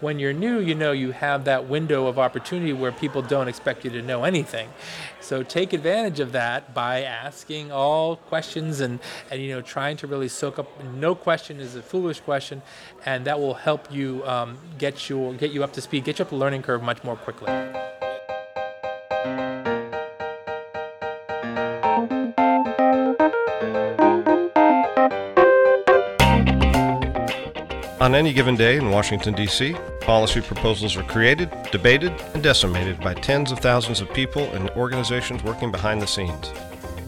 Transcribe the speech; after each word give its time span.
When 0.00 0.18
you're 0.18 0.32
new, 0.32 0.58
you 0.58 0.74
know 0.74 0.92
you 0.92 1.12
have 1.12 1.44
that 1.44 1.68
window 1.68 2.06
of 2.06 2.18
opportunity 2.18 2.72
where 2.72 2.92
people 2.92 3.22
don't 3.22 3.48
expect 3.48 3.84
you 3.84 3.90
to 3.90 4.02
know 4.02 4.24
anything. 4.24 4.68
So 5.20 5.42
take 5.42 5.72
advantage 5.72 6.20
of 6.20 6.32
that 6.32 6.74
by 6.74 7.02
asking 7.02 7.72
all 7.72 8.16
questions 8.16 8.80
and, 8.80 8.98
and 9.30 9.40
you 9.40 9.50
know 9.50 9.60
trying 9.60 9.96
to 9.98 10.06
really 10.06 10.28
soak 10.28 10.58
up. 10.58 10.68
No 10.94 11.14
question 11.14 11.60
is 11.60 11.76
a 11.76 11.82
foolish 11.82 12.20
question, 12.20 12.62
and 13.04 13.24
that 13.26 13.38
will 13.38 13.54
help 13.54 13.92
you 13.92 14.24
um, 14.26 14.58
get 14.78 15.08
you 15.08 15.34
get 15.34 15.52
you 15.52 15.62
up 15.64 15.72
to 15.74 15.80
speed, 15.80 16.04
get 16.04 16.18
you 16.18 16.24
up 16.24 16.30
the 16.30 16.36
learning 16.36 16.62
curve 16.62 16.82
much 16.82 17.04
more 17.04 17.16
quickly. 17.16 17.52
On 28.02 28.16
any 28.16 28.32
given 28.32 28.56
day 28.56 28.78
in 28.78 28.90
Washington, 28.90 29.32
D.C., 29.32 29.76
policy 30.00 30.40
proposals 30.40 30.96
are 30.96 31.04
created, 31.04 31.52
debated, 31.70 32.10
and 32.34 32.42
decimated 32.42 32.98
by 32.98 33.14
tens 33.14 33.52
of 33.52 33.60
thousands 33.60 34.00
of 34.00 34.12
people 34.12 34.42
and 34.54 34.68
organizations 34.70 35.44
working 35.44 35.70
behind 35.70 36.02
the 36.02 36.06
scenes. 36.08 36.52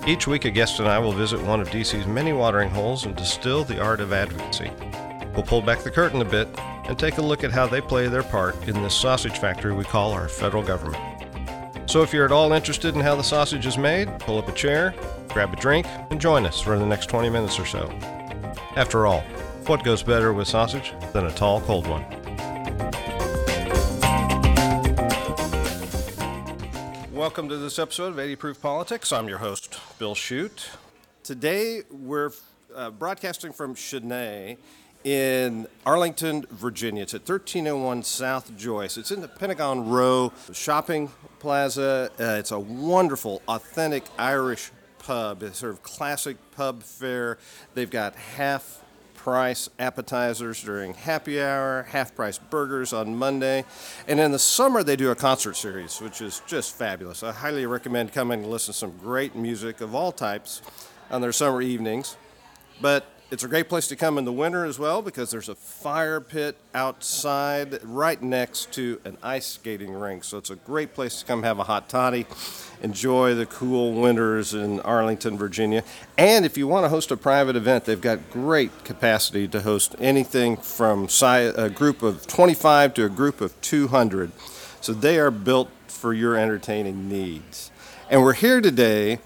Each 0.06 0.28
week, 0.28 0.45
a 0.45 0.53
guest 0.53 0.78
and 0.78 0.86
I 0.86 1.01
will 1.01 1.11
visit 1.11 1.42
one 1.42 1.61
of 1.61 1.69
D.C.'s 1.73 2.06
many 2.06 2.33
watering 2.33 2.70
holes 2.70 3.06
and 3.06 3.17
distill 3.17 3.64
the 3.64 3.83
art 3.83 3.98
of 3.98 4.12
advocacy. 4.12 4.70
We'll 5.34 5.42
pull 5.42 5.62
back 5.62 5.81
the 5.81 5.91
curtain 5.91 6.23
a 6.23 6.25
bit 6.25 6.47
and 6.84 6.97
take 6.97 7.19
a 7.19 7.23
look 7.23 7.42
at 7.42 7.51
how 7.51 7.67
they 7.67 7.81
play 7.81 8.06
their 8.06 8.23
part 8.23 8.55
in 8.69 8.81
this 8.81 8.95
sausage 8.95 9.39
factory 9.39 9.75
we 9.75 9.83
call 9.83 10.12
our 10.12 10.29
federal 10.29 10.62
government. 10.62 11.03
So, 11.91 12.05
if 12.05 12.12
you're 12.12 12.25
at 12.25 12.31
all 12.31 12.53
interested 12.53 12.95
in 12.95 13.01
how 13.01 13.17
the 13.17 13.25
sausage 13.25 13.67
is 13.67 13.77
made, 13.77 14.17
pull 14.20 14.39
up 14.39 14.48
a 14.48 14.53
chair, 14.53 14.95
grab 15.31 15.53
a 15.53 15.56
drink, 15.56 15.89
and 16.11 16.20
join 16.20 16.47
us 16.47 16.61
for 16.61 16.79
the 16.79 16.86
next 16.86 17.06
20 17.06 17.31
minutes 17.31 17.58
or 17.58 17.67
so. 17.67 17.91
After 18.77 19.08
all, 19.08 19.25
what 19.69 19.83
goes 19.83 20.03
better 20.03 20.33
with 20.33 20.47
sausage 20.47 20.93
than 21.12 21.27
a 21.27 21.31
tall, 21.31 21.61
cold 21.62 21.87
one? 21.87 22.05
Welcome 27.12 27.48
to 27.48 27.57
this 27.57 27.79
episode 27.79 28.09
of 28.09 28.19
80 28.19 28.37
Proof 28.37 28.61
Politics. 28.61 29.11
I'm 29.11 29.27
your 29.27 29.39
host, 29.39 29.81
Bill 29.98 30.15
Shute. 30.15 30.69
Today 31.23 31.81
we're 31.91 32.33
uh, 32.75 32.91
broadcasting 32.91 33.53
from 33.53 33.75
Siné 33.75 34.59
in 35.03 35.67
Arlington, 35.87 36.45
Virginia. 36.51 37.05
It's 37.05 37.15
at 37.15 37.20
1301 37.20 38.03
South 38.03 38.55
Joyce. 38.59 38.98
It's 38.98 39.11
in 39.11 39.23
the 39.23 39.29
Pentagon 39.29 39.89
Row 39.89 40.33
shopping 40.53 41.11
plaza. 41.39 42.11
Uh, 42.20 42.37
it's 42.39 42.51
a 42.51 42.59
wonderful, 42.61 43.41
authentic 43.48 44.05
Irish 44.19 44.70
pub. 44.98 45.42
It's 45.42 45.59
sort 45.59 45.73
of 45.73 45.83
classic 45.83 46.37
pub 46.55 46.83
fare. 46.83 47.39
They've 47.73 47.91
got 47.91 48.15
half 48.17 48.83
price 49.25 49.70
appetizers 49.78 50.62
during 50.62 50.92
happy 50.92 51.41
hour, 51.41 51.84
half 51.84 52.14
price 52.14 52.36
burgers 52.36 52.92
on 52.92 53.17
Monday. 53.17 53.64
And 54.06 54.20
in 54.20 54.33
the 54.33 54.39
summer, 54.39 54.83
they 54.83 54.97
do 54.97 55.11
a 55.11 55.14
concert 55.14 55.55
series, 55.55 55.98
which 55.98 56.20
is 56.20 56.42
just 56.47 56.77
fabulous. 56.77 57.22
I 57.22 57.33
highly 57.33 57.64
recommend 57.64 58.12
coming 58.12 58.42
and 58.42 58.50
listen 58.50 58.75
to 58.75 58.78
some 58.78 58.91
great 58.98 59.34
music 59.34 59.80
of 59.80 59.95
all 59.95 60.12
types 60.12 60.61
on 61.11 61.23
their 61.23 61.33
summer 61.33 61.62
evenings. 61.62 62.18
But 62.83 63.14
it's 63.34 63.42
a 63.42 63.48
great 63.48 63.68
place 63.68 63.89
to 63.89 63.96
come 63.96 64.17
in 64.17 64.24
the 64.24 64.33
winter 64.33 64.64
as 64.64 64.78
well 64.78 65.02
because 65.02 65.28
there's 65.33 65.48
a 65.48 65.56
fire 65.56 66.20
pit 66.20 66.56
outside 66.72 67.80
right 67.83 68.22
next 68.22 68.72
to 68.74 69.00
an 69.05 69.18
ice 69.24 69.45
skating 69.45 69.92
rink. 69.92 70.22
So 70.22 70.39
it's 70.39 70.50
a 70.50 70.55
great 70.55 70.95
place 70.95 71.18
to 71.18 71.24
come 71.27 71.42
have 71.42 71.58
a 71.58 71.64
hot 71.64 71.89
toddy, 71.89 72.27
enjoy 72.80 73.34
the 73.34 73.46
cool 73.46 74.00
winters 74.00 74.55
in 74.55 74.78
Arlington, 74.83 75.36
Virginia. 75.36 75.83
And 76.17 76.44
if 76.44 76.56
you 76.56 76.68
want 76.68 76.84
to 76.84 76.89
host 76.89 77.11
a 77.11 77.17
private 77.17 77.56
event, 77.56 77.86
they've 77.86 78.00
got 78.00 78.30
great 78.30 78.84
capacity 78.84 79.48
to 79.48 79.62
host 79.62 79.96
anything 79.98 80.56
from 80.56 81.08
a 81.20 81.70
group 81.74 82.05
of 82.05 82.28
25 82.28 82.94
to 82.94 83.05
a 83.05 83.08
group 83.08 83.40
of 83.40 83.61
200. 83.62 84.30
So 84.80 84.92
they 84.92 85.18
are 85.18 85.33
built 85.33 85.70
for 85.89 86.14
your 86.14 86.36
entertaining 86.36 87.08
needs. 87.08 87.73
And 88.08 88.23
we're 88.23 88.34
here 88.34 88.61
today 88.61 89.18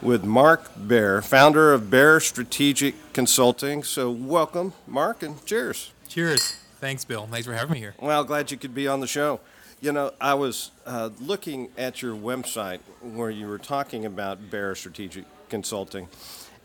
with 0.00 0.24
Mark 0.24 0.70
Bayer, 0.86 1.20
founder 1.20 1.72
of 1.72 1.90
Bayer 1.90 2.20
Strategic 2.20 3.12
Consulting. 3.12 3.82
So, 3.82 4.10
welcome, 4.10 4.72
Mark, 4.86 5.22
and 5.22 5.44
cheers. 5.44 5.92
Cheers. 6.08 6.56
Thanks, 6.80 7.04
Bill. 7.04 7.26
Thanks 7.30 7.46
for 7.46 7.52
having 7.54 7.72
me 7.72 7.78
here. 7.78 7.94
Well, 8.00 8.22
glad 8.24 8.50
you 8.50 8.56
could 8.56 8.74
be 8.74 8.86
on 8.86 9.00
the 9.00 9.06
show. 9.06 9.40
You 9.80 9.92
know, 9.92 10.12
I 10.20 10.34
was 10.34 10.70
uh, 10.86 11.10
looking 11.20 11.68
at 11.76 12.02
your 12.02 12.14
website 12.14 12.80
where 13.00 13.30
you 13.30 13.46
were 13.46 13.58
talking 13.58 14.04
about 14.04 14.50
Bayer 14.50 14.74
Strategic 14.74 15.24
Consulting, 15.48 16.08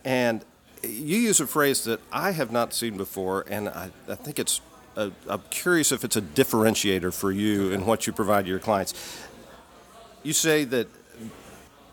and 0.04 0.44
you 0.84 1.18
use 1.18 1.40
a 1.40 1.48
phrase 1.48 1.84
that 1.86 2.00
I 2.12 2.32
have 2.32 2.52
not 2.52 2.74
seen 2.74 2.98
before, 2.98 3.46
and 3.50 3.70
I, 3.70 3.90
I 4.08 4.16
think 4.16 4.40
it's, 4.40 4.62
a, 4.96 5.12
I'm 5.28 5.44
curious 5.50 5.92
if 5.92 6.04
it's 6.04 6.16
a 6.16 6.22
differentiator 6.22 7.14
for 7.14 7.32
you 7.32 7.72
and 7.72 7.88
what 7.88 8.06
you 8.06 8.14
provide 8.14 8.46
to 8.46 8.50
your 8.50 8.60
clients. 8.60 8.94
You 10.24 10.34
say 10.34 10.64
that 10.66 10.88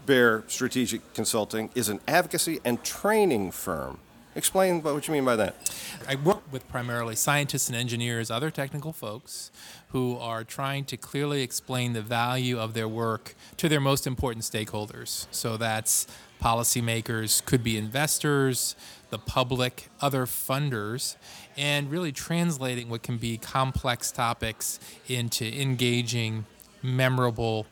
Bayer 0.07 0.45
Strategic 0.47 1.15
Consulting 1.15 1.71
is 1.75 1.89
an 1.89 2.01
advocacy 2.09 2.61
and 2.65 2.83
training 2.83 3.51
firm. 3.51 3.99
Explain 4.37 4.81
what 4.83 5.09
you 5.09 5.13
mean 5.13 5.25
by 5.25 5.35
that. 5.37 5.75
I 6.09 6.15
work 6.15 6.43
with 6.53 6.69
primarily 6.69 7.17
scientists 7.17 7.69
and 7.69 7.77
engineers, 7.77 8.31
other 8.31 8.51
technical 8.51 8.93
folks 8.93 9.51
who 9.89 10.17
are 10.19 10.45
trying 10.45 10.85
to 10.85 10.97
clearly 10.97 11.43
explain 11.43 11.95
the 11.95 12.03
value 12.03 12.57
of 12.59 12.73
their 12.73 12.87
work 12.87 13.35
to 13.57 13.69
their 13.69 13.81
most 13.81 14.07
important 14.07 14.45
stakeholders. 14.45 15.27
So 15.33 15.57
that's 15.57 16.07
policymakers, 16.41 17.45
could 17.45 17.65
be 17.65 17.77
investors, 17.77 18.77
the 19.11 19.19
public, 19.19 19.89
other 20.01 20.27
funders, 20.27 21.17
and 21.57 21.91
really 21.91 22.13
translating 22.13 22.89
what 22.89 23.03
can 23.03 23.19
be 23.19 23.37
complex 23.37 24.13
topics 24.13 24.79
into 25.09 25.45
engaging, 25.45 26.47
memorable 26.83 27.67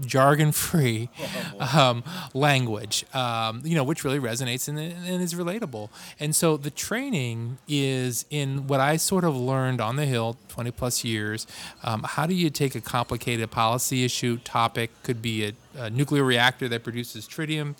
jargon 0.00 0.52
free 0.52 1.08
um, 1.74 2.04
language, 2.34 3.04
um, 3.14 3.62
you 3.64 3.74
know, 3.74 3.84
which 3.84 4.04
really 4.04 4.18
resonates 4.18 4.68
and, 4.68 4.78
and, 4.78 5.22
is 5.22 5.34
relatable. 5.34 5.88
And 6.20 6.34
so 6.34 6.56
the 6.56 6.70
training 6.70 7.58
is 7.68 8.24
in 8.30 8.66
what 8.66 8.80
I 8.80 8.96
sort 8.96 9.24
of 9.24 9.36
learned 9.36 9.80
on 9.80 9.96
the 9.96 10.06
Hill 10.06 10.36
20 10.48 10.70
plus 10.72 11.04
years. 11.04 11.46
Um, 11.82 12.02
how 12.02 12.26
do 12.26 12.34
you 12.34 12.50
take 12.50 12.74
a 12.74 12.80
complicated 12.80 13.50
policy 13.50 14.04
issue, 14.04 14.38
topic, 14.38 14.90
could 15.02 15.22
be 15.22 15.44
a, 15.44 15.52
a 15.76 15.90
nuclear 15.90 16.24
reactor 16.24 16.68
that 16.68 16.82
produces 16.82 17.26
tritium, 17.26 17.74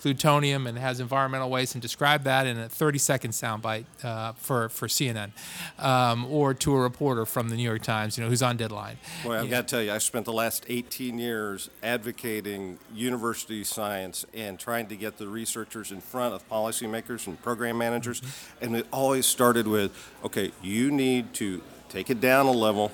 plutonium 0.00 0.66
and 0.66 0.78
has 0.78 1.00
environmental 1.00 1.50
waste 1.50 1.74
and 1.74 1.82
describe 1.82 2.24
that 2.24 2.46
in 2.46 2.58
a 2.58 2.68
30 2.68 2.98
second 2.98 3.30
soundbite 3.32 3.84
uh, 4.02 4.32
for, 4.32 4.68
for 4.68 4.86
CNN 4.88 5.30
um, 5.78 6.24
or 6.26 6.54
to 6.54 6.74
a 6.74 6.80
reporter 6.80 7.26
from 7.26 7.48
the 7.48 7.56
New 7.56 7.62
York 7.62 7.82
Times, 7.82 8.16
you 8.16 8.24
know, 8.24 8.30
who's 8.30 8.42
on 8.42 8.56
deadline. 8.56 8.96
Well, 9.24 9.42
I've 9.42 9.50
got 9.50 9.68
to 9.68 9.74
tell 9.74 9.82
you, 9.82 9.92
I 9.92 9.98
spent 9.98 10.24
the 10.24 10.32
last 10.32 10.64
18 10.68 11.18
years 11.18 11.70
advocating 11.82 12.78
university 12.94 13.64
science 13.64 14.24
and 14.32 14.58
trying 14.58 14.86
to 14.88 14.96
get 14.96 15.18
the 15.18 15.28
researchers 15.28 15.92
in 15.92 16.00
front 16.00 16.34
of 16.34 16.48
policymakers 16.48 17.26
and 17.26 17.40
program 17.42 17.78
managers. 17.78 18.20
Mm-hmm. 18.20 18.64
And 18.64 18.76
it 18.76 18.86
always 18.92 19.26
started 19.26 19.66
with, 19.66 19.92
okay, 20.24 20.52
you 20.62 20.90
need 20.90 21.34
to 21.34 21.62
take 21.88 22.08
it 22.08 22.20
down 22.20 22.46
a 22.46 22.52
level 22.52 22.92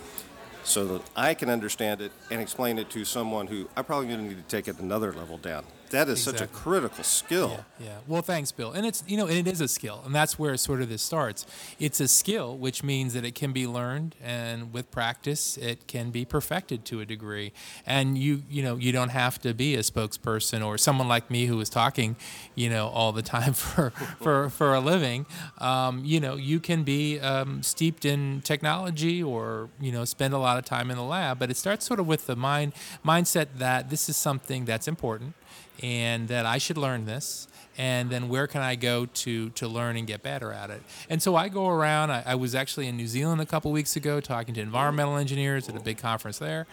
so 0.66 0.84
that 0.86 1.02
I 1.14 1.34
can 1.34 1.48
understand 1.48 2.00
it 2.00 2.12
and 2.30 2.40
explain 2.40 2.78
it 2.78 2.90
to 2.90 3.04
someone 3.04 3.46
who 3.46 3.68
I 3.76 3.82
probably 3.82 4.08
going 4.08 4.28
to 4.28 4.34
need 4.34 4.48
to 4.48 4.56
take 4.56 4.68
it 4.68 4.80
another 4.80 5.12
level 5.12 5.38
down 5.38 5.64
that 5.90 6.08
is 6.08 6.18
exactly. 6.18 6.38
such 6.38 6.48
a 6.48 6.52
critical 6.52 7.04
skill. 7.04 7.50
Yeah, 7.50 7.86
yeah. 7.86 7.98
Well, 8.06 8.22
thanks, 8.22 8.52
Bill. 8.52 8.72
And 8.72 8.86
it's 8.86 9.02
you 9.06 9.16
know, 9.16 9.26
and 9.26 9.36
it 9.36 9.46
is 9.46 9.60
a 9.60 9.68
skill, 9.68 10.02
and 10.04 10.14
that's 10.14 10.38
where 10.38 10.56
sort 10.56 10.82
of 10.82 10.88
this 10.88 11.02
starts. 11.02 11.46
It's 11.78 12.00
a 12.00 12.08
skill, 12.08 12.56
which 12.56 12.82
means 12.82 13.14
that 13.14 13.24
it 13.24 13.34
can 13.34 13.52
be 13.52 13.66
learned, 13.66 14.16
and 14.22 14.72
with 14.72 14.90
practice, 14.90 15.56
it 15.56 15.86
can 15.86 16.10
be 16.10 16.24
perfected 16.24 16.84
to 16.86 17.00
a 17.00 17.06
degree. 17.06 17.52
And 17.86 18.18
you 18.18 18.42
you 18.48 18.62
know, 18.62 18.76
you 18.76 18.92
don't 18.92 19.10
have 19.10 19.40
to 19.42 19.54
be 19.54 19.74
a 19.74 19.80
spokesperson 19.80 20.64
or 20.64 20.78
someone 20.78 21.08
like 21.08 21.30
me 21.30 21.46
who 21.46 21.60
is 21.60 21.68
talking, 21.68 22.16
you 22.54 22.68
know, 22.68 22.88
all 22.88 23.12
the 23.12 23.22
time 23.22 23.52
for 23.54 23.90
for 24.20 24.50
for 24.50 24.74
a 24.74 24.80
living. 24.80 25.26
Um, 25.58 26.04
you 26.04 26.20
know, 26.20 26.36
you 26.36 26.60
can 26.60 26.82
be 26.82 27.20
um, 27.20 27.62
steeped 27.62 28.04
in 28.04 28.42
technology 28.42 29.22
or 29.22 29.68
you 29.80 29.92
know, 29.92 30.04
spend 30.04 30.34
a 30.34 30.38
lot 30.38 30.58
of 30.58 30.64
time 30.64 30.90
in 30.90 30.96
the 30.96 31.02
lab. 31.02 31.38
But 31.38 31.50
it 31.50 31.56
starts 31.56 31.86
sort 31.86 32.00
of 32.00 32.06
with 32.06 32.26
the 32.26 32.36
mind 32.36 32.72
mindset 33.04 33.48
that 33.56 33.90
this 33.90 34.08
is 34.08 34.16
something 34.16 34.64
that's 34.64 34.88
important 34.88 35.34
and 35.82 36.28
that 36.28 36.46
I 36.46 36.58
should 36.58 36.78
learn 36.78 37.04
this 37.04 37.48
and 37.78 38.10
then 38.10 38.28
where 38.28 38.46
can 38.46 38.62
I 38.62 38.74
go 38.74 39.06
to 39.06 39.50
to 39.50 39.68
learn 39.68 39.96
and 39.96 40.06
get 40.06 40.22
better 40.22 40.52
at 40.52 40.70
it? 40.70 40.82
And 41.10 41.22
so 41.22 41.36
I 41.36 41.48
go 41.48 41.68
around. 41.68 42.10
I, 42.10 42.22
I 42.26 42.34
was 42.34 42.54
actually 42.54 42.86
in 42.86 42.96
New 42.96 43.06
Zealand 43.06 43.40
a 43.40 43.46
couple 43.46 43.70
weeks 43.70 43.96
ago 43.96 44.20
talking 44.20 44.54
to 44.54 44.60
environmental 44.60 45.16
engineers 45.16 45.68
at 45.68 45.76
a 45.76 45.80
big 45.80 45.98
conference 45.98 46.38
there. 46.38 46.66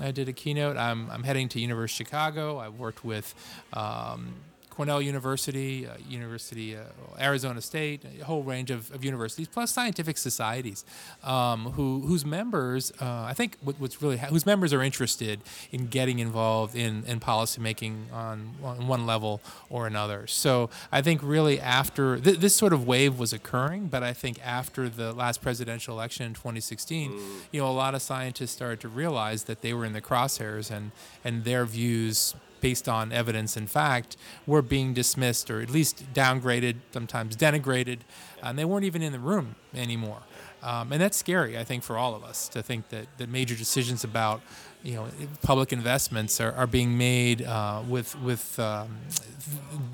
I 0.00 0.10
did 0.10 0.28
a 0.28 0.32
keynote. 0.32 0.76
I'm, 0.76 1.10
I'm 1.10 1.24
heading 1.24 1.48
to 1.50 1.60
University 1.60 2.04
of 2.04 2.08
Chicago. 2.08 2.58
I've 2.58 2.74
worked 2.74 3.04
with 3.04 3.34
um, 3.72 4.34
Cornell 4.78 5.02
University, 5.02 5.88
uh, 5.88 5.94
University 6.08 6.76
uh, 6.76 6.82
Arizona 7.18 7.60
State, 7.60 8.04
a 8.20 8.24
whole 8.24 8.44
range 8.44 8.70
of, 8.70 8.94
of 8.94 9.04
universities, 9.04 9.48
plus 9.48 9.72
scientific 9.72 10.16
societies, 10.16 10.84
um, 11.24 11.72
who 11.72 12.02
whose 12.02 12.24
members, 12.24 12.92
uh, 13.00 13.24
I 13.24 13.34
think, 13.34 13.56
what, 13.60 13.74
what's 13.80 14.00
really 14.00 14.18
whose 14.18 14.46
members 14.46 14.72
are 14.72 14.80
interested 14.80 15.40
in 15.72 15.88
getting 15.88 16.20
involved 16.20 16.76
in 16.76 17.02
in 17.08 17.18
policymaking 17.18 18.12
on, 18.12 18.54
on 18.62 18.86
one 18.86 19.04
level 19.04 19.40
or 19.68 19.88
another. 19.88 20.28
So 20.28 20.70
I 20.92 21.02
think 21.02 21.24
really 21.24 21.58
after 21.58 22.16
th- 22.20 22.38
this 22.38 22.54
sort 22.54 22.72
of 22.72 22.86
wave 22.86 23.18
was 23.18 23.32
occurring, 23.32 23.88
but 23.88 24.04
I 24.04 24.12
think 24.12 24.38
after 24.46 24.88
the 24.88 25.12
last 25.12 25.42
presidential 25.42 25.92
election 25.92 26.24
in 26.24 26.34
2016, 26.34 27.10
mm. 27.10 27.40
you 27.50 27.60
know, 27.60 27.68
a 27.68 27.74
lot 27.74 27.96
of 27.96 28.02
scientists 28.02 28.52
started 28.52 28.78
to 28.82 28.88
realize 28.88 29.42
that 29.44 29.60
they 29.60 29.74
were 29.74 29.84
in 29.84 29.92
the 29.92 30.00
crosshairs 30.00 30.70
and 30.70 30.92
and 31.24 31.42
their 31.42 31.64
views 31.64 32.36
based 32.60 32.88
on 32.88 33.12
evidence 33.12 33.56
and 33.56 33.70
fact 33.70 34.16
were 34.46 34.62
being 34.62 34.94
dismissed 34.94 35.50
or 35.50 35.60
at 35.60 35.70
least 35.70 36.12
downgraded, 36.12 36.76
sometimes 36.92 37.36
denigrated, 37.36 38.00
and 38.42 38.58
they 38.58 38.64
weren't 38.64 38.84
even 38.84 39.02
in 39.02 39.12
the 39.12 39.18
room 39.18 39.54
anymore. 39.74 40.22
Um, 40.62 40.92
and 40.92 41.00
that's 41.00 41.16
scary, 41.16 41.56
I 41.56 41.64
think, 41.64 41.84
for 41.84 41.96
all 41.96 42.14
of 42.14 42.24
us 42.24 42.48
to 42.48 42.62
think 42.62 42.88
that, 42.88 43.06
that 43.18 43.28
major 43.28 43.54
decisions 43.54 44.02
about 44.04 44.40
you 44.82 44.94
know 44.94 45.08
public 45.42 45.72
investments 45.72 46.40
are, 46.40 46.52
are 46.52 46.66
being 46.66 46.96
made 46.96 47.42
uh, 47.42 47.82
with 47.88 48.18
with 48.20 48.58
um, 48.58 48.98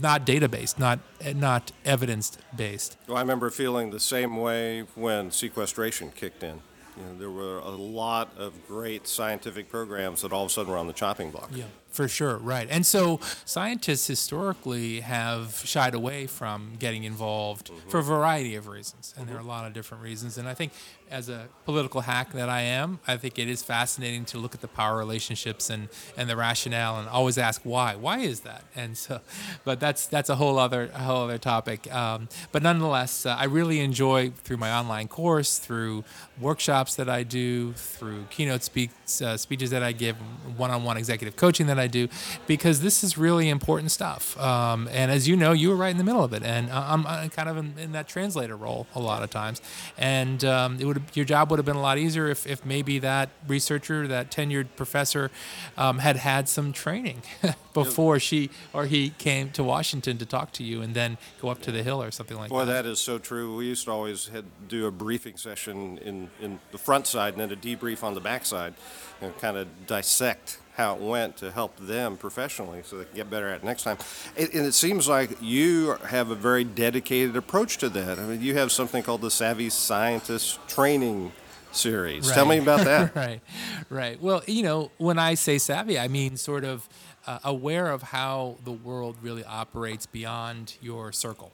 not 0.01 0.25
data 0.25 0.49
based, 0.49 0.79
not 0.79 1.01
not 1.35 1.73
evidence 1.85 2.37
based. 2.57 2.97
Well, 3.07 3.17
I 3.17 3.21
remember 3.21 3.51
feeling 3.51 3.91
the 3.91 4.01
same 4.01 4.37
way 4.37 4.81
when 4.95 5.31
sequestration 5.31 6.11
kicked 6.11 6.43
in. 6.43 6.61
You 6.97 7.03
know, 7.03 7.19
there 7.19 7.31
were 7.31 7.59
a 7.59 7.71
lot 7.71 8.31
of 8.39 8.67
great 8.69 9.09
scientific 9.09 9.69
programs 9.69 10.23
that 10.23 10.33
all 10.33 10.45
of 10.45 10.51
a 10.51 10.53
sudden 10.53 10.71
were 10.71 10.79
on 10.79 10.87
the 10.87 10.93
chopping 10.93 11.31
block. 11.31 11.51
Yeah. 11.53 11.65
For 11.95 12.09
sure, 12.09 12.39
right. 12.39 12.67
And 12.69 12.85
so 12.85 13.21
scientists 13.45 14.09
historically 14.09 14.99
have 14.99 15.63
shied 15.65 15.95
away 15.95 16.27
from 16.27 16.73
getting 16.81 17.05
involved 17.05 17.71
mm-hmm. 17.71 17.89
for 17.89 17.99
a 18.01 18.03
variety 18.03 18.57
of 18.57 18.67
reasons. 18.67 19.15
And 19.17 19.27
mm-hmm. 19.27 19.33
there 19.33 19.41
are 19.41 19.45
a 19.45 19.49
lot 19.49 19.65
of 19.65 19.75
different 19.75 20.03
reasons. 20.03 20.37
And 20.37 20.49
I 20.49 20.55
think 20.55 20.73
as 21.09 21.29
a 21.29 21.47
political 21.65 22.01
hack 22.01 22.33
that 22.33 22.49
I 22.49 22.63
am, 22.63 22.99
I 23.07 23.17
think 23.17 23.39
it 23.39 23.49
is 23.49 23.63
fascinating 23.63 24.25
to 24.27 24.39
look 24.39 24.55
at 24.57 24.61
the 24.61 24.69
power 24.69 24.97
relationships 24.97 25.71
and, 25.71 25.89
and 26.17 26.29
the 26.29 26.37
rationale 26.37 26.99
and 26.99 27.09
always 27.09 27.39
ask 27.39 27.61
why. 27.63 27.95
Why 27.95 28.19
is 28.19 28.41
that? 28.41 28.65
And 28.75 28.99
so, 28.99 29.21
but 29.65 29.79
that's 29.79 30.09
that's 30.09 30.29
a 30.29 30.35
whole 30.35 30.59
other 30.59 30.91
a 30.95 30.99
whole 30.99 31.25
other 31.25 31.39
topic. 31.39 31.93
Um, 31.95 32.29
but 32.51 32.63
nonetheless, 32.65 33.27
uh, 33.27 33.37
I 33.39 33.45
really 33.45 33.79
enjoy 33.79 34.31
through 34.31 34.57
my 34.57 34.73
online 34.73 35.07
course, 35.07 35.59
through 35.59 36.03
workshops 36.41 36.97
that 36.97 37.09
I 37.09 37.23
do, 37.23 37.73
through 37.75 38.25
keynote 38.31 38.65
speaks, 38.65 39.23
uh, 39.23 39.37
speeches 39.37 39.71
that 39.71 39.85
I 39.85 39.93
give, 39.93 40.17
one-on-one 40.57 40.97
executive 40.97 41.37
coaching 41.37 41.69
that 41.69 41.79
I 41.79 41.84
do, 41.87 42.09
because 42.47 42.81
this 42.81 43.05
is 43.05 43.17
really 43.17 43.49
important 43.49 43.91
stuff. 43.91 44.39
Um, 44.41 44.89
and 44.93 45.11
as 45.11 45.29
you 45.29 45.37
know, 45.37 45.53
you 45.53 45.69
were 45.69 45.77
right 45.77 45.91
in 45.91 45.99
the 45.99 46.05
middle 46.05 46.25
of 46.25 46.33
it, 46.33 46.43
and 46.43 46.71
I'm, 46.71 47.07
I'm 47.07 47.31
kind 47.31 47.49
of 47.49 47.57
in, 47.57 47.75
in, 47.79 47.93
that 47.93 48.09
translator 48.09 48.57
role 48.57 48.87
a 48.95 49.01
lot 49.01 49.23
of 49.23 49.31
times. 49.31 49.63
And 49.97 50.45
um, 50.45 50.79
it 50.81 50.85
would 50.85 51.03
your 51.15 51.25
job 51.25 51.51
would 51.51 51.59
have 51.59 51.67
been 51.67 51.77
a 51.77 51.83
lot 51.83 51.99
easier 51.99 52.29
if, 52.29 52.47
if 52.47 52.65
maybe 52.65 52.99
that 53.01 53.31
researcher, 53.47 54.07
that 54.09 54.31
tenured 54.31 54.69
professor, 54.77 55.31
um, 55.77 55.99
had 55.99 56.17
had 56.17 56.49
some 56.49 56.73
training 56.73 57.23
before 57.75 58.19
she 58.19 58.51
or 58.73 58.87
he 58.87 59.11
came 59.11 59.51
to 59.51 59.63
Washington 59.63 60.19
to 60.19 60.27
talk 60.27 60.53
to 60.53 60.65
you, 60.65 60.83
and 60.83 60.95
then 60.95 61.19
go 61.41 61.49
up 61.49 61.61
to 61.63 61.73
the 61.73 61.83
Hill 61.83 62.03
or 62.03 62.11
something 62.11 62.37
like 62.37 62.51
Boy, 62.51 62.61
that. 62.61 62.67
Boy, 62.67 62.73
that 62.73 62.87
is 62.87 63.01
so 63.01 63.19
true. 63.19 63.57
We 63.57 63.67
used 63.67 63.85
to 63.85 63.93
always 63.93 64.29
had 64.29 64.45
do 64.69 64.87
a 64.87 64.91
briefing 64.91 65.37
session 65.37 65.99
in 65.99 66.31
in 66.41 66.61
the 66.73 66.79
front 66.79 67.07
side 67.07 67.35
and 67.35 67.41
then 67.41 67.53
a 67.53 67.57
debrief 67.61 68.03
on 68.03 68.15
the 68.15 68.21
back 68.21 68.45
side, 68.45 68.75
and 69.21 69.37
kind 69.39 69.57
of 69.57 69.87
dissect 69.87 70.59
how 70.75 70.95
it 70.97 71.01
went 71.01 71.37
to 71.37 71.53
help 71.53 71.77
them 71.77 72.17
professionally 72.17 72.83
so 72.85 72.99
they 72.99 73.05
can 73.05 73.15
get 73.15 73.31
better 73.31 73.49
at 73.49 73.57
it 73.57 73.65
next 73.65 73.85
time. 73.85 73.97
and 74.37 74.51
it 74.53 74.75
seems 74.75 75.09
like 75.09 75.31
you 75.41 75.93
have 76.09 76.31
a 76.31 76.35
very 76.35 76.65
dedicated 76.65 77.37
approach 77.37 77.79
to 77.79 77.89
that. 77.91 78.19
I 78.19 78.23
mean, 78.23 78.43
you 78.43 78.55
have 78.55 78.73
something 78.73 79.03
called 79.03 79.21
the 79.21 79.31
Savvy 79.31 79.71
Scientist 79.71 80.59
Training 80.69 81.33
Series. 81.71 82.29
Right. 82.29 82.35
Tell 82.35 82.47
me 82.47 82.59
about 82.59 82.85
that. 82.85 83.15
right, 83.17 83.41
right. 83.89 84.21
Well, 84.21 84.43
you 84.47 84.63
know, 84.63 84.91
when 84.99 85.19
I 85.19 85.35
say 85.35 85.59
savvy, 85.59 85.99
I 85.99 86.09
mean 86.09 86.37
sort 86.37 86.65
of 86.65 86.89
uh, 87.27 87.39
aware 87.45 87.89
of 87.91 88.03
how 88.03 88.57
the 88.65 88.73
world 88.73 89.17
really 89.23 89.45
operates 89.45 90.07
beyond 90.07 90.77
your 90.81 91.13
circle. 91.13 91.53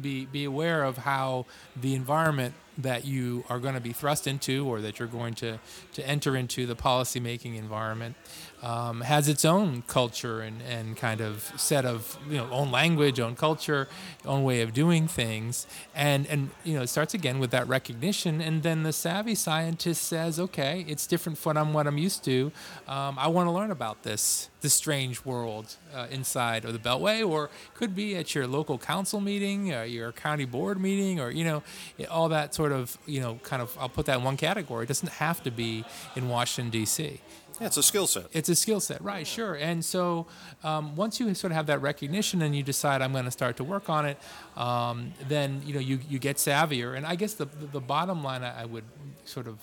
Be, 0.00 0.26
be 0.26 0.44
aware 0.44 0.84
of 0.84 0.98
how 0.98 1.46
the 1.74 1.94
environment 1.94 2.54
that 2.78 3.04
you 3.04 3.44
are 3.48 3.58
going 3.58 3.74
to 3.74 3.80
be 3.80 3.92
thrust 3.92 4.26
into 4.26 4.66
or 4.66 4.80
that 4.82 4.98
you're 4.98 5.08
going 5.08 5.34
to, 5.34 5.58
to 5.94 6.06
enter 6.06 6.36
into 6.36 6.66
the 6.66 6.76
policymaking 6.76 7.56
environment 7.56 8.14
um, 8.62 9.02
has 9.02 9.28
its 9.28 9.44
own 9.44 9.82
culture 9.86 10.40
and, 10.40 10.62
and 10.62 10.96
kind 10.96 11.20
of 11.20 11.52
set 11.56 11.84
of 11.84 12.18
you 12.28 12.36
know 12.36 12.48
own 12.50 12.70
language, 12.70 13.20
own 13.20 13.36
culture, 13.36 13.88
own 14.24 14.44
way 14.44 14.62
of 14.62 14.72
doing 14.72 15.06
things, 15.08 15.66
and 15.94 16.26
and 16.26 16.50
you 16.64 16.74
know 16.74 16.82
it 16.82 16.88
starts 16.88 17.14
again 17.14 17.38
with 17.38 17.50
that 17.50 17.68
recognition, 17.68 18.40
and 18.40 18.62
then 18.62 18.82
the 18.82 18.92
savvy 18.92 19.34
scientist 19.34 20.02
says, 20.02 20.40
okay, 20.40 20.84
it's 20.88 21.06
different 21.06 21.38
from 21.38 21.72
what 21.72 21.86
I'm 21.86 21.98
used 21.98 22.24
to. 22.24 22.52
Um, 22.88 23.18
I 23.18 23.28
want 23.28 23.46
to 23.46 23.52
learn 23.52 23.70
about 23.70 24.02
this 24.02 24.48
this 24.62 24.74
strange 24.74 25.24
world 25.24 25.76
uh, 25.94 26.06
inside 26.10 26.64
of 26.64 26.72
the 26.72 26.78
Beltway, 26.78 27.26
or 27.26 27.50
could 27.74 27.94
be 27.94 28.16
at 28.16 28.34
your 28.34 28.46
local 28.46 28.78
council 28.78 29.20
meeting, 29.20 29.72
uh, 29.72 29.82
your 29.82 30.12
county 30.12 30.44
board 30.44 30.80
meeting, 30.80 31.20
or 31.20 31.30
you 31.30 31.44
know 31.44 31.62
all 32.10 32.28
that 32.30 32.54
sort 32.54 32.72
of 32.72 32.98
you 33.06 33.20
know 33.20 33.38
kind 33.42 33.62
of 33.62 33.76
I'll 33.78 33.88
put 33.88 34.06
that 34.06 34.18
in 34.18 34.24
one 34.24 34.36
category. 34.36 34.84
It 34.84 34.88
doesn't 34.88 35.12
have 35.12 35.42
to 35.44 35.50
be 35.50 35.84
in 36.16 36.28
Washington 36.28 36.70
D.C. 36.70 37.20
Yeah, 37.60 37.66
it's 37.68 37.76
a 37.76 37.82
skill 37.82 38.06
set. 38.06 38.26
It's 38.32 38.48
a 38.48 38.54
skill 38.54 38.80
set, 38.80 39.02
right? 39.02 39.26
Sure. 39.26 39.54
And 39.54 39.84
so 39.84 40.26
um, 40.62 40.94
once 40.94 41.18
you 41.18 41.32
sort 41.34 41.52
of 41.52 41.56
have 41.56 41.66
that 41.66 41.80
recognition 41.80 42.42
and 42.42 42.54
you 42.54 42.62
decide 42.62 43.00
I'm 43.02 43.12
going 43.12 43.24
to 43.24 43.30
start 43.30 43.56
to 43.58 43.64
work 43.64 43.88
on 43.88 44.04
it, 44.06 44.18
um, 44.56 45.12
then 45.28 45.62
you 45.64 45.74
know 45.74 45.80
you, 45.80 46.00
you 46.08 46.18
get 46.18 46.36
savvier. 46.36 46.96
And 46.96 47.06
I 47.06 47.14
guess 47.14 47.34
the 47.34 47.46
the 47.46 47.80
bottom 47.80 48.22
line 48.22 48.42
I, 48.42 48.62
I 48.62 48.64
would 48.66 48.84
sort 49.24 49.46
of 49.46 49.58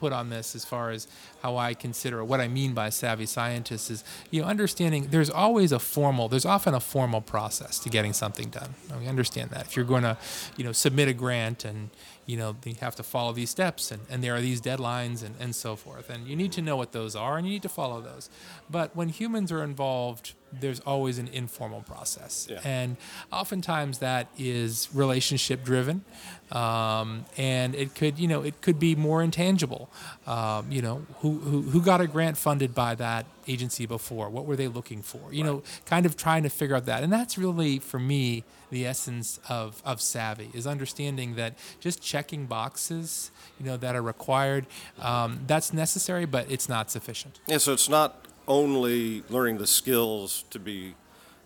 put 0.00 0.12
on 0.12 0.30
this 0.30 0.54
as 0.54 0.64
far 0.64 0.90
as 0.90 1.06
how 1.42 1.56
I 1.56 1.74
consider 1.74 2.24
what 2.24 2.40
I 2.40 2.48
mean 2.48 2.72
by 2.74 2.88
savvy 2.88 3.26
scientist 3.26 3.90
is 3.90 4.02
you 4.30 4.40
know 4.40 4.48
understanding 4.48 5.08
there's 5.10 5.30
always 5.30 5.72
a 5.72 5.78
formal 5.78 6.28
there's 6.28 6.46
often 6.46 6.74
a 6.74 6.80
formal 6.80 7.20
process 7.20 7.78
to 7.80 7.88
getting 7.90 8.12
something 8.12 8.48
done. 8.48 8.74
We 8.98 9.06
understand 9.06 9.50
that 9.50 9.66
if 9.66 9.76
you're 9.76 9.84
going 9.84 10.02
to 10.02 10.16
you 10.56 10.64
know 10.64 10.72
submit 10.72 11.08
a 11.08 11.12
grant 11.12 11.64
and 11.64 11.90
you 12.30 12.36
know 12.36 12.56
you 12.64 12.74
have 12.80 12.94
to 12.94 13.02
follow 13.02 13.32
these 13.32 13.50
steps 13.50 13.90
and, 13.90 14.02
and 14.08 14.22
there 14.22 14.34
are 14.36 14.40
these 14.40 14.60
deadlines 14.60 15.24
and, 15.24 15.34
and 15.40 15.54
so 15.54 15.74
forth 15.74 16.08
and 16.08 16.28
you 16.28 16.36
need 16.36 16.52
to 16.52 16.62
know 16.62 16.76
what 16.76 16.92
those 16.92 17.16
are 17.16 17.36
and 17.36 17.46
you 17.46 17.52
need 17.52 17.62
to 17.62 17.68
follow 17.68 18.00
those 18.00 18.30
but 18.70 18.94
when 18.94 19.08
humans 19.08 19.50
are 19.50 19.64
involved 19.64 20.34
there's 20.52 20.80
always 20.80 21.18
an 21.18 21.28
informal 21.28 21.82
process 21.82 22.46
yeah. 22.48 22.60
and 22.64 22.96
oftentimes 23.32 23.98
that 23.98 24.28
is 24.38 24.88
relationship 24.94 25.64
driven 25.64 26.04
um, 26.52 27.24
and 27.36 27.74
it 27.74 27.94
could 27.96 28.18
you 28.18 28.28
know 28.28 28.42
it 28.42 28.60
could 28.60 28.78
be 28.78 28.94
more 28.94 29.22
intangible 29.22 29.89
um, 30.26 30.70
you 30.70 30.82
know 30.82 31.06
who, 31.18 31.38
who, 31.38 31.62
who 31.62 31.82
got 31.82 32.00
a 32.00 32.06
grant 32.06 32.36
funded 32.36 32.74
by 32.74 32.94
that 32.96 33.26
agency 33.46 33.86
before? 33.86 34.28
What 34.30 34.46
were 34.46 34.56
they 34.56 34.68
looking 34.68 35.02
for? 35.02 35.32
You 35.32 35.44
right. 35.44 35.50
know 35.50 35.62
kind 35.86 36.06
of 36.06 36.16
trying 36.16 36.42
to 36.44 36.50
figure 36.50 36.76
out 36.76 36.86
that. 36.86 37.02
And 37.02 37.12
that's 37.12 37.36
really 37.38 37.78
for 37.78 37.98
me 37.98 38.44
the 38.70 38.86
essence 38.86 39.40
of, 39.48 39.82
of 39.84 40.00
savvy 40.00 40.50
is 40.54 40.66
understanding 40.66 41.34
that 41.34 41.54
just 41.80 42.00
checking 42.00 42.46
boxes 42.46 43.30
you 43.58 43.66
know 43.66 43.76
that 43.76 43.96
are 43.96 44.02
required 44.02 44.66
um, 45.00 45.40
that's 45.46 45.72
necessary 45.72 46.24
but 46.24 46.50
it's 46.50 46.68
not 46.68 46.90
sufficient. 46.90 47.40
Yeah 47.46 47.58
so 47.58 47.72
it's 47.72 47.88
not 47.88 48.26
only 48.46 49.22
learning 49.28 49.58
the 49.58 49.66
skills 49.66 50.44
to 50.50 50.58
be 50.58 50.94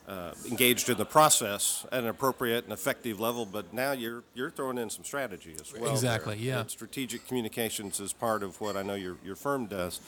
uh, 0.06 0.32
engaged 0.50 0.88
in 0.88 0.99
the 0.99 1.04
process 1.04 1.87
at 1.90 2.02
an 2.02 2.08
appropriate 2.08 2.64
and 2.64 2.73
effective 2.73 3.20
level, 3.20 3.46
but 3.46 3.73
now 3.73 3.92
you're 3.92 4.23
you're 4.34 4.50
throwing 4.50 4.78
in 4.78 4.90
some 4.90 5.04
strategy 5.04 5.54
as 5.61 5.73
well. 5.73 5.90
Exactly, 5.90 6.37
there. 6.37 6.44
yeah. 6.44 6.61
And 6.61 6.70
strategic 6.70 7.26
communications 7.26 8.00
is 8.00 8.12
part 8.12 8.42
of 8.42 8.61
what 8.61 8.76
I 8.76 8.82
know 8.82 8.94
your 8.94 9.16
your 9.25 9.37
firm 9.37 9.66
does. 9.66 10.00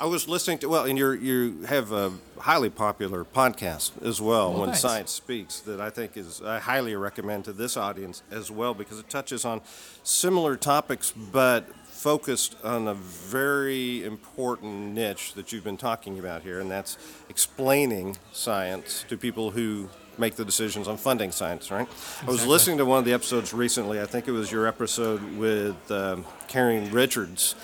I 0.00 0.06
was 0.06 0.28
listening 0.28 0.58
to 0.58 0.68
well, 0.68 0.84
and 0.84 0.98
you 0.98 1.12
you 1.12 1.62
have 1.64 1.92
a 1.92 2.12
highly 2.38 2.70
popular 2.70 3.24
podcast 3.24 3.90
as 4.04 4.20
well, 4.20 4.52
well 4.52 4.60
when 4.62 4.74
science 4.74 5.10
speaks 5.10 5.60
that 5.60 5.80
I 5.80 5.90
think 5.90 6.16
is 6.16 6.40
I 6.40 6.58
highly 6.58 6.96
recommend 6.96 7.44
to 7.44 7.52
this 7.52 7.76
audience 7.76 8.22
as 8.30 8.50
well 8.50 8.74
because 8.74 8.98
it 8.98 9.10
touches 9.10 9.44
on 9.44 9.60
similar 10.02 10.56
topics 10.56 11.12
but 11.12 11.68
focused 12.02 12.56
on 12.64 12.88
a 12.88 12.94
very 12.94 14.04
important 14.04 14.92
niche 14.92 15.34
that 15.34 15.52
you've 15.52 15.62
been 15.62 15.76
talking 15.76 16.18
about 16.18 16.42
here, 16.42 16.58
and 16.58 16.68
that's 16.68 16.98
explaining 17.28 18.16
science 18.32 19.04
to 19.08 19.16
people 19.16 19.52
who 19.52 19.88
make 20.18 20.34
the 20.34 20.44
decisions 20.44 20.88
on 20.88 20.96
funding 20.96 21.30
science, 21.30 21.70
right? 21.70 21.86
Exactly. 21.88 22.28
I 22.28 22.30
was 22.32 22.44
listening 22.44 22.78
to 22.78 22.84
one 22.84 22.98
of 22.98 23.04
the 23.04 23.12
episodes 23.12 23.54
recently. 23.54 24.00
I 24.00 24.06
think 24.06 24.26
it 24.26 24.32
was 24.32 24.50
your 24.50 24.66
episode 24.66 25.22
with 25.38 25.76
um, 25.92 26.24
Karen 26.48 26.90
Richards 26.90 27.54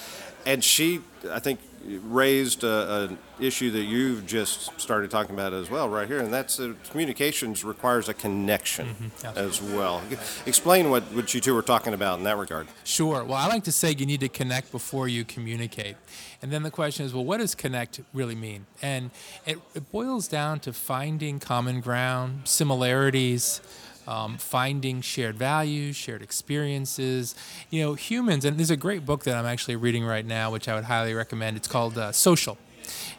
and 0.48 0.64
she, 0.64 1.00
I 1.30 1.40
think, 1.40 1.60
raised 1.84 2.64
an 2.64 3.18
issue 3.40 3.70
that 3.70 3.84
you've 3.84 4.26
just 4.26 4.78
started 4.80 5.10
talking 5.10 5.34
about 5.34 5.52
as 5.52 5.70
well, 5.70 5.88
right 5.88 6.06
here, 6.08 6.18
and 6.18 6.32
that's 6.32 6.56
that 6.56 6.76
communications 6.90 7.64
requires 7.64 8.08
a 8.08 8.14
connection 8.14 8.88
Mm-hmm. 8.88 9.38
as 9.38 9.60
well. 9.60 10.02
Explain 10.46 10.90
what, 10.90 11.02
what 11.12 11.32
you 11.34 11.40
two 11.40 11.54
were 11.54 11.62
talking 11.62 11.94
about 11.94 12.18
in 12.18 12.24
that 12.24 12.36
regard. 12.36 12.66
Sure. 12.84 13.22
Well, 13.24 13.34
I 13.36 13.46
like 13.48 13.64
to 13.64 13.72
say 13.72 13.94
you 13.96 14.06
need 14.06 14.20
to 14.20 14.28
connect 14.28 14.72
before 14.72 15.08
you 15.08 15.24
communicate. 15.24 15.96
And 16.42 16.52
then 16.52 16.62
the 16.62 16.70
question 16.70 17.04
is, 17.04 17.12
well, 17.12 17.24
what 17.24 17.38
does 17.38 17.54
connect 17.54 18.00
really 18.14 18.34
mean? 18.34 18.66
And 18.82 19.10
it, 19.46 19.58
it 19.74 19.90
boils 19.90 20.28
down 20.28 20.60
to 20.60 20.72
finding 20.72 21.38
common 21.40 21.80
ground, 21.80 22.42
similarities, 22.44 23.60
um, 24.08 24.38
finding 24.38 25.02
shared 25.02 25.36
values, 25.36 25.94
shared 25.94 26.22
experiences. 26.22 27.34
You 27.70 27.82
know, 27.82 27.94
humans, 27.94 28.44
and 28.44 28.58
there's 28.58 28.70
a 28.70 28.76
great 28.76 29.04
book 29.04 29.24
that 29.24 29.36
I'm 29.36 29.46
actually 29.46 29.76
reading 29.76 30.04
right 30.04 30.24
now, 30.24 30.50
which 30.50 30.66
I 30.66 30.74
would 30.74 30.84
highly 30.84 31.12
recommend. 31.12 31.56
It's 31.56 31.68
called 31.68 31.98
uh, 31.98 32.10
Social. 32.12 32.56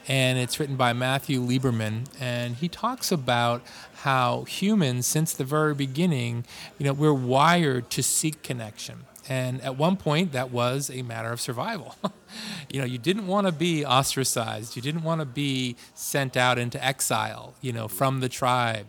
And 0.08 0.40
it's 0.40 0.60
written 0.60 0.76
by 0.76 0.94
Matthew 0.94 1.40
Lieberman, 1.42 2.06
and 2.20 2.56
he 2.56 2.68
talks 2.68 3.12
about 3.12 3.62
how 4.02 4.46
humans, 4.46 5.06
since 5.06 5.34
the 5.34 5.44
very 5.44 5.76
beginning, 5.76 6.46
you 6.80 6.86
know, 6.86 6.94
we're 6.94 7.14
wired 7.14 7.92
to 7.92 8.02
seek 8.02 8.42
connection. 8.42 9.06
And 9.28 9.62
at 9.62 9.78
one 9.78 9.96
point, 9.96 10.32
that 10.32 10.50
was 10.50 10.90
a 10.90 11.04
matter 11.04 11.32
of 11.32 11.40
survival. 11.40 11.96
you 12.72 12.80
know, 12.80 12.86
you 12.86 12.98
didn't 12.98 13.28
want 13.28 13.46
to 13.46 13.54
be 13.54 13.86
ostracized. 13.86 14.76
You 14.76 14.82
didn't 14.82 15.04
want 15.04 15.22
to 15.22 15.26
be 15.26 15.76
sent 15.94 16.36
out 16.36 16.58
into 16.58 16.84
exile, 16.84 17.54
you 17.62 17.72
know, 17.72 17.88
from 17.88 18.22
the 18.22 18.30
tribe, 18.30 18.88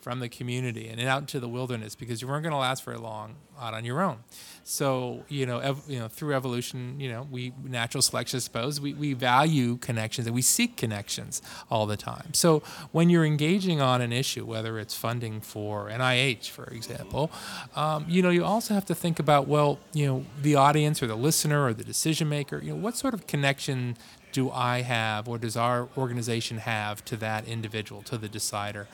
from 0.00 0.20
the 0.20 0.28
community, 0.28 0.88
and 0.88 1.00
out 1.00 1.20
into 1.20 1.40
the 1.40 1.48
wilderness 1.48 1.94
because 1.94 2.22
you 2.22 2.28
weren't 2.28 2.42
going 2.42 2.52
to 2.52 2.58
last 2.58 2.84
very 2.84 2.98
long 2.98 3.36
out 3.60 3.74
on 3.74 3.84
your 3.84 4.00
own. 4.02 4.18
So, 4.64 5.24
you 5.28 5.46
know, 5.46 5.58
ev- 5.58 5.82
you 5.88 5.98
know, 5.98 6.08
through 6.08 6.34
evolution, 6.34 7.00
you 7.00 7.10
know, 7.10 7.26
we 7.30 7.52
natural 7.64 8.02
selection, 8.02 8.36
I 8.36 8.40
suppose, 8.40 8.80
we, 8.80 8.94
we 8.94 9.14
value 9.14 9.76
connections 9.78 10.26
and 10.26 10.34
we 10.34 10.42
seek 10.42 10.76
connections 10.76 11.42
all 11.70 11.86
the 11.86 11.96
time. 11.96 12.32
So, 12.34 12.62
when 12.92 13.10
you're 13.10 13.24
engaging 13.24 13.80
on 13.80 14.00
an 14.00 14.12
issue, 14.12 14.44
whether 14.44 14.78
it's 14.78 14.94
funding 14.94 15.40
for 15.40 15.88
NIH, 15.88 16.50
for 16.50 16.64
example, 16.64 17.30
um, 17.74 18.04
you 18.08 18.22
know, 18.22 18.30
you 18.30 18.44
also 18.44 18.74
have 18.74 18.84
to 18.86 18.94
think 18.94 19.18
about, 19.18 19.48
well, 19.48 19.78
you 19.92 20.06
know, 20.06 20.24
the 20.40 20.54
audience 20.54 21.02
or 21.02 21.06
the 21.06 21.16
listener 21.16 21.64
or 21.64 21.72
the 21.72 21.84
decision 21.84 22.28
maker, 22.28 22.60
you 22.62 22.70
know, 22.70 22.80
what 22.80 22.96
sort 22.96 23.14
of 23.14 23.26
connection 23.26 23.96
do 24.32 24.50
I 24.50 24.82
have 24.82 25.28
or 25.28 25.38
does 25.38 25.56
our 25.56 25.88
organization 25.96 26.58
have 26.58 27.04
to 27.06 27.16
that 27.16 27.46
individual, 27.48 28.02
to 28.02 28.18
the 28.18 28.28
decider? 28.28 28.86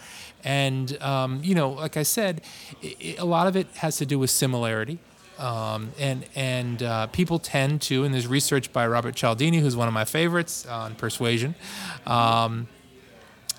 And, 0.44 1.00
um, 1.02 1.40
you 1.42 1.54
know, 1.54 1.70
like 1.70 1.96
I 1.96 2.02
said, 2.02 2.42
a 2.82 3.24
lot 3.24 3.46
of 3.46 3.56
it 3.56 3.66
has 3.76 3.96
to 3.98 4.06
do 4.06 4.18
with 4.18 4.30
similarity. 4.56 4.98
Um, 5.38 5.92
and 5.98 6.24
and 6.34 6.82
uh, 6.82 7.06
people 7.08 7.38
tend 7.38 7.82
to, 7.82 8.04
and 8.04 8.14
there's 8.14 8.26
research 8.26 8.72
by 8.72 8.86
Robert 8.86 9.14
Cialdini, 9.14 9.58
who's 9.58 9.76
one 9.76 9.86
of 9.86 9.92
my 9.92 10.06
favorites 10.06 10.64
on 10.64 10.94
persuasion, 10.94 11.54
um, 12.06 12.68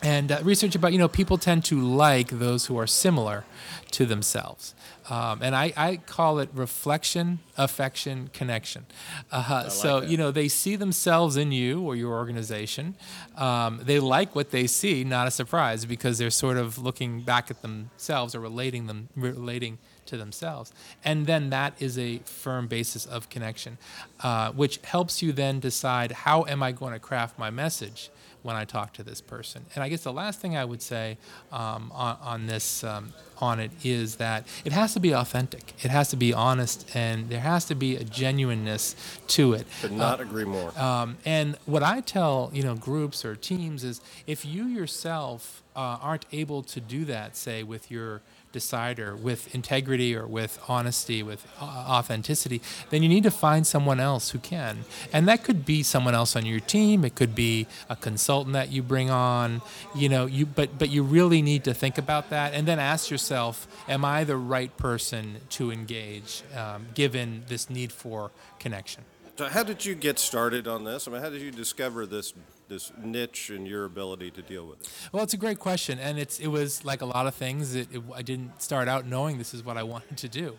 and 0.01 0.32
uh, 0.32 0.39
research 0.42 0.74
about 0.74 0.92
you 0.92 0.98
know 0.98 1.08
people 1.08 1.38
tend 1.38 1.63
to 1.66 1.80
like 1.80 2.30
those 2.30 2.66
who 2.66 2.80
are 2.80 2.88
similar 2.88 3.44
to 3.92 4.08
themselves. 4.08 4.74
Um, 5.08 5.42
and 5.44 5.56
I, 5.56 5.72
I 5.77 5.98
call 5.98 6.39
it 6.39 6.50
reflection 6.51 7.39
affection 7.58 8.32
connection. 8.34 8.88
Uh, 9.32 9.70
so 9.70 10.01
you 10.01 10.18
know 10.18 10.32
they 10.32 10.48
see 10.48 10.77
themselves 10.77 11.38
in 11.38 11.51
you 11.51 11.84
or 11.84 11.96
your 11.96 12.13
organization. 12.13 12.96
Um, 13.36 13.82
they 13.84 14.00
like 14.00 14.34
what 14.34 14.50
they 14.50 14.66
see 14.66 15.04
not 15.04 15.27
a 15.27 15.32
surprise 15.32 15.86
because 15.86 16.18
they're 16.18 16.32
sort 16.32 16.58
of 16.58 16.80
looking 16.80 17.22
back 17.22 17.51
at 17.51 17.62
themselves 17.62 18.34
or 18.34 18.39
relating 18.39 18.88
them 18.88 19.10
relating 19.16 19.77
to 20.07 20.17
themselves. 20.17 20.73
And 21.03 21.25
then 21.25 21.49
that 21.51 21.73
is 21.79 21.97
a 21.97 22.19
firm 22.19 22.67
basis 22.67 23.05
of 23.05 23.29
connection, 23.29 23.77
uh, 24.21 24.51
which 24.51 24.79
helps 24.83 25.21
you 25.21 25.31
then 25.31 25.59
decide 25.59 26.11
how 26.11 26.45
am 26.45 26.63
I 26.63 26.71
going 26.71 26.93
to 26.93 26.99
craft 26.99 27.37
my 27.37 27.49
message 27.49 28.09
when 28.47 28.55
I 28.55 28.63
talk 28.63 28.93
to 28.93 29.03
this 29.03 29.19
person. 29.19 29.65
And 29.75 29.83
I 29.83 29.89
guess 29.89 30.03
the 30.03 30.13
last 30.13 30.39
thing 30.39 30.55
I 30.55 30.63
would 30.63 30.81
say 30.81 31.17
um, 31.51 31.91
on, 31.93 32.17
on 32.21 32.47
this 32.47 32.81
um, 32.83 33.11
on 33.39 33.59
it 33.59 33.71
is 33.83 34.15
that 34.15 34.47
it 34.63 34.71
has 34.71 34.93
to 34.93 34.99
be 34.99 35.13
authentic. 35.13 35.73
It 35.83 35.91
has 35.91 36.09
to 36.09 36.15
be 36.15 36.33
honest, 36.33 36.89
and 36.95 37.29
there 37.29 37.41
has 37.41 37.65
to 37.65 37.75
be 37.75 37.97
a 37.97 38.05
genuineness 38.05 38.95
to 39.27 39.53
it. 39.53 39.67
Could 39.81 39.91
not 39.91 40.21
agree 40.21 40.45
more. 40.45 40.77
Um, 40.79 41.17
and 41.25 41.57
what 41.65 41.83
I 41.83 41.99
tell 41.99 42.49
you 42.53 42.63
know 42.63 42.75
groups 42.75 43.25
or 43.25 43.35
teams 43.35 43.83
is 43.83 43.99
if 44.27 44.45
you 44.45 44.65
yourself 44.65 45.61
uh, 45.75 45.97
aren't 46.01 46.25
able 46.31 46.63
to 46.63 46.79
do 46.79 47.05
that, 47.05 47.35
say 47.35 47.63
with 47.63 47.91
your 47.91 48.21
decider, 48.59 49.09
with 49.15 49.41
integrity 49.53 50.11
or 50.19 50.25
with 50.39 50.53
honesty, 50.67 51.19
with 51.21 51.41
uh, 51.61 51.65
authenticity, 51.97 52.59
then 52.89 52.99
you 53.03 53.09
need 53.15 53.23
to 53.23 53.35
find 53.47 53.67
someone 53.75 53.99
else 53.99 54.25
who 54.31 54.39
can. 54.39 54.73
And 55.13 55.27
that 55.29 55.43
could 55.43 55.61
be 55.65 55.83
someone 55.83 56.15
else 56.15 56.35
on 56.35 56.45
your 56.45 56.63
team. 56.75 57.05
It 57.05 57.13
could 57.19 57.35
be 57.35 57.67
a 57.89 57.95
consultant 57.95 58.53
that 58.53 58.71
you 58.71 58.81
bring 58.83 59.09
on. 59.09 59.61
You 59.95 60.09
know, 60.09 60.25
you 60.25 60.45
but 60.45 60.69
but 60.81 60.89
you 60.89 61.03
really 61.03 61.41
need 61.41 61.63
to 61.65 61.73
think 61.73 61.97
about 61.97 62.29
that 62.29 62.53
and 62.55 62.67
then 62.67 62.79
ask 62.79 63.11
yourself, 63.11 63.67
am 63.87 64.03
I 64.03 64.23
the 64.23 64.37
right 64.55 64.75
person 64.77 65.23
to 65.57 65.71
engage, 65.71 66.43
um, 66.55 66.87
given 66.93 67.43
this 67.47 67.69
need 67.69 67.91
for 67.91 68.31
connection? 68.59 69.03
So 69.37 69.45
how 69.45 69.63
did 69.63 69.85
you 69.85 69.93
get 69.93 70.17
started 70.17 70.67
on 70.67 70.83
this? 70.83 71.07
I 71.07 71.11
mean, 71.11 71.21
how 71.21 71.29
did 71.29 71.41
you 71.41 71.51
discover 71.51 72.07
this 72.07 72.33
this 72.67 72.91
niche 73.01 73.50
and 73.50 73.67
your 73.67 73.86
ability 73.86 74.31
to 74.31 74.41
deal 74.41 74.65
with 74.67 74.81
it? 74.81 74.89
Well, 75.12 75.24
it's 75.24 75.33
a 75.33 75.38
great 75.38 75.59
question, 75.59 76.00
and 76.00 76.17
it's 76.17 76.39
it 76.39 76.47
was 76.47 76.83
like 76.83 77.01
a 77.01 77.05
lot 77.05 77.27
of 77.27 77.36
things. 77.36 77.75
It, 77.75 77.88
it, 77.91 78.01
I 78.13 78.21
didn't 78.21 78.62
start 78.62 78.88
out 78.88 79.05
knowing 79.05 79.38
this 79.38 79.53
is 79.53 79.63
what 79.63 79.77
I 79.77 79.83
wanted 79.93 80.17
to 80.17 80.29
do. 80.29 80.57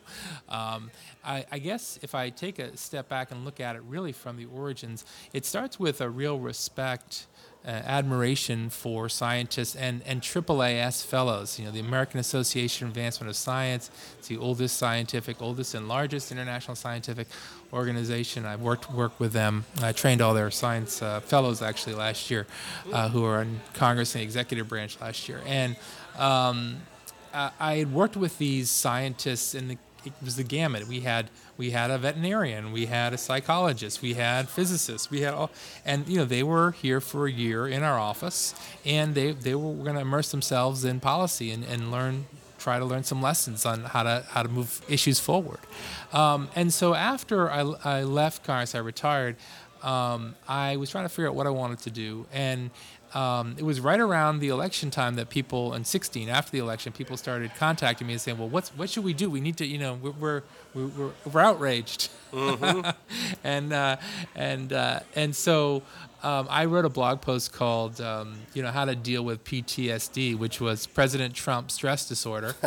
Um, 0.48 0.90
I, 1.24 1.44
I 1.50 1.58
guess 1.58 1.98
if 2.02 2.14
I 2.14 2.30
take 2.30 2.58
a 2.58 2.76
step 2.76 3.08
back 3.08 3.30
and 3.30 3.44
look 3.44 3.60
at 3.60 3.76
it 3.76 3.82
really 3.82 4.12
from 4.12 4.36
the 4.36 4.46
origins, 4.46 5.04
it 5.32 5.44
starts 5.44 5.78
with 5.78 6.00
a 6.00 6.08
real 6.08 6.38
respect. 6.38 7.26
Uh, 7.66 7.70
admiration 7.70 8.70
for 8.70 9.08
scientists 9.08 9.74
and, 9.74 10.00
and 10.06 10.22
AAAS 10.22 11.04
fellows, 11.04 11.58
you 11.58 11.66
know, 11.66 11.72
the 11.72 11.80
American 11.80 12.18
Association 12.18 12.86
of 12.86 12.92
Advancement 12.92 13.28
of 13.28 13.36
Science. 13.36 13.90
It's 14.18 14.28
the 14.28 14.38
oldest 14.38 14.76
scientific, 14.76 15.42
oldest 15.42 15.74
and 15.74 15.88
largest 15.88 16.30
international 16.30 16.76
scientific 16.76 17.26
organization. 17.72 18.46
I've 18.46 18.62
worked 18.62 18.90
worked 18.92 19.18
with 19.18 19.32
them. 19.32 19.64
I 19.82 19.92
trained 19.92 20.22
all 20.22 20.34
their 20.34 20.52
science 20.52 21.02
uh, 21.02 21.20
fellows 21.20 21.60
actually 21.60 21.96
last 21.96 22.30
year, 22.30 22.46
uh, 22.92 23.08
who 23.08 23.24
are 23.24 23.42
in 23.42 23.60
Congress 23.74 24.14
and 24.14 24.20
the 24.20 24.24
executive 24.24 24.68
branch 24.68 24.98
last 25.00 25.28
year. 25.28 25.42
And 25.44 25.76
um, 26.16 26.76
I, 27.34 27.50
I 27.58 27.74
had 27.74 27.92
worked 27.92 28.16
with 28.16 28.38
these 28.38 28.70
scientists, 28.70 29.54
in 29.54 29.68
the, 29.68 29.78
it 30.04 30.12
was 30.22 30.36
the 30.36 30.44
gamut. 30.44 30.86
We 30.86 31.00
had 31.00 31.30
we 31.56 31.70
had 31.70 31.90
a 31.90 31.98
veterinarian, 31.98 32.72
we 32.72 32.86
had 32.86 33.12
a 33.12 33.18
psychologist, 33.18 34.00
we 34.02 34.14
had 34.14 34.48
physicists, 34.48 35.10
we 35.10 35.20
had 35.20 35.34
all, 35.34 35.50
and 35.84 36.08
you 36.08 36.18
know 36.18 36.24
they 36.24 36.42
were 36.42 36.72
here 36.72 37.00
for 37.00 37.26
a 37.26 37.32
year 37.32 37.66
in 37.66 37.82
our 37.82 37.98
office, 37.98 38.54
and 38.84 39.14
they 39.14 39.32
they 39.32 39.54
were 39.54 39.74
going 39.84 39.94
to 39.94 40.00
immerse 40.00 40.30
themselves 40.30 40.84
in 40.84 41.00
policy 41.00 41.50
and, 41.50 41.64
and 41.64 41.90
learn 41.90 42.26
try 42.58 42.78
to 42.78 42.84
learn 42.84 43.04
some 43.04 43.22
lessons 43.22 43.64
on 43.64 43.84
how 43.84 44.02
to 44.02 44.24
how 44.28 44.42
to 44.42 44.48
move 44.48 44.82
issues 44.88 45.20
forward. 45.20 45.60
Um, 46.12 46.48
and 46.54 46.72
so 46.72 46.94
after 46.94 47.50
I, 47.50 47.60
I 47.84 48.02
left 48.02 48.44
Congress, 48.44 48.74
I 48.74 48.78
retired. 48.78 49.36
Um, 49.82 50.34
I 50.48 50.76
was 50.76 50.90
trying 50.90 51.04
to 51.04 51.08
figure 51.08 51.28
out 51.28 51.36
what 51.36 51.46
I 51.46 51.50
wanted 51.50 51.78
to 51.80 51.90
do, 51.90 52.26
and 52.32 52.70
um, 53.14 53.54
it 53.58 53.64
was 53.64 53.80
right 53.80 54.00
around 54.00 54.40
the 54.40 54.48
election 54.48 54.90
time 54.90 55.14
that 55.14 55.28
people 55.28 55.74
in 55.74 55.84
16 55.84 56.28
after 56.28 56.52
the 56.52 56.58
election 56.58 56.92
people 56.92 57.16
started 57.16 57.54
contacting 57.56 58.06
me 58.06 58.12
and 58.14 58.20
saying 58.20 58.38
well 58.38 58.48
what's 58.48 58.70
what 58.70 58.90
should 58.90 59.04
we 59.04 59.12
do? 59.14 59.30
We 59.30 59.40
need 59.40 59.56
to 59.58 59.66
you 59.66 59.78
know 59.78 59.94
we're 59.94 60.10
we're 60.12 60.42
we're, 60.86 61.10
we're 61.30 61.40
outraged. 61.40 62.10
And 63.44 63.72
uh, 63.72 63.96
and 64.34 64.72
uh, 64.72 65.00
and 65.14 65.34
so 65.34 65.82
um, 66.22 66.48
I 66.50 66.64
wrote 66.64 66.84
a 66.84 66.88
blog 66.88 67.20
post 67.20 67.52
called 67.52 68.00
um, 68.00 68.34
you 68.52 68.62
know 68.62 68.70
how 68.70 68.84
to 68.84 68.96
deal 68.96 69.24
with 69.24 69.44
PTSD 69.44 70.36
which 70.36 70.60
was 70.60 70.86
President 70.86 71.34
Trump 71.34 71.70
stress 71.70 72.08
disorder. 72.08 72.54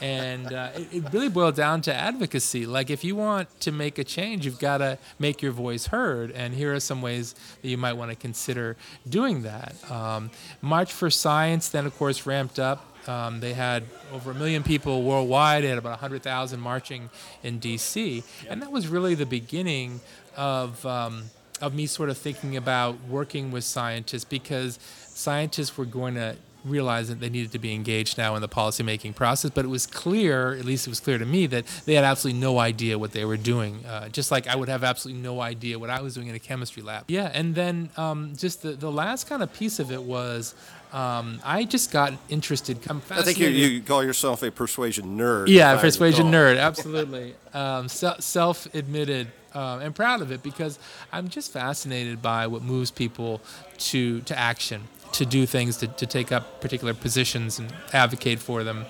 And 0.00 0.52
uh, 0.52 0.70
it, 0.76 0.94
it 0.94 1.12
really 1.12 1.28
boiled 1.28 1.56
down 1.56 1.80
to 1.82 1.92
advocacy. 1.94 2.64
Like 2.64 2.90
if 2.90 3.02
you 3.02 3.16
want 3.16 3.48
to 3.60 3.72
make 3.72 3.98
a 3.98 4.04
change 4.04 4.44
you've 4.46 4.60
got 4.60 4.78
to 4.78 4.98
make 5.18 5.42
your 5.42 5.52
voice 5.52 5.86
heard. 5.86 6.30
And 6.30 6.54
here 6.54 6.72
are 6.74 6.80
some 6.80 7.02
ways 7.02 7.34
that 7.62 7.68
you 7.68 7.76
might 7.76 7.94
want 7.94 8.10
to 8.10 8.16
consider 8.16 8.76
doing 9.08 9.42
that. 9.42 9.74
Um, 9.90 10.30
March 10.62 10.92
for 10.92 11.10
Science 11.10 11.68
then 11.68 11.86
of 11.86 11.96
course 11.98 12.26
ramped 12.26 12.58
up 12.58 12.89
um, 13.06 13.40
they 13.40 13.54
had 13.54 13.84
over 14.12 14.30
a 14.30 14.34
million 14.34 14.62
people 14.62 15.02
worldwide. 15.02 15.64
They 15.64 15.68
had 15.68 15.78
about 15.78 15.90
100,000 15.90 16.60
marching 16.60 17.10
in 17.42 17.58
D.C. 17.58 18.22
And 18.48 18.62
that 18.62 18.70
was 18.70 18.88
really 18.88 19.14
the 19.14 19.26
beginning 19.26 20.00
of, 20.36 20.84
um, 20.86 21.24
of 21.60 21.74
me 21.74 21.86
sort 21.86 22.10
of 22.10 22.18
thinking 22.18 22.56
about 22.56 22.96
working 23.08 23.50
with 23.50 23.64
scientists 23.64 24.24
because 24.24 24.78
scientists 24.80 25.76
were 25.76 25.84
going 25.84 26.14
to 26.14 26.36
realize 26.64 27.08
that 27.08 27.20
they 27.20 27.28
needed 27.28 27.52
to 27.52 27.58
be 27.58 27.74
engaged 27.74 28.18
now 28.18 28.34
in 28.34 28.42
the 28.42 28.48
policymaking 28.48 29.14
process. 29.14 29.50
But 29.50 29.64
it 29.64 29.68
was 29.68 29.86
clear, 29.86 30.54
at 30.54 30.64
least 30.64 30.86
it 30.86 30.90
was 30.90 31.00
clear 31.00 31.18
to 31.18 31.24
me, 31.24 31.46
that 31.46 31.66
they 31.86 31.94
had 31.94 32.04
absolutely 32.04 32.40
no 32.40 32.58
idea 32.58 32.98
what 32.98 33.12
they 33.12 33.24
were 33.24 33.36
doing. 33.36 33.84
Uh, 33.86 34.08
just 34.08 34.30
like 34.30 34.46
I 34.46 34.56
would 34.56 34.68
have 34.68 34.84
absolutely 34.84 35.22
no 35.22 35.40
idea 35.40 35.78
what 35.78 35.90
I 35.90 36.00
was 36.00 36.14
doing 36.14 36.28
in 36.28 36.34
a 36.34 36.38
chemistry 36.38 36.82
lab. 36.82 37.04
Yeah, 37.08 37.30
and 37.32 37.54
then 37.54 37.90
um, 37.96 38.34
just 38.36 38.62
the, 38.62 38.72
the 38.72 38.90
last 38.90 39.28
kind 39.28 39.42
of 39.42 39.52
piece 39.52 39.78
of 39.78 39.90
it 39.90 40.02
was 40.02 40.54
um, 40.92 41.40
I 41.44 41.64
just 41.64 41.92
got 41.92 42.12
interested. 42.28 42.78
I 43.10 43.22
think 43.22 43.38
you, 43.38 43.48
you 43.48 43.82
call 43.82 44.02
yourself 44.04 44.42
a 44.42 44.50
persuasion 44.50 45.16
nerd. 45.16 45.48
yeah, 45.48 45.80
persuasion 45.80 46.30
nerd, 46.30 46.58
absolutely. 46.58 47.34
Um, 47.52 47.88
se- 47.88 48.20
self-admitted 48.20 49.26
uh, 49.54 49.80
and 49.82 49.92
proud 49.92 50.22
of 50.22 50.30
it 50.30 50.40
because 50.40 50.78
I'm 51.10 51.28
just 51.28 51.52
fascinated 51.52 52.22
by 52.22 52.46
what 52.46 52.62
moves 52.62 52.92
people 52.92 53.40
to 53.78 54.20
to 54.20 54.38
action 54.38 54.82
to 55.12 55.26
do 55.26 55.46
things, 55.46 55.76
to, 55.78 55.86
to 55.86 56.06
take 56.06 56.32
up 56.32 56.60
particular 56.60 56.94
positions 56.94 57.58
and 57.58 57.72
advocate 57.92 58.38
for 58.38 58.64
them. 58.64 58.86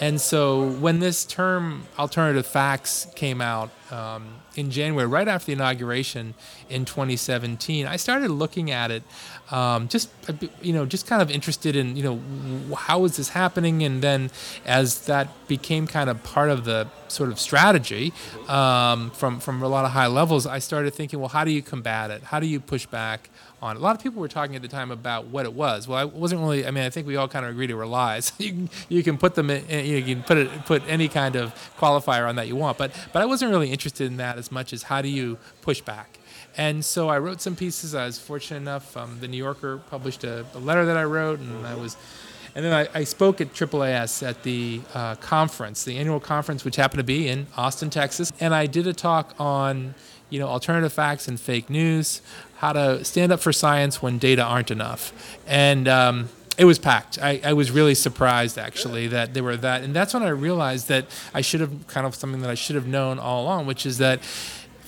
And 0.00 0.20
so 0.20 0.70
when 0.70 0.98
this 0.98 1.24
term 1.24 1.84
alternative 1.98 2.46
facts 2.46 3.06
came 3.14 3.40
out 3.40 3.70
um, 3.90 4.26
in 4.56 4.70
January, 4.70 5.06
right 5.06 5.28
after 5.28 5.46
the 5.46 5.52
inauguration 5.52 6.34
in 6.68 6.84
2017, 6.84 7.86
I 7.86 7.96
started 7.96 8.30
looking 8.30 8.70
at 8.70 8.90
it, 8.90 9.04
um, 9.50 9.88
just 9.88 10.10
you 10.60 10.72
know, 10.72 10.84
just 10.84 11.06
kind 11.06 11.22
of 11.22 11.30
interested 11.30 11.76
in 11.76 11.96
you 11.96 12.02
know 12.02 12.74
how 12.74 13.04
is 13.04 13.16
this 13.16 13.28
happening, 13.28 13.84
and 13.84 14.02
then 14.02 14.30
as 14.64 15.06
that 15.06 15.28
became 15.46 15.86
kind 15.86 16.10
of 16.10 16.22
part 16.24 16.50
of 16.50 16.64
the 16.64 16.88
sort 17.08 17.30
of 17.30 17.38
strategy 17.38 18.12
um, 18.48 19.10
from 19.10 19.38
from 19.38 19.62
a 19.62 19.68
lot 19.68 19.84
of 19.84 19.92
high 19.92 20.08
levels, 20.08 20.46
I 20.46 20.58
started 20.58 20.92
thinking, 20.94 21.20
well, 21.20 21.28
how 21.28 21.44
do 21.44 21.52
you 21.52 21.62
combat 21.62 22.10
it? 22.10 22.24
How 22.24 22.40
do 22.40 22.46
you 22.46 22.58
push 22.58 22.86
back? 22.86 23.30
On. 23.64 23.76
A 23.76 23.80
lot 23.80 23.96
of 23.96 24.02
people 24.02 24.20
were 24.20 24.28
talking 24.28 24.54
at 24.54 24.62
the 24.62 24.68
time 24.68 24.90
about 24.90 25.26
what 25.26 25.46
it 25.46 25.52
was. 25.54 25.88
Well, 25.88 25.98
I 25.98 26.04
wasn't 26.04 26.40
really. 26.42 26.66
I 26.66 26.70
mean, 26.70 26.84
I 26.84 26.90
think 26.90 27.06
we 27.06 27.16
all 27.16 27.28
kind 27.28 27.44
of 27.44 27.50
agreed 27.50 27.70
it 27.70 27.74
were 27.74 27.86
lies. 27.86 28.32
you 28.38 28.50
can 28.50 28.70
you 28.88 29.02
can 29.02 29.18
put 29.18 29.34
them 29.34 29.50
in, 29.50 29.86
you 29.86 30.02
can 30.02 30.22
put 30.22 30.36
it 30.38 30.66
put 30.66 30.82
any 30.86 31.08
kind 31.08 31.36
of 31.36 31.54
qualifier 31.78 32.28
on 32.28 32.36
that 32.36 32.46
you 32.46 32.56
want. 32.56 32.78
But 32.78 32.92
but 33.12 33.22
I 33.22 33.26
wasn't 33.26 33.50
really 33.50 33.70
interested 33.72 34.06
in 34.06 34.18
that 34.18 34.38
as 34.38 34.52
much 34.52 34.72
as 34.72 34.84
how 34.84 35.02
do 35.02 35.08
you 35.08 35.38
push 35.62 35.80
back. 35.80 36.18
And 36.56 36.84
so 36.84 37.08
I 37.08 37.18
wrote 37.18 37.40
some 37.40 37.56
pieces. 37.56 37.94
I 37.94 38.06
was 38.06 38.18
fortunate 38.18 38.58
enough. 38.58 38.96
Um, 38.96 39.18
the 39.20 39.26
New 39.26 39.36
Yorker 39.36 39.78
published 39.90 40.22
a, 40.22 40.46
a, 40.54 40.58
letter 40.58 40.84
that 40.84 40.96
I 40.96 41.04
wrote, 41.04 41.40
and 41.40 41.66
I 41.66 41.74
was. 41.74 41.96
And 42.56 42.64
then 42.64 42.72
I, 42.72 43.00
I 43.00 43.02
spoke 43.02 43.40
at 43.40 43.52
AAAS 43.52 44.24
at 44.24 44.44
the 44.44 44.80
uh, 44.94 45.16
conference, 45.16 45.82
the 45.82 45.98
annual 45.98 46.20
conference, 46.20 46.64
which 46.64 46.76
happened 46.76 46.98
to 46.98 47.04
be 47.04 47.26
in 47.26 47.48
Austin, 47.56 47.90
Texas. 47.90 48.32
And 48.38 48.54
I 48.54 48.66
did 48.66 48.86
a 48.86 48.92
talk 48.92 49.34
on, 49.40 49.96
you 50.34 50.40
know, 50.40 50.48
alternative 50.48 50.92
facts 50.92 51.28
and 51.28 51.38
fake 51.38 51.70
news 51.70 52.20
how 52.56 52.72
to 52.72 53.04
stand 53.04 53.30
up 53.30 53.38
for 53.38 53.52
science 53.52 54.02
when 54.02 54.18
data 54.18 54.42
aren't 54.42 54.72
enough. 54.72 55.38
And 55.46 55.86
um, 55.86 56.28
it 56.58 56.64
was 56.64 56.80
packed. 56.80 57.20
I, 57.22 57.40
I, 57.44 57.52
was 57.52 57.70
really 57.70 57.94
surprised 57.94 58.58
actually 58.58 59.06
that 59.08 59.32
there 59.32 59.44
were 59.44 59.56
that, 59.58 59.84
and 59.84 59.94
that's 59.94 60.12
when 60.12 60.24
I 60.24 60.30
realized 60.30 60.88
that 60.88 61.06
I 61.32 61.40
should 61.40 61.60
have 61.60 61.86
kind 61.86 62.04
of 62.04 62.16
something 62.16 62.40
that 62.40 62.50
I 62.50 62.56
should 62.56 62.74
have 62.74 62.88
known 62.88 63.20
all 63.20 63.44
along, 63.44 63.66
which 63.66 63.86
is 63.86 63.98
that 63.98 64.18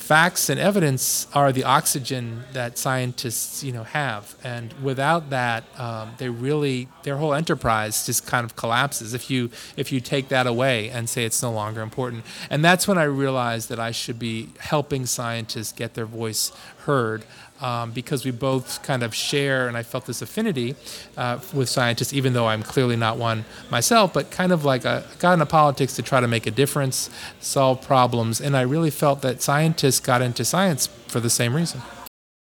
facts 0.07 0.49
and 0.49 0.61
evidence 0.61 1.27
are 1.35 1.51
the 1.51 1.65
oxygen 1.65 2.45
that 2.53 2.79
scientists 2.79 3.65
you 3.65 3.73
know 3.73 3.83
have. 3.83 4.37
And 4.45 4.73
without 4.75 5.31
that 5.31 5.65
um, 5.81 6.13
they 6.19 6.29
really 6.29 6.87
their 7.03 7.17
whole 7.17 7.35
enterprise 7.35 8.07
just 8.07 8.25
kind 8.25 8.45
of 8.45 8.55
collapses 8.55 9.15
if 9.15 9.29
you 9.31 9.51
if 9.77 9.91
you 9.91 10.01
take 10.01 10.29
that 10.29 10.47
away 10.47 10.91
and 10.91 11.09
say 11.09 11.25
it's 11.25 11.43
no 11.43 11.51
longer 11.51 11.81
important. 11.81 12.25
And 12.51 12.65
that's 12.65 12.87
when 12.87 12.99
i 12.99 13.03
realized 13.03 13.69
that 13.69 13.81
i 13.81 13.91
should 13.91 14.19
be 14.19 14.51
helping 14.59 15.07
scientists 15.07 15.73
get 15.73 15.95
their 15.95 16.07
voice 16.07 16.53
heard 16.87 17.25
um, 17.61 17.93
because 17.93 18.25
we 18.25 18.31
both 18.31 18.83
kind 18.83 19.03
of 19.03 19.15
share, 19.15 19.69
and 19.69 19.77
I 19.77 19.83
felt 19.83 20.07
this 20.07 20.23
affinity 20.23 20.75
uh, 21.17 21.39
with 21.55 21.69
scientists, 21.69 22.13
even 22.13 22.33
though 22.33 22.47
I'm 22.47 22.63
clearly 22.63 22.97
not 22.97 23.17
one 23.17 23.45
myself, 23.71 24.13
but 24.13 24.31
kind 24.31 24.53
of 24.53 24.65
like 24.65 24.85
a, 24.85 25.05
got 25.19 25.35
into 25.35 25.47
politics 25.47 25.97
to 25.97 26.03
try 26.03 26.21
to 26.21 26.29
make 26.29 26.47
a 26.47 26.51
difference, 26.51 27.11
solve 27.41 27.83
problems, 27.83 28.41
and 28.41 28.57
I 28.57 28.63
really 28.63 28.91
felt 28.91 29.23
that 29.23 29.43
scientists 29.43 30.01
got 30.01 30.23
into 30.23 30.45
science 30.45 30.87
for 30.87 31.21
the 31.21 31.31
same 31.31 31.55
reason. 31.55 31.81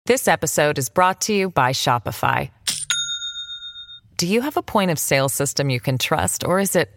This 0.07 0.27
episode 0.27 0.79
is 0.79 0.89
brought 0.89 1.21
to 1.23 1.33
you 1.33 1.51
by 1.51 1.73
Shopify. 1.73 2.51
Do 4.17 4.27
you 4.27 4.43
have 4.43 4.57
a 4.57 4.63
point 4.63 4.91
of 4.91 4.99
sale 4.99 5.29
system 5.29 5.71
you 5.71 5.81
can 5.81 5.97
trust, 5.97 6.45
or 6.45 6.61
is 6.61 6.77
it 6.77 6.91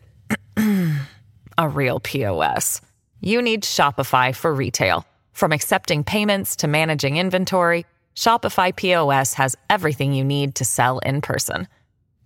a 1.57 1.69
real 1.69 1.99
POS? 1.99 2.81
You 3.21 3.41
need 3.41 3.63
Shopify 3.63 4.35
for 4.35 4.53
retail. 4.53 5.05
From 5.31 5.51
accepting 5.51 6.03
payments 6.03 6.57
to 6.57 6.67
managing 6.67 7.17
inventory, 7.17 7.85
Shopify 8.15 8.75
POS 8.75 9.35
has 9.35 9.55
everything 9.69 10.13
you 10.13 10.23
need 10.23 10.55
to 10.55 10.65
sell 10.65 10.97
in 10.99 11.21
person. 11.21 11.67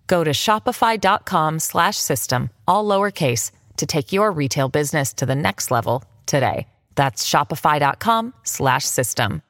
Go 0.07 0.23
to 0.23 0.31
shopify.com/system 0.31 2.49
all 2.67 2.85
lowercase 2.85 3.51
to 3.75 3.85
take 3.85 4.13
your 4.13 4.31
retail 4.31 4.69
business 4.69 5.13
to 5.13 5.25
the 5.25 5.35
next 5.35 5.71
level 5.71 6.05
today. 6.25 6.67
That's 6.95 7.29
shopify.com/system. 7.29 9.41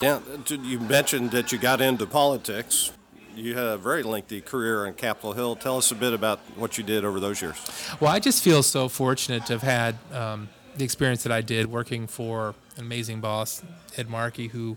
Yeah, 0.00 0.20
you 0.48 0.78
mentioned 0.80 1.32
that 1.32 1.52
you 1.52 1.58
got 1.58 1.82
into 1.82 2.06
politics. 2.06 2.92
You 3.36 3.54
had 3.54 3.66
a 3.66 3.76
very 3.76 4.02
lengthy 4.02 4.40
career 4.40 4.86
on 4.86 4.94
Capitol 4.94 5.34
Hill. 5.34 5.56
Tell 5.56 5.76
us 5.76 5.90
a 5.90 5.94
bit 5.94 6.14
about 6.14 6.38
what 6.56 6.78
you 6.78 6.84
did 6.84 7.04
over 7.04 7.20
those 7.20 7.42
years. 7.42 7.56
Well, 8.00 8.10
I 8.10 8.18
just 8.18 8.42
feel 8.42 8.62
so 8.62 8.88
fortunate 8.88 9.44
to 9.46 9.52
have 9.52 9.62
had 9.62 9.96
um, 10.12 10.48
the 10.76 10.84
experience 10.84 11.22
that 11.24 11.32
I 11.32 11.42
did 11.42 11.70
working 11.70 12.06
for 12.06 12.54
an 12.76 12.84
amazing 12.84 13.20
boss, 13.20 13.62
Ed 13.96 14.08
Markey, 14.08 14.48
who 14.48 14.76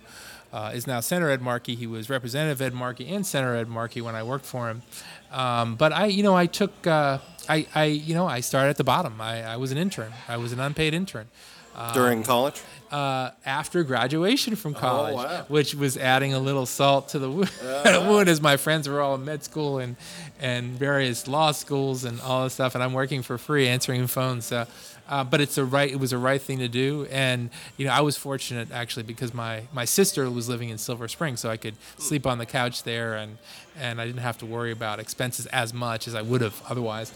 uh, 0.53 0.71
is 0.73 0.85
now 0.85 0.99
Senator 0.99 1.31
Ed 1.31 1.41
Markey. 1.41 1.75
He 1.75 1.87
was 1.87 2.09
Representative 2.09 2.61
Ed 2.61 2.73
Markey 2.73 3.09
and 3.09 3.25
Senator 3.25 3.55
Ed 3.55 3.67
Markey 3.67 4.01
when 4.01 4.15
I 4.15 4.21
worked 4.21 4.45
for 4.45 4.69
him. 4.69 4.83
Um, 5.31 5.75
but 5.75 5.91
I, 5.91 6.05
you 6.05 6.21
know, 6.21 6.35
I 6.35 6.45
took, 6.45 6.85
uh, 6.85 7.17
I, 7.49 7.65
I, 7.73 7.85
you 7.85 8.13
know, 8.13 8.27
I 8.27 8.39
started 8.39 8.69
at 8.69 8.77
the 8.77 8.83
bottom. 8.83 9.19
I, 9.19 9.41
I 9.41 9.57
was 9.57 9.71
an 9.71 9.79
intern. 9.79 10.13
I 10.27 10.37
was 10.37 10.53
an 10.53 10.59
unpaid 10.59 10.93
intern. 10.93 11.27
Um, 11.75 11.93
During 11.93 12.23
college? 12.23 12.61
Uh, 12.91 13.31
after 13.47 13.83
graduation 13.83 14.55
from 14.55 14.75
oh, 14.75 14.79
college, 14.79 15.15
oh, 15.15 15.23
wow. 15.23 15.45
which 15.47 15.73
was 15.73 15.97
adding 15.97 16.35
a 16.35 16.39
little 16.39 16.67
salt 16.67 17.09
to 17.09 17.19
the 17.19 17.31
wound, 17.31 17.51
uh, 17.63 18.05
wound 18.07 18.29
as 18.29 18.39
my 18.39 18.57
friends 18.57 18.87
were 18.87 19.01
all 19.01 19.15
in 19.15 19.25
med 19.25 19.43
school 19.43 19.79
and, 19.79 19.95
and 20.39 20.77
various 20.77 21.27
law 21.27 21.51
schools 21.51 22.03
and 22.03 22.21
all 22.21 22.43
this 22.43 22.53
stuff. 22.53 22.75
And 22.75 22.83
I'm 22.83 22.93
working 22.93 23.23
for 23.23 23.39
free 23.39 23.67
answering 23.67 24.05
phones. 24.05 24.45
So 24.45 24.67
uh, 25.13 25.23
but 25.23 25.39
it's 25.39 25.60
a 25.60 25.63
right. 25.63 25.91
It 25.91 25.99
was 25.99 26.12
a 26.12 26.17
right 26.17 26.41
thing 26.41 26.58
to 26.58 26.67
do, 26.67 27.06
and 27.12 27.52
you 27.78 27.86
know 27.86 27.93
I 27.93 28.02
was 28.02 28.17
fortunate 28.17 28.71
actually 28.71 29.04
because 29.04 29.32
my 29.32 29.62
my 29.71 29.86
sister 29.86 30.28
was 30.28 30.49
living 30.49 30.69
in 30.69 30.80
Silver 30.80 31.08
Spring, 31.08 31.38
so 31.38 31.52
I 31.52 31.58
could 31.58 31.76
sleep 31.99 32.26
on 32.26 32.39
the 32.39 32.47
couch 32.47 32.82
there, 32.82 33.13
and 33.13 33.38
and 33.78 34.02
I 34.02 34.08
didn't 34.08 34.21
have 34.21 34.39
to 34.39 34.47
worry 34.47 34.71
about 34.71 34.99
expenses 34.99 35.45
as 35.47 35.71
much 35.71 36.08
as 36.08 36.15
I 36.15 36.23
would 36.23 36.41
have 36.41 36.60
otherwise. 36.67 37.13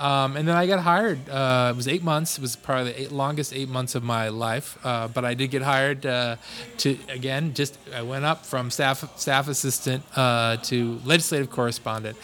Um, 0.00 0.38
and 0.38 0.48
then 0.48 0.56
I 0.56 0.66
got 0.66 0.80
hired. 0.80 1.28
Uh, 1.28 1.72
it 1.74 1.76
was 1.76 1.86
eight 1.86 2.02
months. 2.02 2.38
It 2.38 2.40
was 2.40 2.56
probably 2.56 2.92
the 2.92 3.02
eight, 3.02 3.12
longest 3.12 3.52
eight 3.52 3.68
months 3.68 3.94
of 3.94 4.02
my 4.02 4.30
life. 4.30 4.78
Uh, 4.82 5.08
but 5.08 5.26
I 5.26 5.34
did 5.34 5.50
get 5.50 5.60
hired 5.60 6.06
uh, 6.06 6.36
to 6.78 6.96
again. 7.10 7.52
Just 7.52 7.78
I 7.94 8.00
went 8.00 8.24
up 8.24 8.46
from 8.46 8.70
staff 8.70 9.04
staff 9.18 9.46
assistant 9.46 10.02
uh, 10.16 10.56
to 10.56 10.98
legislative 11.04 11.50
correspondent, 11.50 12.16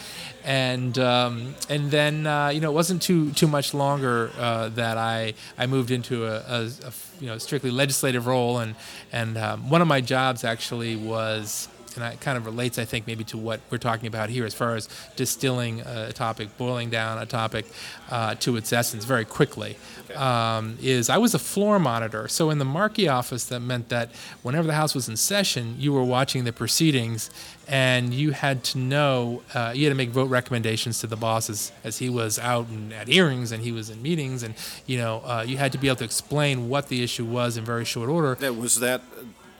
and 0.43 0.97
um, 0.97 1.53
and 1.69 1.91
then 1.91 2.25
uh, 2.25 2.47
you 2.47 2.61
know 2.61 2.71
it 2.71 2.73
wasn't 2.73 3.03
too 3.03 3.31
too 3.33 3.47
much 3.47 3.75
longer 3.75 4.31
uh, 4.39 4.69
that 4.69 4.97
I 4.97 5.35
I 5.55 5.67
moved 5.67 5.91
into 5.91 6.25
a, 6.25 6.37
a, 6.37 6.71
a, 6.83 6.93
you 7.19 7.27
know 7.27 7.37
strictly 7.37 7.69
legislative 7.69 8.25
role, 8.25 8.57
and 8.57 8.73
and 9.11 9.37
um, 9.37 9.69
one 9.69 9.83
of 9.83 9.87
my 9.87 10.01
jobs 10.01 10.43
actually 10.43 10.95
was 10.95 11.69
and 11.97 12.13
it 12.13 12.21
kind 12.21 12.37
of 12.37 12.45
relates, 12.45 12.79
I 12.79 12.85
think, 12.85 13.07
maybe 13.07 13.23
to 13.25 13.37
what 13.37 13.59
we're 13.69 13.77
talking 13.77 14.07
about 14.07 14.29
here 14.29 14.45
as 14.45 14.53
far 14.53 14.75
as 14.75 14.87
distilling 15.15 15.81
a 15.81 16.13
topic, 16.13 16.57
boiling 16.57 16.89
down 16.89 17.17
a 17.17 17.25
topic 17.25 17.65
uh, 18.09 18.35
to 18.35 18.55
its 18.55 18.71
essence 18.71 19.05
very 19.05 19.25
quickly. 19.25 19.77
Okay. 20.05 20.13
Um, 20.13 20.77
is 20.81 21.09
I 21.09 21.17
was 21.17 21.33
a 21.33 21.39
floor 21.39 21.79
monitor. 21.79 22.27
So 22.27 22.49
in 22.49 22.59
the 22.59 22.65
Markey 22.65 23.07
office, 23.07 23.45
that 23.45 23.59
meant 23.59 23.89
that 23.89 24.11
whenever 24.43 24.67
the 24.67 24.73
House 24.73 24.95
was 24.95 25.09
in 25.09 25.17
session, 25.17 25.75
you 25.77 25.91
were 25.91 26.03
watching 26.03 26.43
the 26.43 26.53
proceedings 26.53 27.29
and 27.67 28.13
you 28.13 28.31
had 28.31 28.63
to 28.63 28.77
know, 28.77 29.43
uh, 29.53 29.73
you 29.75 29.83
had 29.85 29.91
to 29.91 29.95
make 29.95 30.09
vote 30.09 30.29
recommendations 30.29 30.99
to 30.99 31.07
the 31.07 31.17
bosses 31.17 31.71
as 31.83 31.97
he 31.97 32.09
was 32.09 32.39
out 32.39 32.67
and 32.67 32.93
at 32.93 33.07
hearings 33.07 33.51
and 33.51 33.61
he 33.61 33.71
was 33.71 33.89
in 33.89 34.01
meetings, 34.01 34.43
and 34.43 34.53
you 34.85 34.97
know, 34.97 35.21
uh, 35.25 35.43
you 35.45 35.57
had 35.57 35.71
to 35.73 35.77
be 35.77 35.87
able 35.87 35.97
to 35.97 36.05
explain 36.05 36.69
what 36.69 36.87
the 36.87 37.03
issue 37.03 37.25
was 37.25 37.57
in 37.57 37.65
very 37.65 37.83
short 37.83 38.09
order. 38.09 38.35
That 38.35 38.55
was 38.55 38.79
that 38.79 39.01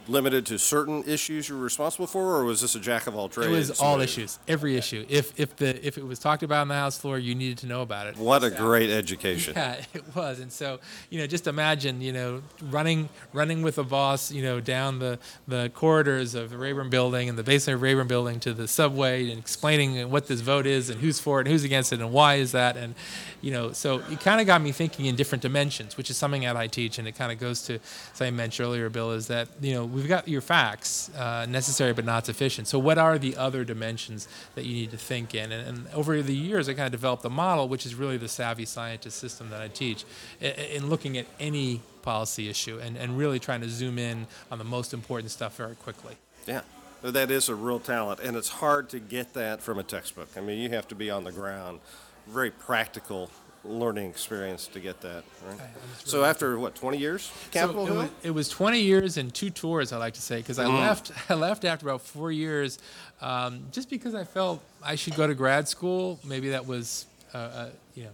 limited 0.10 0.46
to 0.48 0.60
certain 0.60 1.04
issues 1.06 1.50
you're 1.50 1.58
responsible 1.58 2.08
for, 2.08 2.36
or 2.36 2.44
was 2.44 2.62
this 2.62 2.76
a 2.76 2.80
jack 2.80 3.08
of 3.08 3.16
all 3.16 3.30
trades? 3.30 3.50
It 3.50 3.52
was 3.52 3.80
all 3.80 4.00
issues, 4.02 4.40
every 4.48 4.78
issue. 4.78 5.06
If 5.10 5.40
if 5.40 5.56
the 5.56 5.86
if 5.86 5.98
it 5.98 6.06
was 6.06 6.20
talked 6.20 6.44
about 6.44 6.62
on 6.62 6.68
the 6.68 6.76
House 6.76 6.98
floor, 6.98 7.18
you 7.18 7.36
needed 7.36 7.58
to 7.60 7.68
know 7.68 7.82
about 7.82 8.08
it. 8.08 8.18
What 8.18 8.44
a 8.44 8.50
great 8.50 8.90
education! 8.90 9.54
Yeah, 9.56 9.82
it 9.94 10.16
was. 10.16 10.40
And 10.40 10.52
so 10.52 10.80
you 11.10 11.20
know, 11.20 11.28
just 11.28 11.48
imagine 11.48 12.02
you 12.02 12.14
know 12.14 12.42
running 12.62 13.10
running 13.34 13.62
with 13.62 13.78
a 13.78 13.84
boss 13.84 14.32
you 14.32 14.42
know 14.42 14.60
down 14.60 15.00
the 15.00 15.20
the 15.48 15.72
corridors 15.74 16.36
of 16.36 16.50
the 16.50 16.58
Rayburn 16.58 16.90
Building 16.90 17.30
and 17.30 17.38
the 17.38 17.44
basement 17.44 17.76
of 17.76 17.82
Rayburn 17.82 18.08
Building 18.08 18.40
to 18.42 18.54
the 18.54 18.68
subway 18.68 19.30
and 19.30 19.40
explaining 19.40 20.10
what 20.10 20.28
this 20.28 20.42
vote 20.42 20.66
is 20.66 20.90
and 20.90 21.02
who's 21.02 21.20
for 21.20 21.40
it 21.40 21.48
and 21.48 21.52
who's 21.52 21.64
against 21.64 21.94
it 21.94 22.00
and 22.00 22.12
why 22.12 22.36
is 22.36 22.52
that 22.52 22.78
and 22.78 22.96
you 23.42 23.52
know 23.52 23.72
so 23.72 24.02
it 24.10 24.20
kind 24.20 24.42
of 24.42 24.48
got 24.48 24.62
me 24.62 24.72
thinking 24.72 25.06
in 25.06 25.16
different 25.16 25.42
dimensions, 25.42 25.98
which 25.98 26.10
is 26.10 26.18
something 26.18 26.42
that 26.42 26.56
I 26.56 26.68
teach 26.68 27.00
and 27.00 27.08
it 27.08 27.14
kind 27.14 27.32
of 27.32 27.40
goes 27.40 27.62
to, 27.64 27.76
as 28.14 28.22
I 28.22 28.30
mentioned 28.32 28.68
earlier, 28.68 28.90
Bill, 28.90 29.12
is 29.12 29.28
that 29.28 29.48
you 29.62 29.74
know 29.74 29.86
we've 29.98 30.08
got 30.08 30.28
your 30.28 30.42
facts, 30.42 31.10
uh, 31.16 31.46
necessary 31.50 31.92
but 31.92 32.06
not 32.06 32.26
sufficient. 32.26 32.68
So, 32.68 32.78
what 32.78 32.98
are 32.98 33.18
the 33.18 33.36
other 33.36 33.64
dimensions 33.64 34.28
that 34.56 34.66
you 34.66 34.74
need 34.74 34.92
to 34.92 34.98
think 34.98 35.34
in? 35.34 35.52
And, 35.52 35.68
and, 35.68 35.88
over 35.94 36.22
the 36.22 36.36
years, 36.36 36.70
I 36.70 36.74
kind 36.74 36.86
of 36.86 36.92
developed 36.92 37.26
a 37.26 37.30
model, 37.30 37.68
which 37.68 37.86
is 37.86 37.96
really 37.96 38.18
the 38.18 38.28
savvy 38.28 38.66
scientist 38.66 39.18
system 39.18 39.50
that 39.50 39.62
I 39.62 39.68
teach, 39.68 40.06
in, 40.40 40.52
in 40.52 40.90
looking 40.90 41.18
at 41.18 41.26
any 41.40 41.82
policy 42.04 42.50
issue 42.50 42.80
and, 42.80 42.96
and 42.96 43.18
really 43.18 43.40
trying 43.40 43.62
to 43.62 43.70
zoom 43.70 43.98
in 43.98 44.28
on 44.52 44.60
the 44.60 44.64
most 44.64 44.94
important 44.94 45.32
stuff 45.32 45.58
very 45.58 45.76
quickly. 45.76 46.16
Yeah. 46.46 46.62
That 47.02 47.30
is 47.30 47.48
a 47.48 47.56
real 47.56 47.80
talent, 47.80 48.20
and 48.22 48.36
it's 48.36 48.50
hard 48.50 48.90
to 48.90 49.00
get 49.00 49.34
that 49.34 49.62
from 49.62 49.78
a 49.78 49.84
textbook. 49.84 50.30
I 50.36 50.42
mean, 50.42 50.60
you 50.60 50.70
have 50.70 50.88
to 50.88 50.96
be 50.96 51.12
on 51.12 51.24
the 51.24 51.32
ground, 51.32 51.80
very 52.28 52.50
practical 52.50 53.30
learning 53.68 54.10
experience 54.10 54.68
to 54.68 54.80
get 54.80 55.02
that. 55.02 55.24
Right? 55.48 55.60
So 56.04 56.24
after 56.24 56.58
what, 56.58 56.76
20 56.76 56.98
years, 56.98 57.32
Capitol 57.52 57.86
so 57.86 57.92
it 57.92 57.94
Hill? 57.94 58.02
Was, 58.04 58.12
it 58.24 58.32
was 58.32 58.50
20 58.50 58.80
years 58.80 59.18
and 59.18 59.34
two 59.34 59.50
tours, 59.50 59.94
I 59.94 59.98
like 59.98 60.14
to 60.16 60.22
say, 60.22 60.38
because 60.38 60.60
I 60.60 60.66
left. 60.68 61.12
I 61.30 61.34
left 61.34 61.66
after 61.66 61.88
about 61.88 62.02
four 62.02 62.32
years, 62.32 62.80
um, 63.22 63.66
just 63.72 63.90
because 63.90 64.16
I 64.16 64.24
felt 64.24 64.64
I 64.84 64.96
should 64.96 65.16
go 65.16 65.28
to 65.28 65.36
grad 65.36 65.68
school. 65.68 66.20
Maybe 66.24 66.50
that 66.50 66.66
was, 66.66 67.06
uh, 67.34 67.38
uh, 67.38 67.70
you 67.96 68.04
know, 68.06 68.12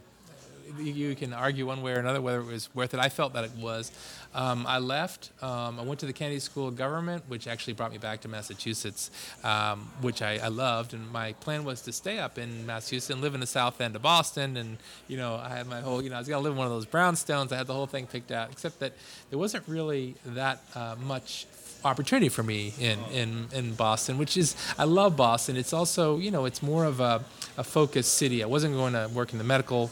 you 0.79 1.15
can 1.15 1.33
argue 1.33 1.65
one 1.65 1.81
way 1.81 1.93
or 1.93 1.99
another 1.99 2.21
whether 2.21 2.39
it 2.39 2.45
was 2.45 2.69
worth 2.75 2.93
it. 2.93 2.99
I 2.99 3.09
felt 3.09 3.33
that 3.33 3.43
it 3.43 3.51
was. 3.57 3.91
Um, 4.33 4.65
I 4.67 4.79
left. 4.79 5.31
Um, 5.43 5.79
I 5.79 5.83
went 5.83 5.99
to 5.99 6.05
the 6.05 6.13
Kennedy 6.13 6.39
School 6.39 6.67
of 6.67 6.75
Government, 6.75 7.23
which 7.27 7.47
actually 7.47 7.73
brought 7.73 7.91
me 7.91 7.97
back 7.97 8.21
to 8.21 8.27
Massachusetts, 8.27 9.11
um, 9.43 9.91
which 10.01 10.21
I, 10.21 10.37
I 10.37 10.47
loved. 10.47 10.93
And 10.93 11.11
my 11.11 11.33
plan 11.33 11.63
was 11.63 11.81
to 11.81 11.91
stay 11.91 12.19
up 12.19 12.37
in 12.37 12.65
Massachusetts 12.65 13.09
and 13.11 13.21
live 13.21 13.33
in 13.35 13.39
the 13.39 13.47
South 13.47 13.79
End 13.79 13.95
of 13.95 14.01
Boston. 14.01 14.57
And 14.57 14.77
you 15.07 15.17
know, 15.17 15.35
I 15.35 15.49
had 15.49 15.67
my 15.67 15.81
whole, 15.81 16.01
you 16.01 16.09
know, 16.09 16.15
I 16.15 16.19
was 16.19 16.27
gonna 16.27 16.41
live 16.41 16.53
in 16.53 16.57
one 16.57 16.67
of 16.67 16.73
those 16.73 16.85
brownstones. 16.85 17.51
I 17.51 17.57
had 17.57 17.67
the 17.67 17.73
whole 17.73 17.87
thing 17.87 18.07
picked 18.07 18.31
out, 18.31 18.51
except 18.51 18.79
that 18.79 18.93
there 19.29 19.39
wasn't 19.39 19.67
really 19.67 20.15
that 20.25 20.61
uh, 20.75 20.95
much 20.99 21.45
opportunity 21.85 22.29
for 22.29 22.43
me 22.43 22.73
in, 22.79 22.99
in, 23.11 23.47
in 23.53 23.73
Boston, 23.73 24.17
which 24.17 24.37
is, 24.37 24.55
I 24.77 24.85
love 24.85 25.15
Boston. 25.17 25.57
It's 25.57 25.73
also, 25.73 26.17
you 26.17 26.31
know, 26.31 26.45
it's 26.45 26.63
more 26.63 26.85
of 26.85 26.99
a, 26.99 27.23
a 27.57 27.63
focused 27.63 28.13
city. 28.13 28.43
I 28.43 28.47
wasn't 28.47 28.75
going 28.75 28.93
to 28.93 29.09
work 29.13 29.33
in 29.33 29.37
the 29.37 29.43
medical 29.43 29.91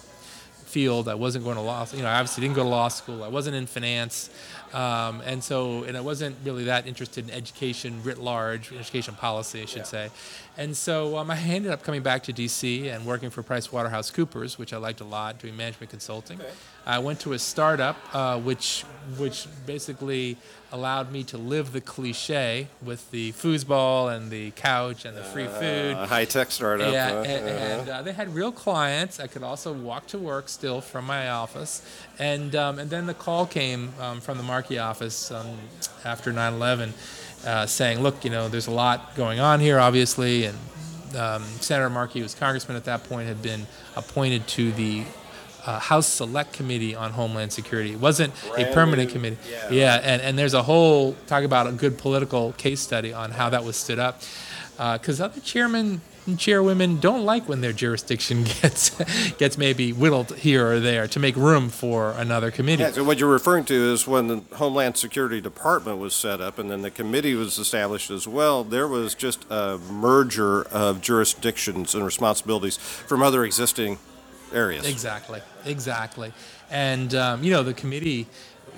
field. 0.71 1.07
I 1.07 1.15
wasn't 1.15 1.43
going 1.43 1.57
to 1.57 1.61
law, 1.61 1.85
you 1.93 2.01
know, 2.01 2.07
I 2.07 2.19
obviously 2.19 2.41
didn't 2.41 2.55
go 2.55 2.63
to 2.63 2.69
law 2.69 2.87
school. 2.87 3.23
I 3.23 3.27
wasn't 3.27 3.55
in 3.55 3.65
finance. 3.67 4.29
Um, 4.73 5.21
and 5.25 5.43
so, 5.43 5.83
and 5.83 5.97
I 5.97 6.01
wasn't 6.01 6.37
really 6.45 6.63
that 6.65 6.87
interested 6.87 7.27
in 7.27 7.35
education 7.35 8.01
writ 8.03 8.17
large, 8.17 8.71
education 8.71 9.15
policy, 9.15 9.61
I 9.61 9.65
should 9.65 9.85
say. 9.85 10.09
And 10.57 10.75
so 10.75 11.17
um, 11.17 11.31
I 11.31 11.37
ended 11.37 11.71
up 11.71 11.83
coming 11.83 12.03
back 12.03 12.23
to 12.23 12.33
DC 12.33 12.93
and 12.93 13.05
working 13.05 13.29
for 13.29 13.41
PricewaterhouseCoopers, 13.41 14.57
which 14.57 14.73
I 14.73 14.77
liked 14.77 15.01
a 15.01 15.05
lot, 15.05 15.39
doing 15.39 15.55
management 15.55 15.89
consulting. 15.89 16.39
I 16.85 16.99
went 16.99 17.19
to 17.21 17.33
a 17.33 17.39
startup, 17.39 17.97
uh, 18.13 18.39
which 18.39 18.83
which 19.17 19.47
basically 19.65 20.37
allowed 20.71 21.11
me 21.11 21.23
to 21.23 21.37
live 21.37 21.73
the 21.73 21.81
cliche 21.81 22.67
with 22.81 23.09
the 23.11 23.31
foosball 23.33 24.15
and 24.15 24.31
the 24.31 24.51
couch 24.51 25.05
and 25.05 25.15
the 25.15 25.23
free 25.23 25.47
food. 25.47 25.95
A 25.95 26.07
high 26.07 26.25
tech 26.25 26.49
startup. 26.51 26.91
Yeah, 26.91 27.09
huh? 27.09 27.21
and, 27.21 27.47
and 27.47 27.89
uh, 27.89 28.01
they 28.01 28.13
had 28.13 28.33
real 28.33 28.51
clients. 28.51 29.19
I 29.19 29.27
could 29.27 29.43
also 29.43 29.73
walk 29.73 30.07
to 30.07 30.17
work 30.17 30.49
still 30.49 30.81
from 30.81 31.05
my 31.05 31.29
office, 31.29 31.85
and 32.17 32.55
um, 32.55 32.79
and 32.79 32.89
then 32.89 33.05
the 33.05 33.13
call 33.13 33.45
came 33.45 33.93
um, 33.99 34.19
from 34.19 34.37
the 34.37 34.43
Markey 34.43 34.79
office 34.79 35.31
um, 35.31 35.57
after 36.03 36.31
9/11, 36.31 36.93
uh, 37.45 37.65
saying, 37.65 38.01
"Look, 38.01 38.23
you 38.23 38.29
know, 38.31 38.47
there's 38.47 38.67
a 38.67 38.71
lot 38.71 39.15
going 39.15 39.39
on 39.39 39.59
here, 39.59 39.79
obviously." 39.79 40.45
And 40.45 40.57
um, 41.17 41.43
Senator 41.59 41.89
Markey, 41.89 42.19
who 42.19 42.23
was 42.23 42.35
congressman 42.35 42.77
at 42.77 42.85
that 42.85 43.03
point, 43.03 43.27
had 43.27 43.41
been 43.41 43.67
appointed 43.95 44.47
to 44.49 44.71
the 44.71 45.03
uh, 45.65 45.79
House 45.79 46.07
Select 46.07 46.53
Committee 46.53 46.95
on 46.95 47.11
Homeland 47.11 47.51
Security. 47.51 47.91
It 47.91 47.99
wasn't 47.99 48.33
a 48.57 48.65
permanent 48.73 49.09
new, 49.09 49.13
committee. 49.13 49.37
yeah. 49.49 49.69
Yeah, 49.69 50.01
and, 50.03 50.21
and 50.21 50.37
there's 50.39 50.53
a 50.53 50.63
whole 50.63 51.13
talk 51.27 51.43
about 51.43 51.67
a 51.67 51.71
good 51.71 51.97
political 51.97 52.53
case 52.53 52.79
study 52.79 53.13
on 53.13 53.31
how 53.31 53.49
that 53.49 53.63
was 53.63 53.75
stood 53.75 53.99
up. 53.99 54.21
Because 54.77 55.21
other 55.21 55.39
chairmen 55.41 56.01
and 56.25 56.39
chairwomen 56.39 56.99
don't 56.99 57.25
like 57.25 57.49
when 57.49 57.61
their 57.61 57.73
jurisdiction 57.73 58.43
gets 58.61 58.89
gets 59.35 59.57
maybe 59.57 59.91
whittled 59.91 60.35
here 60.37 60.67
or 60.71 60.79
there 60.79 61.07
to 61.07 61.19
make 61.19 61.35
room 61.35 61.69
for 61.69 62.11
another 62.11 62.51
committee. 62.51 62.83
Yeah, 62.83 62.91
so 62.91 63.03
what 63.03 63.19
you're 63.19 63.31
referring 63.31 63.65
to 63.65 63.75
is 63.75 64.07
when 64.07 64.27
the 64.27 64.43
Homeland 64.55 64.97
Security 64.97 65.41
Department 65.41 65.97
was 65.97 66.13
set 66.13 66.41
up 66.41 66.59
and 66.59 66.69
then 66.69 66.81
the 66.81 66.91
committee 66.91 67.35
was 67.35 67.57
established 67.57 68.11
as 68.11 68.27
well, 68.27 68.63
there 68.63 68.87
was 68.87 69.15
just 69.15 69.45
a 69.49 69.77
merger 69.77 70.63
of 70.63 71.01
jurisdictions 71.01 71.95
and 71.95 72.05
responsibilities 72.05 72.77
from 72.77 73.23
other 73.23 73.43
existing 73.43 73.97
areas. 74.53 74.87
Exactly, 74.87 75.41
exactly. 75.65 76.33
And 76.69 77.13
um, 77.15 77.43
you 77.43 77.51
know, 77.51 77.63
the 77.63 77.73
committee, 77.73 78.27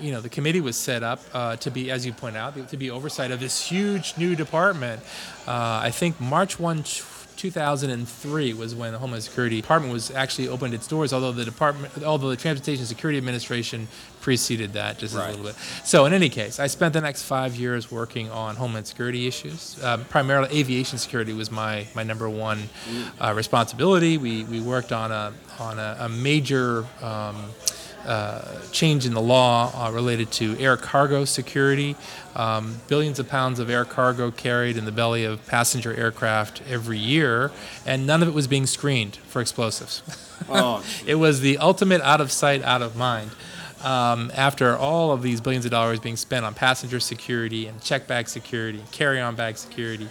you 0.00 0.12
know, 0.12 0.20
the 0.20 0.28
committee 0.28 0.60
was 0.60 0.76
set 0.76 1.02
up 1.02 1.20
uh, 1.32 1.56
to 1.56 1.70
be, 1.70 1.90
as 1.90 2.04
you 2.06 2.12
point 2.12 2.36
out, 2.36 2.68
to 2.68 2.76
be 2.76 2.90
oversight 2.90 3.30
of 3.30 3.40
this 3.40 3.66
huge 3.66 4.16
new 4.16 4.34
department. 4.34 5.02
Uh, 5.46 5.80
I 5.82 5.90
think 5.90 6.20
March 6.20 6.58
one. 6.58 6.84
2003 7.44 8.54
was 8.54 8.74
when 8.74 8.92
the 8.92 8.98
Homeland 8.98 9.22
Security 9.22 9.60
Department 9.60 9.92
was 9.92 10.10
actually 10.10 10.48
opened 10.48 10.72
its 10.72 10.86
doors, 10.86 11.12
although 11.12 11.30
the 11.30 11.44
department, 11.44 12.02
although 12.02 12.30
the 12.30 12.36
Transportation 12.36 12.86
Security 12.86 13.18
Administration 13.18 13.86
preceded 14.22 14.72
that 14.72 14.98
just 14.98 15.14
Right. 15.14 15.26
a 15.26 15.30
little 15.32 15.44
bit. 15.44 15.54
So 15.84 16.06
in 16.06 16.14
any 16.14 16.30
case, 16.30 16.58
I 16.58 16.68
spent 16.68 16.94
the 16.94 17.02
next 17.02 17.24
five 17.24 17.54
years 17.54 17.90
working 17.90 18.30
on 18.30 18.56
Homeland 18.56 18.86
Security 18.86 19.26
issues. 19.26 19.76
Um, 19.84 20.06
primarily, 20.06 20.58
aviation 20.58 20.96
security 20.96 21.34
was 21.34 21.50
my 21.50 21.86
my 21.94 22.02
number 22.02 22.30
one 22.30 22.70
uh, 23.20 23.34
responsibility. 23.36 24.16
We 24.16 24.44
we 24.44 24.60
worked 24.60 24.90
on 24.92 25.12
a 25.12 25.34
on 25.60 25.78
a, 25.78 25.96
a 26.00 26.08
major. 26.08 26.86
Um, 27.02 27.36
uh, 28.06 28.60
change 28.70 29.06
in 29.06 29.14
the 29.14 29.20
law 29.20 29.72
uh, 29.74 29.90
related 29.90 30.30
to 30.32 30.58
air 30.58 30.76
cargo 30.76 31.24
security. 31.24 31.96
Um, 32.36 32.80
billions 32.88 33.18
of 33.18 33.28
pounds 33.28 33.58
of 33.58 33.70
air 33.70 33.84
cargo 33.84 34.30
carried 34.30 34.76
in 34.76 34.84
the 34.84 34.92
belly 34.92 35.24
of 35.24 35.46
passenger 35.46 35.94
aircraft 35.94 36.62
every 36.68 36.98
year, 36.98 37.52
and 37.86 38.06
none 38.06 38.22
of 38.22 38.28
it 38.28 38.34
was 38.34 38.46
being 38.46 38.66
screened 38.66 39.16
for 39.16 39.40
explosives. 39.40 40.02
Oh, 40.48 40.84
it 41.06 41.14
was 41.16 41.40
the 41.40 41.58
ultimate 41.58 42.00
out 42.02 42.20
of 42.20 42.32
sight, 42.32 42.62
out 42.62 42.82
of 42.82 42.96
mind. 42.96 43.30
Um, 43.82 44.32
after 44.34 44.76
all 44.76 45.12
of 45.12 45.20
these 45.20 45.42
billions 45.42 45.66
of 45.66 45.70
dollars 45.70 46.00
being 46.00 46.16
spent 46.16 46.46
on 46.46 46.54
passenger 46.54 47.00
security 47.00 47.66
and 47.66 47.82
check 47.82 48.06
bag 48.06 48.28
security 48.28 48.78
and 48.78 48.90
carry 48.90 49.20
on 49.20 49.36
bag 49.36 49.58
security, 49.58 50.08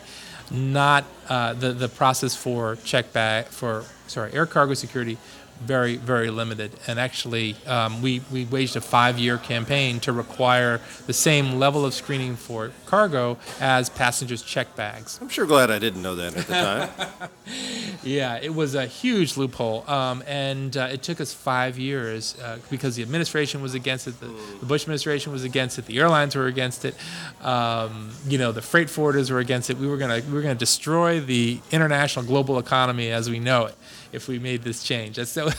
not 0.52 1.06
uh, 1.28 1.54
the, 1.54 1.74
the 1.74 1.90
process 1.90 2.36
for 2.36 2.78
check 2.84 3.12
bag, 3.14 3.46
for, 3.46 3.84
sorry, 4.08 4.32
air 4.34 4.46
cargo 4.46 4.76
security 4.76 5.18
very, 5.62 5.96
very 5.96 6.30
limited. 6.30 6.72
And 6.88 7.00
actually, 7.00 7.56
um, 7.66 8.02
we, 8.02 8.22
we 8.32 8.46
waged 8.46 8.76
a 8.76 8.82
five 8.82 9.18
year 9.18 9.38
campaign 9.38 10.00
to 10.02 10.12
require 10.12 10.82
the 11.08 11.14
same 11.14 11.60
level 11.60 11.86
of 11.86 11.94
screening 11.94 12.36
for 12.36 12.72
cargo 12.86 13.38
as 13.60 13.90
passengers' 13.90 14.42
check 14.42 14.76
bags. 14.76 15.20
I'm 15.22 15.30
sure 15.30 15.46
glad 15.46 15.72
I 15.72 15.80
didn't 15.80 16.02
know 16.02 16.16
that 16.16 16.38
at 16.38 16.48
the 16.48 16.54
time. 16.54 17.30
Yeah, 18.04 18.38
it 18.42 18.54
was 18.54 18.76
a 18.76 18.86
huge 18.86 19.38
loophole, 19.38 19.90
um, 19.90 20.24
and 20.28 20.76
uh, 20.76 20.90
it 20.92 21.04
took 21.04 21.22
us 21.22 21.34
five 21.34 21.80
years 21.80 22.38
uh, 22.42 22.60
because 22.70 22.98
the 22.98 23.02
administration 23.02 23.62
was 23.62 23.76
against 23.76 24.08
it, 24.08 24.20
the, 24.20 24.26
the 24.60 24.66
Bush 24.66 24.84
administration 24.84 25.32
was 25.32 25.46
against 25.46 25.80
it, 25.80 25.86
the 25.86 26.00
airlines 26.00 26.36
were 26.36 26.48
against 26.48 26.84
it, 26.84 26.96
um, 27.42 28.12
you 28.28 28.38
know, 28.38 28.52
the 28.52 28.62
freight 28.62 28.90
forwarders 28.90 29.32
were 29.32 29.40
against 29.40 29.70
it. 29.70 29.78
We 29.78 29.88
were 29.88 29.96
gonna 29.96 30.22
we 30.28 30.34
were 30.34 30.42
gonna 30.42 30.56
destroy 30.56 31.22
the 31.22 31.62
international 31.72 32.26
global 32.26 32.60
economy 32.60 33.10
as 33.10 33.30
we 33.30 33.40
know 33.40 33.68
it 33.68 33.76
if 34.14 34.28
we 34.28 34.40
made 34.40 34.64
this 34.64 34.84
change. 34.84 35.18
That's 35.18 35.32
so 35.32 35.50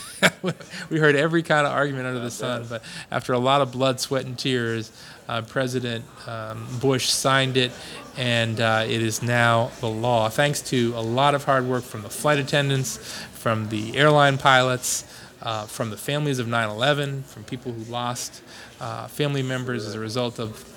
we 0.88 0.98
heard 0.98 1.16
every 1.16 1.42
kind 1.42 1.66
of 1.66 1.72
argument 1.72 2.06
under 2.06 2.20
the 2.20 2.30
sun, 2.30 2.66
but 2.68 2.82
after 3.10 3.32
a 3.32 3.38
lot 3.38 3.60
of 3.60 3.72
blood, 3.72 4.00
sweat, 4.00 4.24
and 4.24 4.38
tears, 4.38 4.90
uh, 5.28 5.42
President 5.42 6.04
um, 6.26 6.66
Bush 6.80 7.08
signed 7.08 7.56
it, 7.56 7.72
and 8.16 8.60
uh, 8.60 8.84
it 8.86 9.02
is 9.02 9.22
now 9.22 9.70
the 9.80 9.88
law. 9.88 10.28
Thanks 10.28 10.60
to 10.62 10.92
a 10.96 11.02
lot 11.02 11.34
of 11.34 11.44
hard 11.44 11.66
work 11.66 11.84
from 11.84 12.02
the 12.02 12.10
flight 12.10 12.38
attendants, 12.38 12.96
from 13.32 13.68
the 13.68 13.96
airline 13.96 14.38
pilots, 14.38 15.04
uh, 15.42 15.66
from 15.66 15.90
the 15.90 15.96
families 15.96 16.38
of 16.38 16.46
9/11, 16.46 17.24
from 17.24 17.44
people 17.44 17.72
who 17.72 17.84
lost 17.90 18.42
uh, 18.80 19.08
family 19.08 19.42
members 19.42 19.86
as 19.86 19.94
a 19.94 20.00
result 20.00 20.38
of 20.38 20.73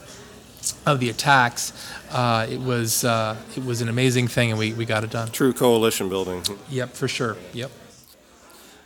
of 0.86 1.00
the 1.00 1.10
attacks. 1.10 1.74
Uh, 2.12 2.48
it 2.50 2.60
was 2.60 3.04
uh, 3.04 3.36
it 3.56 3.66
was 3.66 3.82
an 3.82 3.90
amazing 3.90 4.28
thing, 4.28 4.50
and 4.52 4.60
we, 4.60 4.74
we 4.74 4.86
got 4.86 5.04
it 5.04 5.10
done. 5.10 5.30
True 5.30 5.54
coalition 5.54 6.10
building. 6.10 6.44
Yep, 6.70 6.94
for 6.94 7.08
sure. 7.08 7.38
Yep. 7.54 7.72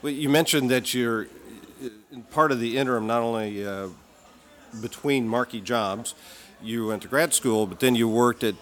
Well, 0.02 0.14
you 0.14 0.30
mentioned 0.30 0.70
that 0.72 0.94
you're 0.94 1.28
uh, 1.84 2.20
part 2.32 2.52
of 2.52 2.60
the 2.60 2.78
interim, 2.78 3.06
not 3.08 3.22
only 3.22 3.66
uh, 3.66 3.90
between 4.82 5.28
Markey 5.28 5.62
jobs, 5.62 6.16
you 6.62 6.88
went 6.88 7.02
to 7.04 7.08
grad 7.08 7.34
school, 7.34 7.66
but 7.68 7.80
then 7.80 7.96
you 7.96 8.08
worked 8.08 8.44
at 8.44 8.56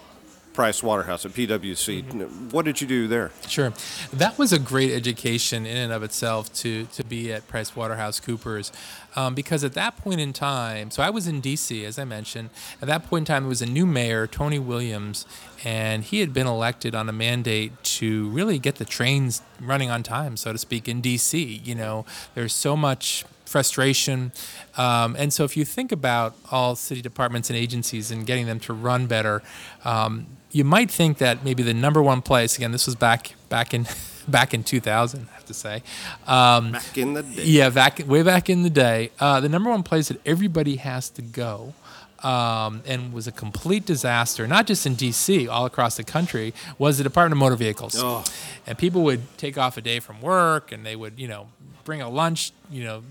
Price 0.52 0.82
Waterhouse 0.82 1.24
at 1.24 1.32
PwC. 1.32 2.52
What 2.52 2.64
did 2.64 2.80
you 2.80 2.86
do 2.86 3.06
there? 3.06 3.30
Sure, 3.48 3.72
that 4.12 4.38
was 4.38 4.52
a 4.52 4.58
great 4.58 4.92
education 4.92 5.66
in 5.66 5.76
and 5.76 5.92
of 5.92 6.02
itself 6.02 6.52
to 6.54 6.86
to 6.86 7.04
be 7.04 7.32
at 7.32 7.46
Price 7.48 7.76
Waterhouse 7.76 8.20
Coopers, 8.20 8.72
um, 9.16 9.34
because 9.34 9.62
at 9.64 9.74
that 9.74 9.96
point 9.96 10.20
in 10.20 10.32
time, 10.32 10.90
so 10.90 11.02
I 11.02 11.10
was 11.10 11.26
in 11.26 11.40
D.C. 11.40 11.84
as 11.84 11.98
I 11.98 12.04
mentioned. 12.04 12.50
At 12.82 12.88
that 12.88 13.06
point 13.06 13.22
in 13.22 13.34
time, 13.34 13.44
there 13.44 13.48
was 13.48 13.62
a 13.62 13.66
new 13.66 13.86
mayor, 13.86 14.26
Tony 14.26 14.58
Williams, 14.58 15.26
and 15.64 16.04
he 16.04 16.20
had 16.20 16.32
been 16.32 16.46
elected 16.46 16.94
on 16.94 17.08
a 17.08 17.12
mandate 17.12 17.82
to 17.84 18.28
really 18.30 18.58
get 18.58 18.76
the 18.76 18.84
trains 18.84 19.42
running 19.60 19.90
on 19.90 20.02
time, 20.02 20.36
so 20.36 20.52
to 20.52 20.58
speak, 20.58 20.88
in 20.88 21.00
D.C. 21.00 21.42
You 21.64 21.74
know, 21.74 22.04
there's 22.34 22.54
so 22.54 22.76
much 22.76 23.24
frustration. 23.50 24.30
Um, 24.76 25.16
and 25.18 25.32
so, 25.32 25.44
if 25.44 25.56
you 25.56 25.64
think 25.64 25.92
about 25.92 26.36
all 26.50 26.76
city 26.76 27.02
departments 27.02 27.50
and 27.50 27.58
agencies 27.58 28.10
and 28.10 28.24
getting 28.24 28.46
them 28.46 28.60
to 28.60 28.72
run 28.72 29.06
better, 29.06 29.42
um, 29.84 30.26
you 30.52 30.64
might 30.64 30.90
think 30.90 31.18
that 31.18 31.44
maybe 31.44 31.62
the 31.62 31.74
number 31.74 32.02
one 32.02 32.22
place 32.22 32.56
again, 32.56 32.72
this 32.72 32.86
was 32.86 32.96
back 32.96 33.34
back 33.48 33.74
in 33.74 33.86
back 34.28 34.54
in 34.54 34.62
2000, 34.62 35.28
I 35.28 35.34
have 35.34 35.46
to 35.46 35.54
say. 35.54 35.82
Um, 36.26 36.72
Back 36.72 36.98
in 36.98 37.14
the 37.14 37.22
day. 37.22 37.44
yeah, 37.44 37.70
back 37.70 38.00
way 38.06 38.22
back 38.22 38.48
in 38.48 38.62
the 38.62 38.70
day, 38.70 39.10
uh, 39.18 39.40
the 39.40 39.48
number 39.48 39.70
one 39.70 39.82
place 39.82 40.08
that 40.08 40.20
everybody 40.26 40.76
has 40.76 41.10
to 41.10 41.22
go 41.22 41.74
um, 42.22 42.82
and 42.86 43.12
was 43.12 43.26
a 43.26 43.32
complete 43.32 43.86
disaster, 43.86 44.46
not 44.46 44.66
just 44.66 44.86
in 44.86 44.94
D.C., 44.94 45.48
all 45.48 45.66
across 45.66 45.96
the 45.96 46.04
country, 46.04 46.52
was 46.78 46.98
the 46.98 47.04
Department 47.04 47.32
of 47.32 47.38
Motor 47.38 47.56
Vehicles. 47.56 47.96
Oh. 47.98 48.24
And 48.66 48.76
people 48.76 49.02
would 49.04 49.38
take 49.38 49.56
off 49.56 49.76
a 49.76 49.80
day 49.80 50.00
from 50.00 50.20
work, 50.20 50.70
and 50.70 50.84
they 50.84 50.96
would, 50.96 51.18
you 51.18 51.28
know, 51.28 51.48
bring 51.84 52.02
a 52.02 52.08
lunch, 52.08 52.52
you 52.70 52.84
know, 52.84 53.02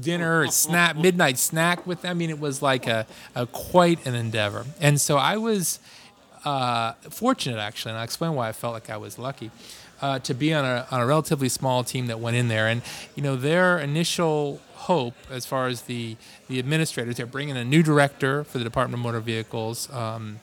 dinner, 0.00 0.46
snack, 0.50 0.96
midnight 0.96 1.38
snack 1.38 1.86
with 1.86 2.02
them. 2.02 2.10
I 2.10 2.14
mean, 2.14 2.30
it 2.30 2.40
was 2.40 2.62
like 2.62 2.86
a, 2.86 3.06
a 3.34 3.46
quite 3.46 4.04
an 4.06 4.14
endeavor. 4.14 4.64
And 4.80 5.00
so 5.00 5.18
I 5.18 5.36
was 5.36 5.78
uh, 6.44 6.92
fortunate, 7.10 7.58
actually, 7.58 7.90
and 7.90 7.98
I'll 7.98 8.04
explain 8.04 8.34
why 8.34 8.48
I 8.48 8.52
felt 8.52 8.74
like 8.74 8.90
I 8.90 8.96
was 8.96 9.18
lucky. 9.18 9.50
Uh, 10.02 10.18
to 10.18 10.34
be 10.34 10.52
on 10.52 10.64
a, 10.64 10.86
on 10.90 11.00
a 11.00 11.06
relatively 11.06 11.48
small 11.48 11.82
team 11.84 12.08
that 12.08 12.20
went 12.20 12.36
in 12.36 12.48
there, 12.48 12.68
and 12.68 12.82
you 13.14 13.22
know 13.22 13.36
their 13.36 13.78
initial 13.78 14.60
hope, 14.74 15.14
as 15.30 15.46
far 15.46 15.68
as 15.68 15.82
the 15.82 16.16
the 16.48 16.58
administrators, 16.58 17.16
they're 17.16 17.26
bringing 17.26 17.56
a 17.56 17.64
new 17.64 17.82
director 17.82 18.44
for 18.44 18.58
the 18.58 18.64
Department 18.64 18.98
of 18.98 19.04
Motor 19.04 19.20
Vehicles. 19.20 19.90
Um, 19.92 20.40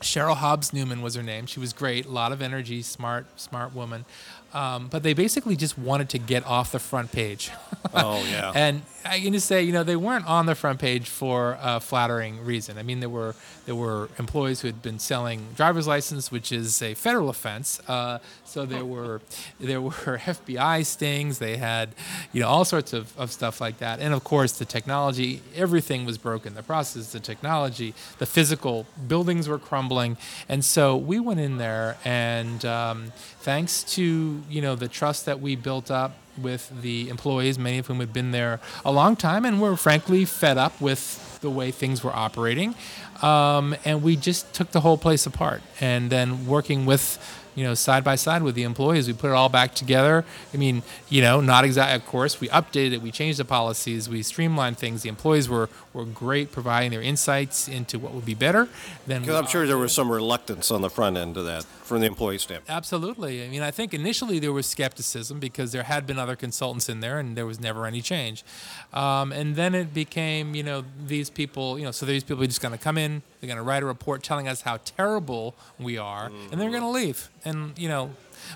Sherryl 0.00 0.36
Hobbs 0.36 0.72
Newman 0.72 1.02
was 1.02 1.14
her 1.14 1.22
name. 1.22 1.46
She 1.46 1.58
was 1.58 1.72
great, 1.72 2.06
a 2.06 2.10
lot 2.10 2.32
of 2.32 2.42
energy, 2.42 2.82
smart, 2.82 3.26
smart 3.40 3.74
woman. 3.74 4.04
Um, 4.52 4.88
but 4.88 5.02
they 5.02 5.14
basically 5.14 5.56
just 5.56 5.78
wanted 5.78 6.08
to 6.10 6.18
get 6.18 6.46
off 6.46 6.72
the 6.72 6.78
front 6.78 7.12
page. 7.12 7.50
Oh, 7.92 8.24
yeah. 8.30 8.52
and 8.54 8.82
I 9.08 9.20
can 9.20 9.32
just 9.32 9.46
say, 9.46 9.62
you 9.62 9.72
know, 9.72 9.82
they 9.82 9.96
weren't 9.96 10.26
on 10.26 10.46
the 10.46 10.54
front 10.54 10.78
page 10.78 11.08
for 11.08 11.58
a 11.60 11.80
flattering 11.80 12.44
reason. 12.44 12.78
I 12.78 12.82
mean, 12.82 13.00
there 13.00 13.08
were 13.08 13.34
there 13.66 13.74
were 13.74 14.08
employees 14.18 14.60
who 14.60 14.68
had 14.68 14.82
been 14.82 14.98
selling 14.98 15.48
driver's 15.56 15.86
license, 15.86 16.30
which 16.30 16.52
is 16.52 16.80
a 16.82 16.94
federal 16.94 17.28
offense. 17.28 17.80
Uh, 17.88 18.18
so 18.44 18.64
there 18.64 18.84
were 18.84 19.20
there 19.58 19.80
were 19.80 19.90
FBI 19.90 20.84
stings. 20.86 21.38
They 21.38 21.56
had, 21.56 21.94
you 22.32 22.40
know, 22.40 22.48
all 22.48 22.64
sorts 22.64 22.92
of, 22.92 23.16
of 23.18 23.32
stuff 23.32 23.60
like 23.60 23.78
that. 23.78 24.00
And 24.00 24.14
of 24.14 24.24
course, 24.24 24.52
the 24.52 24.64
technology, 24.64 25.42
everything 25.54 26.04
was 26.04 26.18
broken. 26.18 26.54
The 26.54 26.62
process, 26.62 27.12
the 27.12 27.20
technology, 27.20 27.94
the 28.18 28.26
physical 28.26 28.86
buildings 29.08 29.48
were 29.48 29.58
crumbling. 29.58 30.16
And 30.48 30.64
so 30.64 30.96
we 30.96 31.18
went 31.18 31.40
in 31.40 31.58
there, 31.58 31.96
and 32.04 32.64
um, 32.64 33.12
thanks 33.40 33.82
to 33.94 34.42
you 34.48 34.62
know 34.62 34.76
the 34.76 34.88
trust 34.88 35.26
that 35.26 35.40
we 35.40 35.56
built 35.56 35.90
up 35.90 36.16
with 36.38 36.70
the 36.82 37.08
employees, 37.08 37.58
many 37.58 37.78
of 37.78 37.86
whom 37.86 38.00
had 38.00 38.12
been 38.12 38.30
there 38.30 38.60
a 38.84 38.92
long 38.92 39.16
time 39.16 39.44
and 39.44 39.60
were 39.60 39.76
frankly 39.76 40.24
fed 40.24 40.58
up 40.58 40.80
with 40.80 41.40
the 41.40 41.50
way 41.50 41.70
things 41.70 42.02
were 42.02 42.14
operating. 42.14 42.74
Um, 43.22 43.76
and 43.84 44.02
we 44.02 44.16
just 44.16 44.52
took 44.52 44.70
the 44.72 44.80
whole 44.80 44.98
place 44.98 45.26
apart. 45.26 45.62
And 45.80 46.10
then 46.10 46.46
working 46.46 46.86
with, 46.86 47.18
you 47.56 47.64
know, 47.64 47.74
side 47.74 48.04
by 48.04 48.14
side 48.14 48.42
with 48.42 48.54
the 48.54 48.62
employees, 48.62 49.08
we 49.08 49.14
put 49.14 49.30
it 49.30 49.34
all 49.34 49.48
back 49.48 49.74
together. 49.74 50.24
I 50.54 50.56
mean, 50.56 50.82
you 51.08 51.22
know, 51.22 51.40
not 51.40 51.64
exactly, 51.64 51.96
of 51.96 52.06
course, 52.06 52.40
we 52.40 52.48
updated 52.48 52.92
it, 52.92 53.02
we 53.02 53.10
changed 53.10 53.40
the 53.40 53.44
policies, 53.44 54.08
we 54.08 54.22
streamlined 54.22 54.78
things. 54.78 55.02
The 55.02 55.08
employees 55.08 55.48
were, 55.48 55.68
were 55.92 56.04
great 56.04 56.52
providing 56.52 56.90
their 56.90 57.02
insights 57.02 57.66
into 57.66 57.98
what 57.98 58.12
would 58.12 58.26
be 58.26 58.34
better. 58.34 58.68
Then 59.06 59.22
Because 59.22 59.40
I'm 59.40 59.46
sure 59.46 59.66
there 59.66 59.78
was 59.78 59.92
some 59.92 60.12
reluctance 60.12 60.70
on 60.70 60.82
the 60.82 60.90
front 60.90 61.16
end 61.16 61.36
of 61.36 61.46
that 61.46 61.64
from 61.64 62.00
the 62.00 62.06
employee 62.06 62.38
standpoint. 62.38 62.68
Absolutely. 62.68 63.44
I 63.44 63.48
mean, 63.48 63.62
I 63.62 63.70
think 63.70 63.94
initially 63.94 64.38
there 64.38 64.52
was 64.52 64.66
skepticism 64.66 65.40
because 65.40 65.72
there 65.72 65.84
had 65.84 66.06
been 66.06 66.18
other 66.18 66.36
consultants 66.36 66.88
in 66.88 67.00
there 67.00 67.18
and 67.18 67.36
there 67.36 67.46
was 67.46 67.58
never 67.58 67.86
any 67.86 68.02
change. 68.02 68.44
Um, 68.92 69.32
and 69.32 69.56
then 69.56 69.74
it 69.74 69.94
became, 69.94 70.54
you 70.54 70.62
know, 70.62 70.84
these 71.06 71.30
people, 71.30 71.78
you 71.78 71.84
know, 71.84 71.90
so 71.90 72.04
these 72.04 72.24
people 72.24 72.42
are 72.42 72.46
just 72.46 72.60
going 72.60 72.76
to 72.76 72.78
come 72.78 72.98
in, 72.98 73.22
they're 73.40 73.48
going 73.48 73.56
to 73.56 73.62
write 73.62 73.82
a 73.82 73.86
report 73.86 74.22
telling 74.22 74.48
us 74.48 74.62
how 74.62 74.78
terrible 74.84 75.54
we 75.78 75.96
are, 75.96 76.26
and 76.50 76.60
they're 76.60 76.70
going 76.70 76.82
to 76.82 76.88
leave. 76.88 77.28
And, 77.46 77.78
you 77.78 77.88
know, 77.88 78.10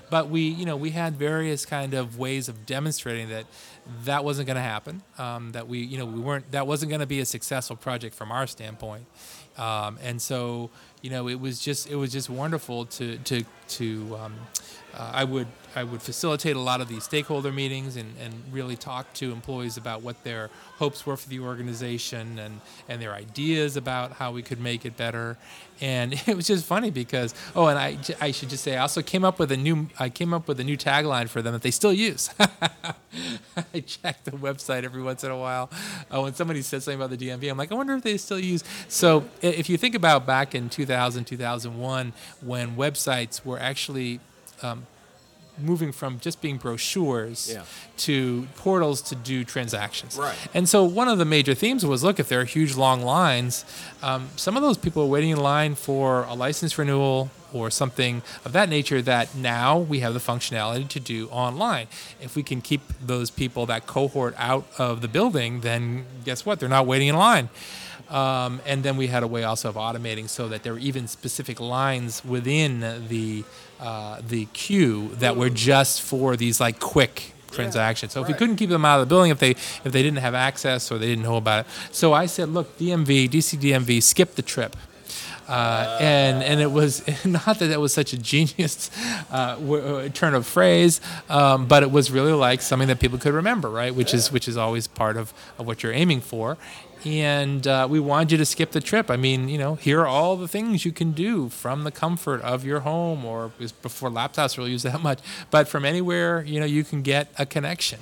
but 0.09 0.29
we, 0.29 0.41
you 0.41 0.65
know, 0.65 0.75
we 0.75 0.91
had 0.91 1.15
various 1.15 1.65
kind 1.65 1.93
of 1.93 2.17
ways 2.17 2.49
of 2.49 2.65
demonstrating 2.65 3.29
that 3.29 3.45
that 4.03 4.23
wasn't 4.23 4.47
going 4.47 4.55
to 4.57 4.61
happen. 4.61 5.01
Um, 5.17 5.51
that 5.53 5.67
we, 5.67 5.79
you 5.79 5.97
know, 5.97 6.05
we 6.05 6.19
weren't. 6.19 6.51
That 6.51 6.67
wasn't 6.67 6.89
going 6.89 6.99
to 7.01 7.07
be 7.07 7.19
a 7.19 7.25
successful 7.25 7.75
project 7.75 8.15
from 8.15 8.31
our 8.31 8.47
standpoint. 8.47 9.05
Um, 9.57 9.97
and 10.01 10.21
so, 10.21 10.69
you 11.01 11.09
know, 11.09 11.27
it 11.27 11.39
was 11.39 11.59
just 11.59 11.89
it 11.89 11.95
was 11.95 12.11
just 12.11 12.29
wonderful 12.29 12.85
to 12.85 13.17
to 13.17 13.43
to. 13.69 14.17
Um, 14.21 14.33
uh, 14.93 15.11
I 15.13 15.23
would 15.23 15.47
I 15.75 15.83
would 15.83 16.01
facilitate 16.01 16.55
a 16.55 16.59
lot 16.59 16.81
of 16.81 16.87
these 16.87 17.03
stakeholder 17.03 17.51
meetings 17.51 17.95
and, 17.95 18.13
and 18.19 18.33
really 18.51 18.75
talk 18.75 19.13
to 19.15 19.31
employees 19.31 19.77
about 19.77 20.01
what 20.01 20.23
their 20.23 20.49
hopes 20.77 21.05
were 21.05 21.17
for 21.17 21.29
the 21.29 21.39
organization 21.39 22.39
and, 22.39 22.61
and 22.89 23.01
their 23.01 23.13
ideas 23.13 23.77
about 23.77 24.13
how 24.13 24.31
we 24.31 24.41
could 24.41 24.59
make 24.59 24.85
it 24.85 24.97
better. 24.97 25.37
And 25.79 26.13
it 26.27 26.35
was 26.35 26.47
just 26.47 26.65
funny 26.65 26.91
because 26.91 27.33
oh, 27.55 27.67
and 27.67 27.79
I, 27.79 27.97
I 28.19 28.31
should 28.31 28.49
just 28.49 28.63
say 28.63 28.77
I 28.77 28.81
also 28.81 29.01
came 29.01 29.23
up 29.23 29.39
with 29.39 29.51
a 29.51 29.57
new 29.57 29.89
I 29.99 30.09
came 30.09 30.33
up 30.33 30.47
with 30.47 30.59
a 30.59 30.63
new 30.63 30.77
tagline 30.77 31.29
for 31.29 31.41
them 31.41 31.53
that 31.53 31.61
they 31.61 31.71
still 31.71 31.93
use. 31.93 32.29
I 32.39 33.79
check 33.81 34.23
the 34.23 34.31
website 34.31 34.83
every 34.83 35.01
once 35.01 35.23
in 35.23 35.31
a 35.31 35.37
while. 35.37 35.69
Uh, 36.09 36.21
when 36.21 36.33
somebody 36.33 36.61
says 36.61 36.83
something 36.83 37.01
about 37.01 37.17
the 37.17 37.27
DMV, 37.27 37.49
I'm 37.49 37.57
like, 37.57 37.71
I 37.71 37.75
wonder 37.75 37.93
if 37.93 38.03
they 38.03 38.17
still 38.17 38.39
use. 38.39 38.63
So 38.87 39.25
if 39.41 39.69
you 39.69 39.77
think 39.77 39.95
about 39.95 40.25
back 40.25 40.55
in 40.55 40.69
2000, 40.69 41.25
2001, 41.25 42.13
when 42.41 42.75
websites 42.75 43.45
were 43.45 43.59
actually 43.59 44.19
um, 44.63 44.85
moving 45.61 45.91
from 45.91 46.19
just 46.19 46.41
being 46.41 46.57
brochures 46.57 47.49
Yeah. 47.53 47.63
to 47.97 48.47
portals 48.57 49.01
to 49.03 49.15
do 49.15 49.43
transactions. 49.43 50.17
Right. 50.17 50.35
And 50.53 50.67
so 50.67 50.83
one 50.83 51.07
of 51.07 51.17
the 51.17 51.25
major 51.25 51.53
themes 51.53 51.85
was 51.85 52.03
look, 52.03 52.19
if 52.19 52.27
there 52.29 52.41
are 52.41 52.45
huge 52.45 52.75
long 52.75 53.01
lines, 53.01 53.65
um, 54.01 54.29
some 54.35 54.55
of 54.57 54.63
those 54.63 54.77
people 54.77 55.03
are 55.03 55.07
waiting 55.07 55.29
in 55.29 55.37
line 55.37 55.75
for 55.75 56.23
a 56.23 56.33
license 56.33 56.77
renewal 56.77 57.29
or 57.53 57.69
something 57.69 58.21
of 58.45 58.53
that 58.53 58.69
nature 58.69 59.01
that 59.01 59.35
now 59.35 59.77
we 59.77 59.99
have 59.99 60.13
the 60.13 60.19
functionality 60.21 60.87
to 60.87 60.99
do 61.01 61.27
online. 61.29 61.87
If 62.21 62.35
we 62.35 62.43
can 62.43 62.61
keep 62.61 62.81
those 63.05 63.29
people, 63.29 63.65
that 63.65 63.85
cohort 63.87 64.33
out 64.37 64.65
of 64.77 65.01
the 65.01 65.09
building, 65.09 65.59
then 65.59 66.05
guess 66.23 66.45
what? 66.45 66.59
They're 66.61 66.69
not 66.69 66.85
waiting 66.87 67.09
in 67.09 67.15
line. 67.17 67.49
Um, 68.11 68.59
and 68.65 68.83
then 68.83 68.97
we 68.97 69.07
had 69.07 69.23
a 69.23 69.27
way 69.27 69.45
also 69.45 69.69
of 69.69 69.75
automating 69.75 70.27
so 70.27 70.49
that 70.49 70.63
there 70.63 70.73
were 70.73 70.79
even 70.79 71.07
specific 71.07 71.61
lines 71.61 72.23
within 72.25 73.07
the 73.07 73.45
uh, 73.79 74.21
the 74.27 74.45
queue 74.47 75.09
that 75.15 75.37
were 75.37 75.49
just 75.49 76.01
for 76.01 76.35
these 76.35 76.59
like 76.59 76.79
quick 76.79 77.33
transactions. 77.51 78.11
So 78.11 78.21
if 78.21 78.27
we 78.27 78.33
couldn't 78.33 78.57
keep 78.57 78.69
them 78.69 78.85
out 78.85 78.99
of 78.99 79.07
the 79.07 79.13
building, 79.13 79.31
if 79.31 79.39
they 79.39 79.51
if 79.51 79.91
they 79.91 80.03
didn't 80.03 80.19
have 80.19 80.35
access 80.35 80.91
or 80.91 80.97
they 80.97 81.07
didn't 81.07 81.23
know 81.23 81.37
about 81.37 81.65
it, 81.65 81.71
so 81.91 82.11
I 82.13 82.25
said, 82.25 82.49
look, 82.49 82.77
DMV, 82.77 83.29
DC 83.29 83.57
DMV, 83.59 84.03
skip 84.03 84.35
the 84.35 84.41
trip. 84.41 84.75
Uh, 85.47 85.97
and 85.99 86.43
and 86.43 86.61
it 86.61 86.71
was 86.71 87.03
not 87.25 87.59
that 87.59 87.67
that 87.67 87.79
was 87.79 87.93
such 87.93 88.13
a 88.13 88.17
genius 88.17 88.89
uh, 89.31 89.55
w- 89.55 89.83
uh, 89.83 90.09
turn 90.09 90.33
of 90.33 90.45
phrase, 90.45 91.01
um, 91.29 91.65
but 91.65 91.83
it 91.83 91.91
was 91.91 92.11
really 92.11 92.31
like 92.31 92.61
something 92.61 92.87
that 92.87 92.99
people 92.99 93.17
could 93.17 93.33
remember, 93.33 93.69
right? 93.69 93.93
Which 93.93 94.13
is 94.13 94.31
which 94.31 94.47
is 94.47 94.55
always 94.55 94.87
part 94.87 95.17
of, 95.17 95.33
of 95.57 95.65
what 95.67 95.83
you're 95.83 95.91
aiming 95.93 96.21
for. 96.21 96.57
And 97.05 97.65
uh, 97.65 97.87
we 97.89 97.99
wanted 97.99 98.31
you 98.31 98.37
to 98.37 98.45
skip 98.45 98.71
the 98.71 98.81
trip. 98.81 99.09
I 99.09 99.17
mean, 99.17 99.49
you 99.49 99.57
know, 99.57 99.75
here 99.75 100.01
are 100.01 100.07
all 100.07 100.37
the 100.37 100.47
things 100.47 100.85
you 100.85 100.91
can 100.91 101.13
do 101.13 101.49
from 101.49 101.83
the 101.83 101.91
comfort 101.91 102.41
of 102.41 102.63
your 102.63 102.81
home, 102.81 103.25
or 103.25 103.51
before 103.81 104.09
laptops 104.09 104.57
really 104.57 104.71
use 104.71 104.83
that 104.89 105.01
much, 105.01 105.19
but 105.49 105.67
from 105.67 105.85
anywhere, 105.85 106.43
you 106.43 106.59
know, 106.59 106.65
you 106.65 106.83
can 106.83 107.01
get 107.01 107.29
a 107.39 107.45
connection 107.45 107.99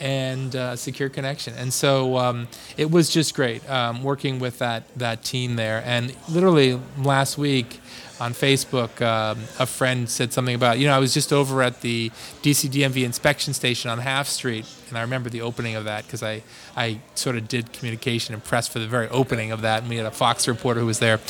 and 0.00 0.56
uh, 0.56 0.76
secure 0.76 1.08
connection. 1.08 1.54
And 1.54 1.72
so 1.72 2.16
um, 2.16 2.48
it 2.76 2.90
was 2.90 3.10
just 3.10 3.34
great 3.34 3.68
um, 3.68 4.02
working 4.02 4.38
with 4.38 4.58
that 4.58 4.84
that 4.96 5.24
team 5.24 5.56
there. 5.56 5.82
And 5.84 6.14
literally 6.28 6.80
last 6.98 7.36
week 7.36 7.80
on 8.20 8.32
Facebook, 8.32 9.00
um, 9.00 9.38
a 9.58 9.66
friend 9.66 10.08
said 10.08 10.32
something 10.32 10.54
about, 10.54 10.78
you 10.78 10.86
know, 10.86 10.94
I 10.94 10.98
was 10.98 11.14
just 11.14 11.32
over 11.32 11.62
at 11.62 11.80
the 11.82 12.10
DC 12.42 12.68
DMV 12.70 13.04
inspection 13.04 13.54
station 13.54 13.90
on 13.90 13.98
Half 13.98 14.26
Street, 14.26 14.66
and 14.88 14.98
I 14.98 15.02
remember 15.02 15.30
the 15.30 15.42
opening 15.42 15.76
of 15.76 15.84
that 15.84 16.04
because 16.04 16.22
I, 16.22 16.42
I 16.76 17.00
sort 17.14 17.36
of 17.36 17.48
did 17.48 17.72
communication 17.72 18.34
and 18.34 18.42
press 18.42 18.68
for 18.68 18.78
the 18.78 18.86
very 18.86 19.08
opening 19.08 19.52
of 19.52 19.62
that, 19.62 19.80
and 19.80 19.90
we 19.90 19.96
had 19.96 20.06
a 20.06 20.10
Fox 20.10 20.48
reporter 20.48 20.80
who 20.80 20.86
was 20.86 20.98
there. 20.98 21.20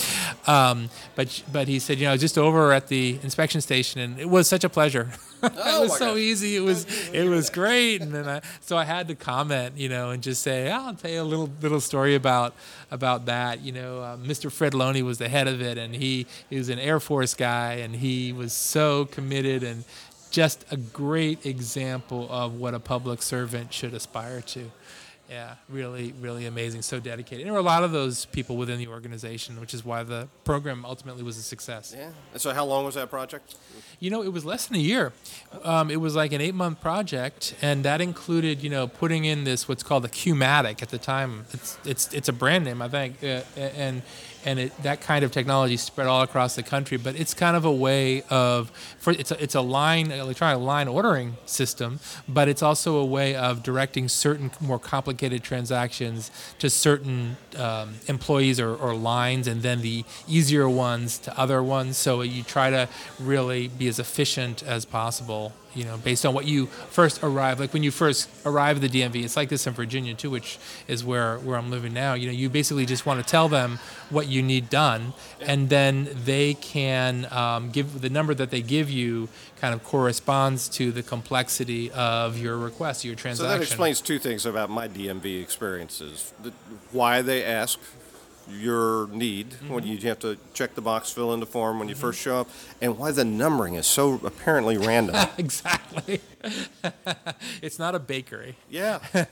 Um, 0.47 0.91
but 1.15 1.43
but 1.53 1.69
he 1.69 1.79
said, 1.79 1.99
you 1.99 2.07
know, 2.07 2.17
just 2.17 2.39
over 2.39 2.73
at 2.73 2.89
the 2.89 3.19
inspection 3.23 3.61
station, 3.61 4.01
and 4.01 4.19
it 4.19 4.29
was 4.29 4.49
such 4.49 4.65
a 4.65 4.69
pleasure. 4.69 5.13
it 5.43 5.53
was 5.55 5.97
so 5.99 6.13
gosh. 6.13 6.19
easy. 6.19 6.57
It 6.57 6.61
was 6.61 6.87
it 7.13 7.29
was 7.29 7.51
great, 7.51 8.03
and 8.03 8.13
then 8.13 8.29
I, 8.29 8.41
so 8.61 8.77
I 8.77 8.85
had 8.85 9.09
to 9.09 9.15
comment, 9.15 9.77
you 9.77 9.89
know, 9.89 10.11
and 10.11 10.23
just 10.23 10.43
say, 10.43 10.71
I'll 10.71 10.95
tell 10.95 11.11
you 11.11 11.23
a 11.23 11.23
little 11.23 11.51
little 11.61 11.81
story 11.81 12.15
about 12.15 12.55
about 12.91 13.27
that. 13.27 13.61
You 13.61 13.73
know, 13.73 14.01
uh, 14.01 14.17
Mr. 14.17 14.51
Fred 14.51 14.75
Loney 14.75 15.03
was 15.03 15.19
the 15.19 15.29
head 15.29 15.47
of 15.47 15.61
it, 15.61 15.79
and 15.79 15.95
he, 15.95 16.27
he 16.51 16.57
was 16.57 16.69
an 16.69 16.79
Air 16.79 17.01
Force 17.01 17.35
guy, 17.35 17.75
and 17.75 17.95
he 17.97 18.33
was 18.33 18.53
so 18.53 19.05
committed 19.07 19.63
and 19.63 19.85
just 20.31 20.65
a 20.71 20.77
great 20.77 21.45
example 21.47 22.29
of 22.31 22.55
what 22.55 22.75
a 22.75 22.81
public 22.81 23.23
servant 23.23 23.73
should 23.73 23.95
aspire 23.95 24.41
to. 24.43 24.71
Yeah, 25.31 25.57
really, 25.69 26.15
really 26.23 26.47
amazing. 26.47 26.81
So 26.81 27.01
dedicated. 27.01 27.41
And 27.41 27.49
there 27.49 27.53
were 27.53 27.59
a 27.59 27.63
lot 27.63 27.85
of 27.85 27.93
those 27.93 28.25
people 28.25 28.57
within 28.57 28.79
the 28.79 28.87
organization, 28.89 29.61
which 29.61 29.75
is 29.75 29.85
why 29.85 30.03
the 30.03 30.27
program 30.45 30.87
ultimately 30.87 31.23
was 31.23 31.37
a 31.37 31.43
success. 31.43 31.95
Yeah. 31.95 32.09
And 32.33 32.41
so 32.41 32.55
how 32.55 32.65
long 32.65 32.87
was 32.87 32.95
that 32.95 33.11
project? 33.11 33.57
You 34.01 34.09
know, 34.09 34.23
it 34.23 34.33
was 34.33 34.47
less 34.47 34.67
than 34.67 34.77
a 34.79 34.81
year. 34.81 35.13
Um, 35.65 35.91
it 35.91 36.01
was 36.01 36.17
like 36.17 36.33
an 36.33 36.41
eight-month 36.41 36.81
project, 36.81 37.55
and 37.61 37.85
that 37.85 38.01
included, 38.01 38.63
you 38.63 38.71
know, 38.71 38.89
putting 38.89 39.27
in 39.27 39.45
this 39.45 39.69
what's 39.69 39.83
called 39.83 40.07
a 40.07 40.09
Qmatic 40.09 40.83
at 40.83 40.89
the 40.89 40.99
time. 40.99 41.45
It's 41.53 41.79
it's 41.85 42.15
it's 42.15 42.31
a 42.31 42.33
brand 42.33 42.65
name, 42.65 42.81
I 42.81 42.89
think, 42.89 43.23
uh, 43.23 43.43
and 43.57 44.01
and 44.49 44.59
it, 44.59 44.83
that 44.83 45.03
kind 45.03 45.25
of 45.25 45.31
technology 45.31 45.77
spread 45.77 46.07
all 46.07 46.23
across 46.23 46.57
the 46.57 46.63
country. 46.63 46.97
But 46.97 47.15
it's 47.21 47.35
kind 47.35 47.55
of 47.55 47.67
a 47.67 47.73
way 47.73 48.23
of, 48.31 48.71
for 48.99 49.13
it's 49.13 49.31
a, 49.31 49.43
it's 49.43 49.55
a 49.55 49.61
line 49.61 50.11
electronic 50.11 50.61
line 50.63 50.89
ordering 50.89 51.37
system, 51.45 52.01
but 52.27 52.49
it's 52.49 52.63
also 52.63 52.97
a 52.97 53.05
way 53.05 53.37
of 53.37 53.63
directing 53.63 54.09
certain 54.09 54.51
more 54.61 54.79
complicated 54.79 55.43
transactions 55.43 56.31
to 56.59 56.71
certain 56.71 57.37
um, 57.57 57.97
employees 58.07 58.59
or, 58.59 58.75
or 58.75 58.95
lines, 58.95 59.47
and 59.47 59.61
then 59.61 59.83
the 59.83 60.05
easier 60.27 60.69
ones 60.69 61.19
to 61.19 61.39
other 61.39 61.63
ones. 61.63 61.99
So 61.99 62.23
you 62.23 62.43
try 62.43 62.71
to 62.71 62.89
really 63.21 63.69
be 63.69 63.87
as 63.87 63.99
efficient 63.99 64.63
as 64.63 64.87
possible 64.87 65.53
you 65.75 65.85
know, 65.85 65.97
based 65.99 66.25
on 66.25 66.35
what 66.35 66.47
you 66.47 66.67
first 66.67 67.23
arrive. 67.23 67.61
Like 67.61 67.73
when 67.73 67.83
you 67.83 67.91
first 67.91 68.29
arrive 68.45 68.83
at 68.83 68.91
the 68.91 69.01
DMV, 69.01 69.25
it's 69.25 69.37
like 69.37 69.49
this 69.49 69.67
in 69.67 69.75
Virginia 69.75 70.15
too, 70.15 70.31
which 70.31 70.59
is 70.87 71.05
where, 71.05 71.39
where 71.39 71.57
I'm 71.57 71.71
living 71.71 71.93
now. 71.93 72.15
You 72.15 72.27
know, 72.27 72.33
you 72.33 72.49
basically 72.49 72.87
just 72.87 73.07
want 73.07 73.25
to 73.25 73.29
tell 73.29 73.49
them 73.49 73.79
what 74.11 74.29
you 74.29 74.43
need 74.43 74.71
done, 74.71 75.13
and 75.41 75.69
then 75.69 76.09
they 76.25 76.55
can 76.55 77.27
um, 77.31 77.71
give 77.71 78.01
the 78.01 78.11
number 78.11 78.35
that 78.35 78.51
they 78.51 78.63
give 78.63 78.91
you 78.91 79.29
kind 79.61 79.75
of 79.75 79.85
corresponds 79.85 80.69
to 80.69 80.93
the 80.93 81.03
complexity 81.03 81.91
of 81.91 82.39
your 82.39 82.57
request, 82.57 83.05
your 83.05 83.15
transaction. 83.15 83.51
So 83.51 83.59
that 83.59 83.63
explains 83.63 84.01
two 84.01 84.19
things 84.19 84.47
about 84.47 84.71
my 84.71 84.89
DMV 84.89 85.43
experiences: 85.43 86.33
the, 86.43 86.53
why 86.93 87.23
they 87.23 87.45
ask 87.45 87.79
your 88.49 89.09
need 89.09 89.51
mm-hmm. 89.51 89.73
when 89.73 89.85
you 89.85 89.99
have 90.09 90.19
to 90.21 90.39
check 90.55 90.75
the 90.75 90.81
box, 90.81 91.11
fill 91.11 91.35
in 91.35 91.41
the 91.41 91.47
form 91.47 91.79
when 91.79 91.89
you 91.89 91.95
mm-hmm. 91.95 92.01
first 92.01 92.21
show 92.21 92.41
up, 92.41 92.49
and 92.81 92.99
why 92.99 93.11
the 93.11 93.25
numbering 93.25 93.75
is 93.75 93.87
so 93.87 94.21
apparently 94.25 94.77
random. 94.77 95.17
exactly. 95.39 96.21
it's 97.63 97.79
not 97.79 97.95
a 97.95 97.99
bakery. 97.99 98.57
Yeah. 98.71 99.01
I 99.15 99.27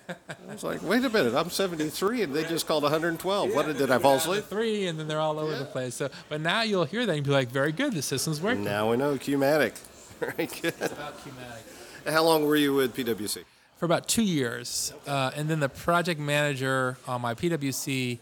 was 0.49 0.65
like, 0.65 0.83
wait 0.83 1.05
a 1.05 1.11
minute, 1.11 1.35
I'm 1.35 1.51
73 1.51 2.23
and 2.23 2.35
they 2.35 2.45
just 2.45 2.67
called 2.67 2.83
112. 2.83 3.49
Yeah. 3.49 3.55
What 3.55 3.77
did 3.77 3.91
I 3.91 3.99
fall 3.99 4.17
asleep? 4.17 4.45
Three, 4.45 4.87
and 4.87 4.99
then 4.99 5.09
they're 5.09 5.21
all 5.21 5.39
over 5.39 5.53
yeah. 5.53 5.59
the 5.59 5.65
place. 5.67 5.95
So, 5.95 6.11
but 6.29 6.41
now 6.41 6.63
you'll 6.63 6.85
hear 6.85 7.07
that 7.07 7.13
and 7.13 7.25
be 7.25 7.31
like, 7.31 7.51
very 7.51 7.73
good, 7.73 7.93
the 7.93 8.03
system's 8.03 8.41
working. 8.41 8.65
Now 8.65 8.91
we 8.91 8.97
know 8.97 9.17
Qmatic. 9.17 9.75
Very 10.21 10.47
good. 10.47 10.75
It's 10.81 10.93
about 10.93 11.19
Qmatic. 11.19 12.11
How 12.11 12.25
long 12.25 12.47
were 12.47 12.57
you 12.57 12.73
with 12.73 12.97
PwC? 12.97 13.45
For 13.77 13.85
about 13.85 14.09
two 14.09 14.23
years, 14.23 14.95
uh, 15.07 15.33
and 15.37 15.49
then 15.49 15.61
the 15.61 15.69
project 15.69 16.19
manager 16.19 16.97
on 17.07 17.21
my 17.21 17.35
PwC 17.35 18.19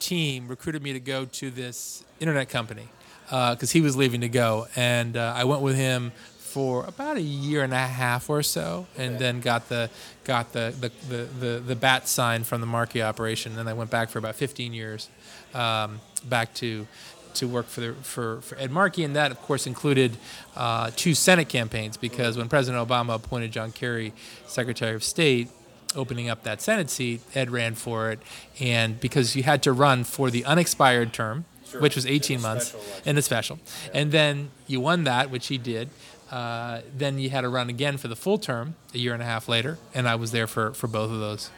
team 0.00 0.48
recruited 0.48 0.82
me 0.82 0.92
to 0.92 1.00
go 1.00 1.24
to 1.26 1.50
this 1.50 2.04
internet 2.18 2.48
company 2.48 2.88
because 3.26 3.70
uh, 3.70 3.72
he 3.72 3.80
was 3.80 3.96
leaving 3.96 4.22
to 4.22 4.28
go, 4.28 4.66
and 4.74 5.16
uh, 5.16 5.32
I 5.36 5.44
went 5.44 5.62
with 5.62 5.76
him 5.76 6.12
for 6.50 6.84
about 6.84 7.16
a 7.16 7.22
year 7.22 7.62
and 7.62 7.72
a 7.72 7.78
half 7.78 8.28
or 8.28 8.42
so, 8.42 8.88
and 8.98 9.20
then 9.20 9.40
got 9.40 9.68
the 9.68 9.88
got 10.24 10.52
the 10.52 10.74
the, 10.80 10.90
the, 11.08 11.24
the, 11.24 11.60
the 11.60 11.76
bat 11.76 12.08
sign 12.08 12.42
from 12.42 12.60
the 12.60 12.66
Markey 12.66 13.02
operation. 13.02 13.52
And 13.52 13.58
then 13.58 13.68
I 13.68 13.72
went 13.72 13.90
back 13.90 14.08
for 14.08 14.18
about 14.18 14.34
15 14.34 14.72
years, 14.72 15.08
um, 15.54 16.00
back 16.28 16.52
to 16.54 16.88
to 17.34 17.46
work 17.46 17.66
for 17.66 17.80
the, 17.80 17.92
for, 18.02 18.40
for 18.40 18.58
Ed 18.58 18.72
Markey, 18.72 19.04
and 19.04 19.14
that 19.14 19.30
of 19.30 19.40
course 19.42 19.68
included 19.68 20.16
uh, 20.56 20.90
two 20.96 21.14
Senate 21.14 21.48
campaigns 21.48 21.96
because 21.96 22.36
when 22.36 22.48
President 22.48 22.86
Obama 22.86 23.14
appointed 23.14 23.52
John 23.52 23.70
Kerry 23.70 24.12
Secretary 24.46 24.96
of 24.96 25.04
State, 25.04 25.48
opening 25.96 26.28
up 26.28 26.42
that 26.44 26.60
Senate 26.60 26.90
seat, 26.90 27.20
Ed 27.34 27.50
ran 27.50 27.74
for 27.74 28.10
it, 28.10 28.20
and 28.58 29.00
because 29.00 29.36
you 29.36 29.42
had 29.42 29.62
to 29.64 29.72
run 29.72 30.04
for 30.04 30.30
the 30.30 30.44
unexpired 30.44 31.12
term, 31.12 31.44
sure. 31.68 31.80
which 31.80 31.96
was 31.96 32.06
18 32.06 32.40
months, 32.40 32.74
in 33.04 33.16
the 33.16 33.22
special, 33.22 33.58
yeah. 33.86 34.00
and 34.00 34.12
then 34.12 34.50
you 34.66 34.80
won 34.80 35.04
that, 35.04 35.30
which 35.30 35.48
he 35.48 35.58
did. 35.58 35.90
Uh, 36.30 36.80
then 36.96 37.18
you 37.18 37.28
had 37.30 37.40
to 37.40 37.48
run 37.48 37.68
again 37.68 37.96
for 37.96 38.06
the 38.06 38.14
full 38.14 38.38
term 38.38 38.76
a 38.94 38.98
year 38.98 39.12
and 39.12 39.22
a 39.22 39.26
half 39.26 39.48
later, 39.48 39.78
and 39.92 40.08
I 40.08 40.14
was 40.14 40.30
there 40.30 40.46
for, 40.46 40.72
for 40.74 40.86
both 40.86 41.10
of 41.10 41.18
those. 41.18 41.50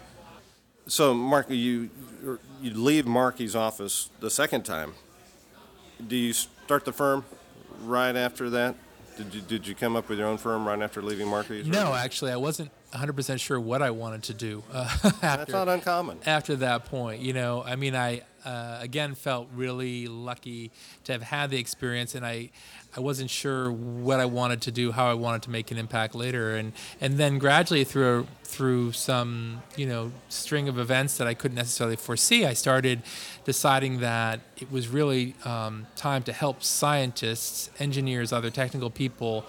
So, 0.87 1.15
Mark, 1.15 1.49
you 1.51 1.91
you 2.61 2.75
leave 2.75 3.07
Markey's 3.07 3.55
office 3.55 4.11
the 4.21 4.31
second 4.31 4.65
time. 4.65 4.95
Do 6.07 6.17
you 6.17 6.33
start 6.33 6.85
the 6.85 6.93
firm 6.93 7.25
right 7.83 8.17
after 8.17 8.51
that? 8.51 8.75
Did 9.17 9.35
you 9.35 9.41
did 9.43 9.67
you 9.67 9.75
come 9.75 9.95
up 9.95 10.09
with 10.09 10.19
your 10.19 10.27
own 10.27 10.39
firm 10.39 10.67
right 10.67 10.81
after 10.81 11.03
leaving 11.03 11.29
Markey's? 11.29 11.67
No, 11.67 11.95
actually, 11.95 12.33
I 12.33 12.37
wasn't 12.37 12.71
100% 12.93 13.41
sure 13.41 13.59
what 13.59 13.83
I 13.83 13.91
wanted 13.91 14.25
to 14.25 14.35
do. 14.35 14.63
Uh, 14.73 14.85
after, 15.05 15.19
That's 15.21 15.53
not 15.53 15.69
uncommon. 15.69 16.19
After 16.27 16.57
that 16.57 16.85
point, 16.85 17.21
you 17.21 17.33
know, 17.33 17.63
I 17.65 17.77
mean, 17.77 17.95
I 17.95 18.23
uh, 18.45 18.79
again 18.81 19.15
felt 19.15 19.49
really 19.55 20.07
lucky 20.07 20.71
to 21.05 21.13
have 21.13 21.23
had 21.23 21.51
the 21.51 21.59
experience, 21.59 22.15
and 22.15 22.27
I, 22.27 22.51
I 22.97 23.01
wasn't 23.01 23.31
sure 23.31 23.71
what 23.71 24.21
I 24.21 24.25
wanted 24.27 24.63
to 24.63 24.73
do, 24.73 24.93
how 24.93 25.11
I 25.11 25.15
wanted 25.15 25.43
to 25.43 25.51
make 25.51 25.71
an 25.71 25.79
impact 25.79 26.15
later, 26.15 26.57
and 26.57 26.73
and 27.01 27.19
then 27.19 27.39
gradually 27.39 27.85
through 27.85 28.27
through 28.45 28.93
some 28.93 29.63
you 29.77 29.87
know 29.87 30.13
string 30.29 30.69
of 30.69 30.79
events 30.79 31.17
that 31.19 31.27
I 31.27 31.35
couldn't 31.35 31.57
necessarily 31.57 31.97
foresee, 31.97 32.45
I 32.45 32.53
started 32.53 33.03
deciding 33.45 34.01
that 34.01 34.41
it 34.57 34.71
was 34.71 34.89
really 34.89 35.35
um, 35.45 35.87
time 35.97 36.23
to 36.25 36.33
help 36.33 36.63
scientists, 36.63 37.71
engineers, 37.79 38.33
other 38.33 38.51
technical 38.51 38.91
people 38.91 39.47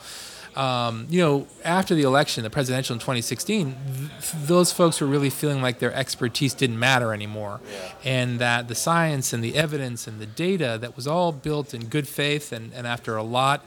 um, 0.56 1.08
you 1.10 1.22
know, 1.22 1.48
after 1.64 1.96
the 1.96 2.04
election, 2.04 2.44
the 2.44 2.50
presidential 2.50 2.94
in 2.94 3.00
2016, 3.00 3.76
th- 3.76 4.32
those 4.46 4.72
folks 4.72 5.02
were 5.02 5.08
really 5.08 5.30
feeling 5.30 5.62
like 5.62 5.80
their 5.80 5.94
expertise 5.94 6.54
didn't 6.54 6.80
matter 6.80 7.14
anymore, 7.14 7.60
yeah. 7.72 7.92
and 8.04 8.40
that 8.40 8.68
the 8.68 8.76
science 8.76 9.34
and 9.34 9.44
the 9.44 9.56
evidence 9.56 10.08
and 10.08 10.20
the 10.20 10.26
data 10.26 10.78
that 10.80 10.96
was 10.96 11.08
all 11.08 11.32
built 11.32 11.74
in 11.74 11.86
good 11.86 12.08
faith 12.08 12.52
and, 12.52 12.72
and 12.74 12.86
after 12.86 13.16
a 13.16 13.24
lot 13.24 13.66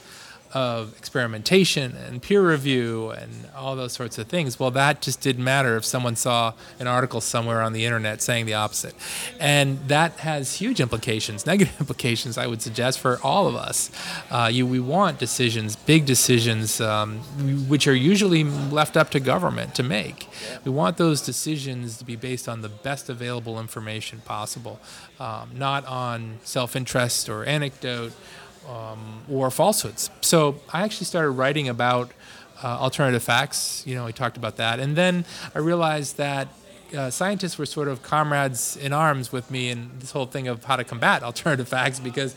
of 0.52 0.96
experimentation 0.98 1.96
and 1.96 2.22
peer 2.22 2.46
review 2.48 3.10
and 3.10 3.30
all 3.54 3.76
those 3.76 3.92
sorts 3.92 4.18
of 4.18 4.26
things. 4.26 4.58
Well, 4.58 4.70
that 4.72 5.02
just 5.02 5.20
didn't 5.20 5.44
matter 5.44 5.76
if 5.76 5.84
someone 5.84 6.16
saw 6.16 6.52
an 6.78 6.86
article 6.86 7.20
somewhere 7.20 7.62
on 7.62 7.72
the 7.72 7.84
internet 7.84 8.22
saying 8.22 8.46
the 8.46 8.54
opposite. 8.54 8.94
And 9.40 9.78
that 9.88 10.12
has 10.20 10.56
huge 10.56 10.80
implications, 10.80 11.46
negative 11.54 11.78
implications, 11.80 12.38
I 12.38 12.46
would 12.46 12.62
suggest, 12.62 12.98
for 12.98 13.18
all 13.22 13.46
of 13.46 13.54
us. 13.54 13.90
Uh, 14.30 14.50
you, 14.52 14.66
we 14.66 14.80
want 14.80 15.18
decisions, 15.18 15.76
big 15.76 16.06
decisions, 16.06 16.80
um, 16.80 17.18
which 17.68 17.86
are 17.86 17.94
usually 17.94 18.44
left 18.44 18.96
up 18.96 19.10
to 19.10 19.20
government 19.20 19.74
to 19.74 19.82
make. 19.82 20.28
We 20.64 20.70
want 20.70 20.96
those 20.96 21.22
decisions 21.22 21.98
to 21.98 22.04
be 22.04 22.16
based 22.16 22.48
on 22.48 22.62
the 22.62 22.68
best 22.68 23.08
available 23.08 23.58
information 23.60 24.20
possible, 24.24 24.80
um, 25.18 25.50
not 25.54 25.84
on 25.86 26.38
self 26.44 26.76
interest 26.76 27.28
or 27.28 27.44
anecdote 27.44 28.12
um, 28.68 29.22
or 29.30 29.50
falsehoods. 29.50 30.10
So 30.20 30.56
I 30.72 30.82
actually 30.82 31.06
started 31.06 31.30
writing 31.30 31.68
about 31.68 32.10
uh, 32.62 32.68
alternative 32.68 33.22
facts. 33.22 33.82
You 33.86 33.94
know, 33.94 34.06
we 34.06 34.12
talked 34.12 34.36
about 34.36 34.56
that, 34.56 34.80
and 34.80 34.96
then 34.96 35.24
I 35.54 35.58
realized 35.58 36.16
that. 36.16 36.48
Uh, 36.96 37.10
scientists 37.10 37.58
were 37.58 37.66
sort 37.66 37.88
of 37.88 38.00
comrades 38.04 38.76
in 38.76 38.92
arms 38.92 39.32
with 39.32 39.50
me 39.50 39.70
in 39.70 39.90
this 39.98 40.12
whole 40.12 40.24
thing 40.24 40.46
of 40.46 40.62
how 40.62 40.76
to 40.76 40.84
combat 40.84 41.20
alternative 41.24 41.68
facts 41.68 41.98
because 41.98 42.32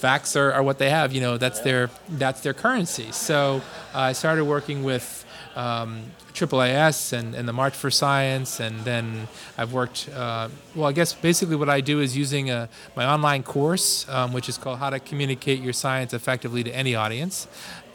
facts 0.00 0.36
are, 0.36 0.52
are 0.52 0.62
what 0.62 0.78
they 0.78 0.90
have. 0.90 1.12
You 1.12 1.20
know, 1.20 1.38
that's 1.38 1.60
their 1.60 1.90
that's 2.08 2.40
their 2.40 2.54
currency. 2.54 3.10
So 3.10 3.60
uh, 3.92 3.98
I 3.98 4.12
started 4.12 4.44
working 4.44 4.84
with 4.84 5.24
um, 5.56 6.04
AAAS 6.40 7.12
and, 7.12 7.34
and 7.34 7.46
the 7.46 7.52
March 7.52 7.74
for 7.74 7.90
Science, 7.90 8.60
and 8.60 8.80
then 8.80 9.28
I've 9.58 9.72
worked. 9.72 10.08
Uh, 10.08 10.48
well, 10.74 10.88
I 10.88 10.92
guess 10.92 11.12
basically 11.12 11.56
what 11.56 11.68
I 11.68 11.80
do 11.80 12.00
is 12.00 12.16
using 12.16 12.50
a, 12.50 12.68
my 12.96 13.04
online 13.04 13.42
course, 13.42 14.08
um, 14.08 14.32
which 14.32 14.48
is 14.48 14.56
called 14.58 14.78
How 14.78 14.90
to 14.90 14.98
Communicate 14.98 15.60
Your 15.60 15.72
Science 15.72 16.14
Effectively 16.14 16.64
to 16.64 16.74
Any 16.74 16.94
Audience. 16.94 17.46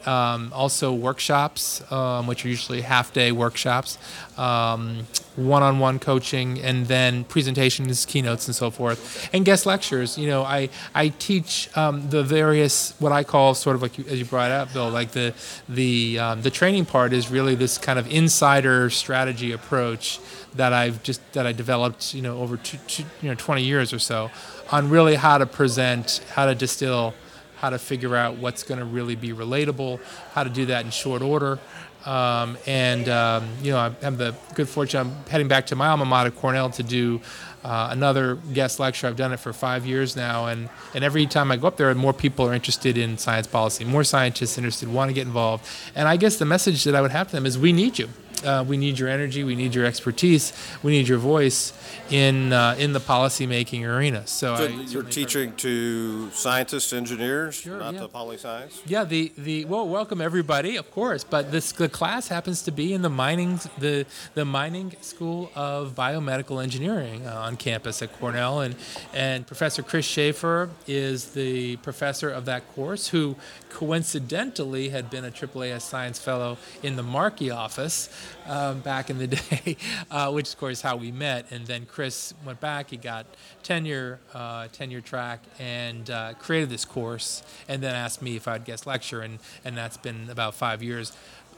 Um, 0.06 0.52
also 0.52 0.92
workshops, 0.92 1.82
um, 1.90 2.26
which 2.26 2.44
are 2.44 2.48
usually 2.48 2.82
half-day 2.82 3.32
workshops, 3.32 3.98
um, 4.38 5.06
one-on-one 5.34 5.98
coaching, 5.98 6.60
and 6.60 6.86
then 6.86 7.24
presentations, 7.24 8.06
keynotes, 8.06 8.46
and 8.46 8.54
so 8.54 8.70
forth, 8.70 9.28
and 9.32 9.44
guest 9.44 9.66
lectures. 9.66 10.16
You 10.16 10.28
know, 10.28 10.42
I 10.44 10.68
I 10.94 11.08
teach 11.08 11.68
um, 11.76 12.08
the 12.10 12.22
various 12.22 12.94
what 12.98 13.12
I 13.12 13.24
call 13.24 13.54
sort 13.54 13.76
of 13.76 13.82
like 13.82 13.98
you, 13.98 14.04
as 14.08 14.18
you 14.18 14.24
brought 14.24 14.50
up, 14.50 14.72
Bill, 14.72 14.90
like 14.90 15.10
the 15.10 15.34
the 15.68 16.18
um, 16.18 16.42
the 16.42 16.50
training 16.50 16.86
part 16.86 17.12
is 17.12 17.30
really 17.30 17.54
this 17.54 17.76
kind 17.78 17.98
of 17.98 18.10
insider 18.10 18.90
strategy 18.90 19.52
approach 19.52 20.20
that 20.56 20.72
I've 20.72 21.02
just 21.02 21.20
that 21.32 21.46
I 21.46 21.52
developed, 21.52 22.14
you 22.14 22.22
know, 22.22 22.38
over 22.38 22.56
two, 22.56 22.78
two, 22.86 23.04
you 23.22 23.28
know 23.28 23.34
20 23.34 23.62
years 23.62 23.92
or 23.92 23.98
so, 23.98 24.30
on 24.70 24.90
really 24.90 25.14
how 25.14 25.38
to 25.38 25.46
present, 25.46 26.22
how 26.34 26.46
to 26.46 26.54
distill 26.54 27.14
how 27.56 27.70
to 27.70 27.78
figure 27.78 28.14
out 28.16 28.36
what's 28.36 28.62
going 28.62 28.78
to 28.78 28.84
really 28.84 29.16
be 29.16 29.30
relatable, 29.30 30.00
how 30.32 30.44
to 30.44 30.50
do 30.50 30.66
that 30.66 30.84
in 30.84 30.90
short 30.90 31.22
order. 31.22 31.58
Um, 32.04 32.56
and 32.66 33.08
um, 33.08 33.48
you 33.62 33.72
know, 33.72 33.78
I 33.78 33.90
have 34.02 34.16
the 34.16 34.34
good 34.54 34.68
fortune. 34.68 35.00
I'm 35.00 35.28
heading 35.28 35.48
back 35.48 35.66
to 35.66 35.76
my 35.76 35.88
alma 35.88 36.04
mater, 36.04 36.30
Cornell, 36.30 36.70
to 36.70 36.82
do 36.84 37.20
uh, 37.64 37.88
another 37.90 38.36
guest 38.52 38.78
lecture. 38.78 39.08
I've 39.08 39.16
done 39.16 39.32
it 39.32 39.40
for 39.40 39.52
five 39.52 39.84
years 39.84 40.14
now, 40.14 40.46
and 40.46 40.68
and 40.94 41.02
every 41.02 41.26
time 41.26 41.50
I 41.50 41.56
go 41.56 41.66
up 41.66 41.76
there, 41.76 41.92
more 41.96 42.12
people 42.12 42.46
are 42.46 42.54
interested 42.54 42.96
in 42.96 43.18
science 43.18 43.48
policy. 43.48 43.84
More 43.84 44.04
scientists 44.04 44.56
interested, 44.56 44.88
want 44.88 45.08
to 45.08 45.14
get 45.14 45.26
involved. 45.26 45.66
And 45.96 46.06
I 46.06 46.16
guess 46.16 46.36
the 46.36 46.44
message 46.44 46.84
that 46.84 46.94
I 46.94 47.00
would 47.00 47.10
have 47.10 47.26
to 47.28 47.32
them 47.32 47.44
is, 47.44 47.58
we 47.58 47.72
need 47.72 47.98
you. 47.98 48.08
Uh, 48.44 48.64
we 48.66 48.76
need 48.76 48.98
your 48.98 49.08
energy, 49.08 49.44
we 49.44 49.54
need 49.54 49.74
your 49.74 49.86
expertise, 49.86 50.52
we 50.82 50.92
need 50.92 51.08
your 51.08 51.18
voice 51.18 51.72
in 52.10 52.52
uh, 52.52 52.76
in 52.78 52.92
the 52.92 53.00
policymaking 53.00 53.82
arena. 53.84 54.26
So, 54.26 54.56
So 54.56 54.66
you're 54.66 55.02
teaching 55.02 55.54
to 55.56 56.30
scientists, 56.30 56.92
engineers, 56.92 57.56
Sure, 57.56 57.78
not 57.78 57.94
yeah. 57.94 58.00
the 58.00 58.08
poli 58.08 58.36
science. 58.36 58.82
Yeah, 58.86 59.04
the, 59.04 59.32
the 59.38 59.64
well, 59.64 59.88
welcome 59.88 60.20
everybody, 60.20 60.76
of 60.76 60.90
course. 60.90 61.24
But 61.24 61.50
this 61.50 61.72
the 61.72 61.88
class 61.88 62.28
happens 62.28 62.62
to 62.62 62.70
be 62.70 62.92
in 62.92 63.02
the 63.02 63.08
Meinig 63.08 63.68
the 63.78 64.06
the 64.34 64.44
Meinig 64.44 65.02
school 65.02 65.50
of 65.54 65.94
biomedical 65.94 66.62
engineering 66.62 67.26
uh, 67.26 67.34
on 67.34 67.56
campus 67.56 68.02
at 68.02 68.16
Cornell, 68.18 68.60
and 68.60 68.76
and 69.14 69.46
Professor 69.46 69.82
Chris 69.82 70.04
Schaffer 70.04 70.70
is 70.86 71.30
the 71.32 71.76
professor 71.76 72.28
of 72.28 72.44
that 72.44 72.68
course, 72.74 73.08
who 73.08 73.36
coincidentally 73.70 74.88
had 74.90 75.10
been 75.10 75.24
a 75.24 75.30
AAAS 75.30 75.82
Science 75.82 76.18
Fellow 76.18 76.56
in 76.82 76.96
the 76.96 77.02
Markey 77.02 77.50
office 77.50 78.08
um, 78.46 78.80
back 78.80 79.10
in 79.10 79.18
the 79.18 79.26
day, 79.50 79.76
uh, 80.10 80.30
which 80.30 80.52
of 80.52 80.58
course 80.58 80.78
is 80.78 80.82
how 80.82 80.96
we 80.96 81.12
met. 81.12 81.50
And 81.50 81.66
then 81.66 81.86
Chris 81.86 82.34
went 82.44 82.60
back, 82.60 82.90
he 82.90 82.96
got 82.96 83.26
tenure, 83.62 84.20
uh, 84.34 84.68
tenure 84.68 85.00
track, 85.00 85.40
and 85.58 86.08
uh, 86.10 86.34
created 86.34 86.70
this 86.70 86.84
course, 86.84 87.42
and 87.68 87.82
then 87.82 87.94
asked 87.94 88.22
me 88.22 88.36
if 88.36 88.48
I'd 88.48 88.64
guest 88.64 88.86
lecture, 88.86 89.20
and, 89.20 89.38
and 89.64 89.76
that's 89.76 89.96
been 89.96 90.28
about 90.30 90.54
five 90.54 90.82
years 90.82 91.12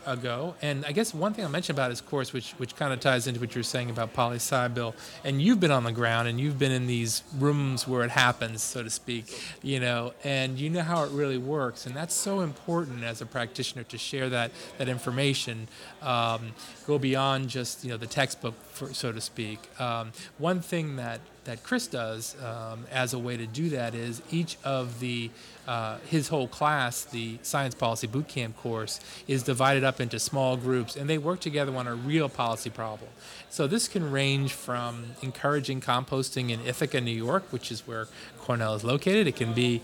ago. 0.07 0.55
And 0.63 0.85
I 0.87 0.93
guess 0.93 1.13
one 1.13 1.35
thing 1.35 1.45
I 1.45 1.49
mentioned 1.49 1.79
about 1.79 1.91
his 1.91 2.01
course, 2.01 2.33
which 2.33 2.53
which 2.53 2.77
kind 2.77 2.93
of 2.93 3.01
ties 3.01 3.27
into 3.27 3.41
what 3.41 3.55
you're 3.55 3.65
saying 3.65 3.91
about 3.91 4.13
poli 4.13 4.37
sci, 4.37 4.69
Bill, 4.69 4.95
and 5.25 5.41
you've 5.41 5.61
been 5.61 5.71
on 5.71 5.85
the 5.85 5.93
ground 5.93 6.29
and 6.29 6.41
you've 6.41 6.59
been 6.59 6.73
in 6.73 6.87
these 6.87 7.23
rooms 7.39 7.87
where 7.87 8.05
it 8.05 8.11
happens, 8.11 8.63
so 8.63 8.83
to 8.83 8.91
speak, 8.91 9.41
you 9.63 9.81
know, 9.81 10.13
and 10.25 10.59
you 10.59 10.71
know 10.71 10.83
how 10.83 11.05
it 11.05 11.11
really 11.11 11.39
works, 11.39 11.87
and 11.87 11.95
that's 11.95 12.15
so 12.15 12.41
important 12.41 13.05
as 13.05 13.21
a 13.21 13.27
practitioner 13.27 13.85
to 13.85 13.99
share 13.99 14.29
that 14.29 14.51
that 14.79 14.89
information, 14.89 15.69
um, 16.03 16.53
go 16.87 16.99
beyond 16.99 17.49
just 17.49 17.85
you 17.85 17.91
know 17.91 17.97
the 17.97 18.07
textbook, 18.07 18.55
for, 18.79 18.95
so 18.95 19.12
to 19.12 19.20
speak. 19.20 19.59
Um, 19.81 20.12
one 20.39 20.61
thing 20.61 20.97
that 20.97 21.20
that 21.45 21.62
Chris 21.62 21.87
does 21.87 22.37
um, 22.43 22.85
as 22.93 23.14
a 23.14 23.18
way 23.18 23.35
to 23.37 23.47
do 23.47 23.70
that 23.70 23.95
is 23.95 24.20
each 24.31 24.59
of 24.64 25.01
the 25.01 25.31
uh, 25.66 25.97
his 26.07 26.29
whole 26.29 26.47
class, 26.47 27.05
the 27.05 27.39
science 27.43 27.74
policy 27.74 28.07
boot 28.07 28.29
camp 28.29 28.57
course, 28.57 29.01
is 29.26 29.43
divided 29.43 29.83
up 29.83 30.01
into 30.01 30.18
small 30.18 30.57
groups, 30.57 30.97
and 30.97 31.09
they 31.09 31.18
work 31.18 31.41
together 31.41 31.74
on 31.74 31.87
a 31.87 31.95
real 31.95 32.29
policy 32.29 32.70
problem. 32.70 33.11
So 33.51 33.66
this 33.66 33.89
can 33.89 34.11
range 34.11 34.53
from 34.53 35.05
encouraging 35.22 35.81
composting 35.81 36.51
in 36.51 36.61
Ithaca, 36.66 37.01
New 37.01 37.11
York, 37.11 37.45
which 37.51 37.70
is 37.72 37.87
where 37.87 38.09
Cornell 38.39 38.74
is 38.74 38.85
located. 38.85 39.26
It 39.26 39.37
can 39.37 39.53
be 39.55 39.81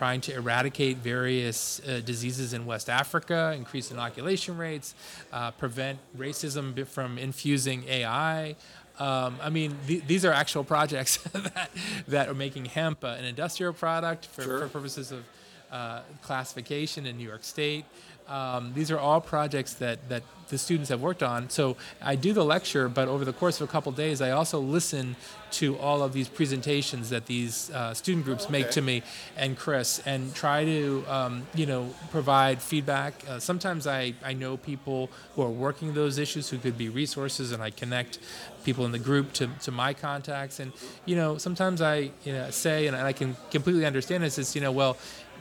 trying 0.00 0.22
to 0.22 0.32
eradicate 0.34 0.96
various 0.96 1.78
uh, 1.86 2.00
diseases 2.02 2.54
in 2.54 2.64
West 2.64 2.88
Africa, 2.88 3.52
increase 3.54 3.90
inoculation 3.90 4.56
rates, 4.56 4.94
uh, 5.30 5.50
prevent 5.50 5.98
racism 6.16 6.86
from 6.86 7.18
infusing 7.18 7.84
AI. 7.86 8.56
Um, 8.98 9.36
I 9.42 9.50
mean, 9.50 9.76
th- 9.86 10.02
these 10.06 10.24
are 10.24 10.32
actual 10.32 10.64
projects 10.64 11.18
that, 11.34 11.68
that 12.08 12.28
are 12.30 12.34
making 12.34 12.64
hemp 12.64 13.04
an 13.04 13.26
industrial 13.26 13.74
product 13.74 14.24
for, 14.24 14.40
Sure. 14.42 14.60
for 14.60 14.68
purposes 14.68 15.12
of 15.12 15.22
uh, 15.70 16.00
classification 16.22 17.04
in 17.04 17.18
New 17.18 17.28
York 17.28 17.44
State. 17.44 17.84
Um, 18.30 18.72
these 18.74 18.90
are 18.90 18.98
all 18.98 19.20
projects 19.20 19.74
that, 19.74 20.08
that 20.08 20.22
the 20.48 20.58
students 20.58 20.88
have 20.90 21.00
worked 21.00 21.22
on. 21.22 21.48
So 21.48 21.76
I 22.02 22.16
do 22.16 22.32
the 22.32 22.44
lecture, 22.44 22.88
but 22.88 23.08
over 23.08 23.24
the 23.24 23.32
course 23.32 23.60
of 23.60 23.68
a 23.68 23.72
couple 23.72 23.90
of 23.90 23.96
days, 23.96 24.20
I 24.20 24.30
also 24.30 24.58
listen 24.60 25.16
to 25.52 25.76
all 25.78 26.02
of 26.02 26.12
these 26.12 26.28
presentations 26.28 27.10
that 27.10 27.26
these 27.26 27.70
uh, 27.70 27.92
student 27.94 28.24
groups 28.24 28.48
make 28.48 28.66
Okay. 28.66 28.72
to 28.74 28.82
me 28.82 29.02
and 29.36 29.56
Chris, 29.56 30.00
and 30.06 30.32
try 30.34 30.64
to 30.64 31.04
um, 31.08 31.46
you 31.54 31.66
know 31.66 31.92
provide 32.10 32.60
feedback. 32.62 33.14
Uh, 33.28 33.38
sometimes 33.40 33.86
I, 33.86 34.14
I 34.24 34.32
know 34.32 34.56
people 34.56 35.10
who 35.34 35.42
are 35.42 35.50
working 35.50 35.94
those 35.94 36.18
issues 36.18 36.50
who 36.50 36.58
could 36.58 36.76
be 36.78 36.88
resources, 36.88 37.50
and 37.52 37.62
I 37.62 37.70
connect 37.70 38.18
people 38.64 38.84
in 38.84 38.92
the 38.92 38.98
group 38.98 39.32
to, 39.34 39.48
to 39.62 39.70
my 39.72 39.94
contacts. 39.94 40.60
And 40.60 40.72
you 41.04 41.16
know 41.16 41.38
sometimes 41.38 41.80
I 41.80 42.10
you 42.24 42.32
know 42.32 42.50
say, 42.50 42.86
and 42.86 42.96
I 42.96 43.12
can 43.12 43.36
completely 43.50 43.86
understand 43.86 44.22
this. 44.22 44.38
Is 44.38 44.54
you 44.54 44.60
know 44.60 44.72
well 44.72 44.96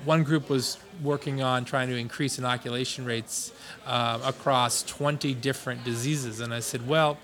one 0.06 0.24
group 0.24 0.50
was 0.50 0.78
working 1.04 1.42
on 1.42 1.66
trying 1.66 1.88
to 1.90 1.96
increase 1.98 2.38
inoculation 2.40 3.06
rates 3.06 3.52
uh, 3.86 4.20
across 4.24 4.84
20 4.84 5.34
different 5.36 5.84
diseases. 5.84 6.40
And 6.40 6.54
I 6.54 6.60
said, 6.60 6.88
well, 6.88 7.18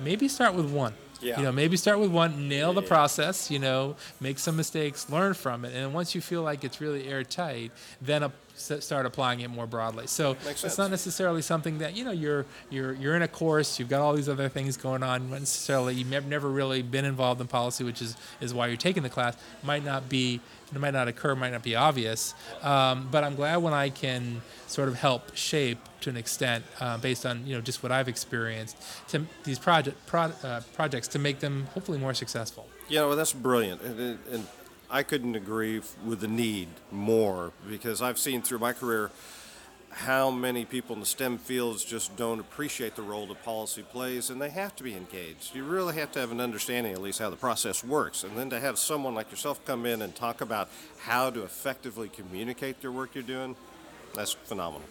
maybe 0.00 0.28
start 0.28 0.54
with 0.54 0.70
one. 0.70 0.94
Yeah. 1.20 1.38
You 1.38 1.44
know, 1.44 1.52
maybe 1.52 1.76
start 1.78 1.98
with 1.98 2.10
one, 2.10 2.46
nail 2.48 2.72
the 2.74 2.82
process, 2.82 3.50
you 3.50 3.58
know, 3.58 3.96
make 4.20 4.38
some 4.38 4.54
mistakes, 4.56 5.08
learn 5.08 5.32
from 5.34 5.64
it. 5.64 5.74
And 5.74 5.94
once 5.94 6.14
you 6.14 6.20
feel 6.20 6.42
like 6.42 6.62
it's 6.62 6.78
really 6.80 7.08
airtight, 7.08 7.72
then 8.02 8.22
s- 8.22 8.30
start 8.56 9.06
applying 9.06 9.40
it 9.40 9.48
more 9.48 9.66
broadly. 9.66 10.06
So 10.06 10.36
it's 10.46 10.78
not 10.78 10.90
necessarily 10.90 11.42
something 11.42 11.78
that, 11.78 11.96
you 11.96 12.04
know, 12.04 12.10
you're, 12.10 12.46
you're, 12.70 12.94
you're 12.94 13.14
in 13.14 13.22
a 13.22 13.28
course, 13.28 13.78
you've 13.78 13.88
got 13.88 14.00
all 14.00 14.14
these 14.14 14.28
other 14.28 14.48
things 14.48 14.76
going 14.76 15.02
on, 15.02 15.30
not 15.30 15.40
necessarily, 15.40 15.94
you've 15.94 16.26
never 16.26 16.48
really 16.48 16.82
been 16.82 17.04
involved 17.04 17.40
in 17.40 17.46
policy, 17.46 17.84
which 17.84 18.00
is, 18.02 18.16
is 18.40 18.54
why 18.54 18.66
you're 18.66 18.76
taking 18.76 19.02
the 19.02 19.10
class, 19.10 19.36
might 19.62 19.84
not 19.84 20.08
be, 20.08 20.40
it 20.74 20.80
might 20.80 20.94
not 20.94 21.06
occur, 21.06 21.34
might 21.34 21.52
not 21.52 21.62
be 21.62 21.76
obvious. 21.76 22.34
Um, 22.62 23.08
but 23.10 23.22
I'm 23.22 23.36
glad 23.36 23.58
when 23.58 23.74
I 23.74 23.90
can 23.90 24.42
sort 24.66 24.88
of 24.88 24.96
help 24.96 25.36
shape 25.36 25.78
to 26.00 26.10
an 26.10 26.16
extent, 26.16 26.64
uh, 26.80 26.98
based 26.98 27.24
on, 27.24 27.46
you 27.46 27.54
know, 27.54 27.60
just 27.60 27.82
what 27.82 27.92
I've 27.92 28.08
experienced, 28.08 28.76
to 29.08 29.26
these 29.44 29.58
project, 29.58 29.96
pro, 30.06 30.32
uh, 30.42 30.60
projects 30.74 31.08
to 31.08 31.18
make 31.18 31.40
them 31.40 31.68
hopefully 31.74 31.98
more 31.98 32.14
successful. 32.14 32.66
Yeah, 32.88 33.04
well, 33.06 33.16
that's 33.16 33.32
brilliant. 33.32 33.82
And, 33.82 34.18
and 34.30 34.46
I 34.90 35.02
couldn't 35.02 35.34
agree 35.34 35.80
with 36.04 36.20
the 36.20 36.28
need 36.28 36.68
more 36.92 37.52
because 37.68 38.02
I've 38.02 38.18
seen 38.18 38.42
through 38.42 38.60
my 38.60 38.72
career 38.72 39.10
how 39.90 40.30
many 40.30 40.66
people 40.66 40.92
in 40.92 41.00
the 41.00 41.06
STEM 41.06 41.38
fields 41.38 41.82
just 41.82 42.14
don't 42.16 42.38
appreciate 42.38 42.96
the 42.96 43.02
role 43.02 43.26
that 43.26 43.42
policy 43.42 43.82
plays, 43.82 44.28
and 44.28 44.40
they 44.40 44.50
have 44.50 44.76
to 44.76 44.84
be 44.84 44.94
engaged. 44.94 45.54
You 45.54 45.64
really 45.64 45.94
have 45.94 46.12
to 46.12 46.20
have 46.20 46.30
an 46.30 46.40
understanding, 46.40 46.92
at 46.92 47.00
least, 47.00 47.18
how 47.18 47.30
the 47.30 47.36
process 47.36 47.82
works. 47.82 48.22
And 48.22 48.36
then 48.36 48.50
to 48.50 48.60
have 48.60 48.78
someone 48.78 49.14
like 49.14 49.30
yourself 49.30 49.64
come 49.64 49.86
in 49.86 50.02
and 50.02 50.14
talk 50.14 50.42
about 50.42 50.68
how 50.98 51.30
to 51.30 51.44
effectively 51.44 52.10
communicate 52.10 52.82
your 52.82 52.92
work 52.92 53.14
you're 53.14 53.24
doing, 53.24 53.56
that's 54.14 54.32
phenomenal. 54.32 54.86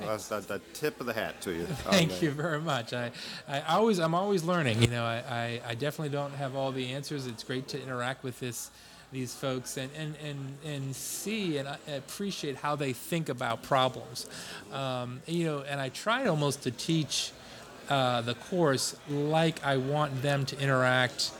that's 0.00 0.28
that, 0.28 0.46
that 0.48 0.74
tip 0.74 1.00
of 1.00 1.06
the 1.06 1.14
hat 1.14 1.40
to 1.42 1.52
you. 1.52 1.64
Thank 1.66 2.20
you 2.20 2.30
very 2.30 2.60
much. 2.60 2.92
I, 2.92 3.10
I 3.48 3.60
always, 3.76 3.98
I'm 3.98 4.14
always 4.14 4.44
learning. 4.44 4.82
You 4.82 4.88
know, 4.88 5.04
I, 5.04 5.24
I, 5.30 5.60
I 5.68 5.74
definitely 5.74 6.10
don't 6.10 6.34
have 6.34 6.54
all 6.56 6.72
the 6.72 6.92
answers. 6.92 7.26
It's 7.26 7.42
great 7.42 7.68
to 7.68 7.82
interact 7.82 8.22
with 8.22 8.38
this, 8.38 8.70
these 9.12 9.34
folks 9.34 9.76
and, 9.76 9.90
and, 9.96 10.14
and, 10.24 10.38
and 10.64 10.96
see 10.96 11.58
and 11.58 11.68
appreciate 11.94 12.56
how 12.56 12.74
they 12.74 12.92
think 12.92 13.28
about 13.28 13.62
problems. 13.62 14.26
Um, 14.72 15.20
you 15.26 15.44
know, 15.44 15.60
and 15.68 15.80
I 15.80 15.90
try 15.90 16.26
almost 16.26 16.62
to 16.62 16.70
teach 16.70 17.32
uh, 17.88 18.22
the 18.22 18.34
course 18.34 18.96
like 19.08 19.62
I 19.64 19.76
want 19.76 20.22
them 20.22 20.46
to 20.46 20.58
interact 20.58 21.32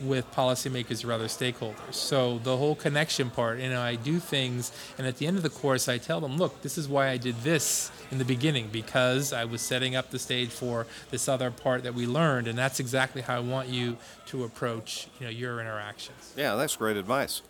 with 0.00 0.30
policymakers 0.32 1.04
or 1.04 1.12
other 1.12 1.26
stakeholders. 1.26 1.92
So 1.94 2.38
the 2.38 2.56
whole 2.56 2.74
connection 2.74 3.30
part, 3.30 3.58
you 3.58 3.68
know, 3.70 3.80
I 3.80 3.96
do 3.96 4.18
things, 4.18 4.70
and 4.96 5.06
at 5.06 5.16
the 5.18 5.26
end 5.26 5.36
of 5.36 5.42
the 5.42 5.50
course, 5.50 5.88
I 5.88 5.98
tell 5.98 6.20
them, 6.20 6.36
look, 6.36 6.62
this 6.62 6.78
is 6.78 6.88
why 6.88 7.08
I 7.08 7.16
did 7.16 7.36
this 7.42 7.90
in 8.10 8.18
the 8.18 8.24
beginning 8.24 8.68
because 8.72 9.32
I 9.32 9.44
was 9.44 9.60
setting 9.60 9.96
up 9.96 10.10
the 10.10 10.18
stage 10.18 10.50
for 10.50 10.86
this 11.10 11.28
other 11.28 11.50
part 11.50 11.82
that 11.82 11.94
we 11.94 12.06
learned, 12.06 12.48
and 12.48 12.56
that's 12.58 12.80
exactly 12.80 13.22
how 13.22 13.36
I 13.36 13.40
want 13.40 13.68
you 13.68 13.96
to 14.26 14.44
approach, 14.44 15.08
you 15.18 15.26
know, 15.26 15.30
your 15.30 15.60
interactions. 15.60 16.32
Yeah, 16.36 16.54
that's 16.54 16.76
great 16.76 16.96
advice. 16.96 17.42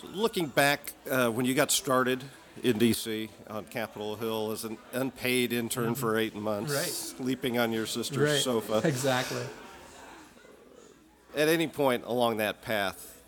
So 0.00 0.08
looking 0.12 0.46
back, 0.46 0.92
uh, 1.10 1.28
when 1.28 1.44
you 1.46 1.54
got 1.54 1.70
started 1.70 2.24
in 2.62 2.78
D.C. 2.78 3.30
on 3.48 3.64
Capitol 3.66 4.16
Hill 4.16 4.50
as 4.50 4.64
an 4.64 4.76
unpaid 4.92 5.52
intern 5.52 5.94
for 5.94 6.18
eight 6.18 6.34
months, 6.34 6.72
Right. 6.74 6.82
sleeping 6.84 7.58
on 7.58 7.72
your 7.72 7.86
sister's 7.86 8.42
sofa, 8.42 8.82
Exactly. 8.84 9.42
At 11.36 11.48
any 11.48 11.68
point 11.68 12.04
along 12.06 12.38
that 12.38 12.62
path, 12.62 13.22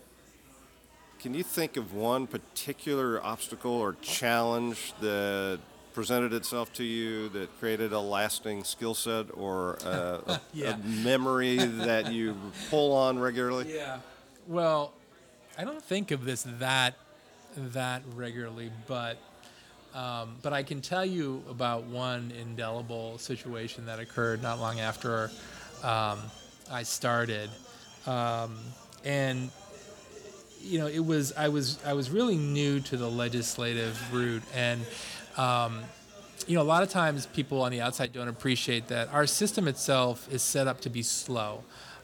can 1.21 1.35
you 1.35 1.43
think 1.43 1.77
of 1.77 1.95
one 1.95 2.27
particular 2.27 3.23
obstacle 3.25 3.73
or 3.73 3.95
challenge 4.03 4.93
that 5.01 5.61
presented 5.95 6.33
itself 6.33 6.73
to 6.73 6.85
you 6.85 7.29
that 7.31 7.49
created 7.61 7.93
a 7.93 8.01
lasting 8.01 8.65
skill 8.65 8.95
set 8.95 9.27
or 9.35 9.75
a, 9.85 10.41
Yeah. 10.53 10.75
a 10.75 10.79
memory 10.79 11.59
that 11.59 12.13
you 12.13 12.37
pull 12.71 12.93
on 12.97 13.19
regularly? 13.19 13.73
Yeah. 13.75 13.99
Well, 14.49 14.93
I 15.57 15.65
don't 15.65 15.83
think 15.83 16.11
of 16.11 16.25
this 16.25 16.45
that 16.59 16.95
that 17.57 18.03
regularly, 18.17 18.71
but 18.89 19.19
um, 19.95 20.37
but 20.43 20.55
I 20.55 20.63
can 20.63 20.81
tell 20.81 21.05
you 21.05 21.43
about 21.51 21.85
one 21.85 22.33
indelible 22.41 23.19
situation 23.19 23.85
that 23.87 23.99
occurred 24.01 24.43
not 24.43 24.59
long 24.59 24.81
after 24.81 25.31
um, 25.85 26.19
I 26.71 26.83
started, 26.83 27.51
um, 28.07 28.59
and 29.05 29.51
you 30.63 30.79
know 30.79 30.87
it 30.87 31.05
was 31.05 31.33
I 31.37 31.49
was 31.49 31.79
I 31.85 31.93
was 31.93 32.11
really 32.11 32.37
new 32.37 32.81
to 32.81 32.97
the 32.97 33.09
legislative 33.11 33.99
route 34.13 34.43
and. 34.55 34.81
Um, 35.37 35.81
you 36.49 36.57
know, 36.57 36.63
a 36.63 36.65
lot 36.65 36.83
of 36.83 36.91
times 36.91 37.27
people 37.27 37.63
on 37.63 37.71
the 37.71 37.81
outside 37.81 38.13
don't 38.13 38.27
appreciate 38.27 38.89
that 38.89 39.09
our 39.13 39.29
system 39.29 39.69
itself 39.69 40.27
is 40.33 40.43
set 40.43 40.67
up 40.67 40.81
to 40.81 40.91
be 40.91 41.01
slow. 41.01 41.63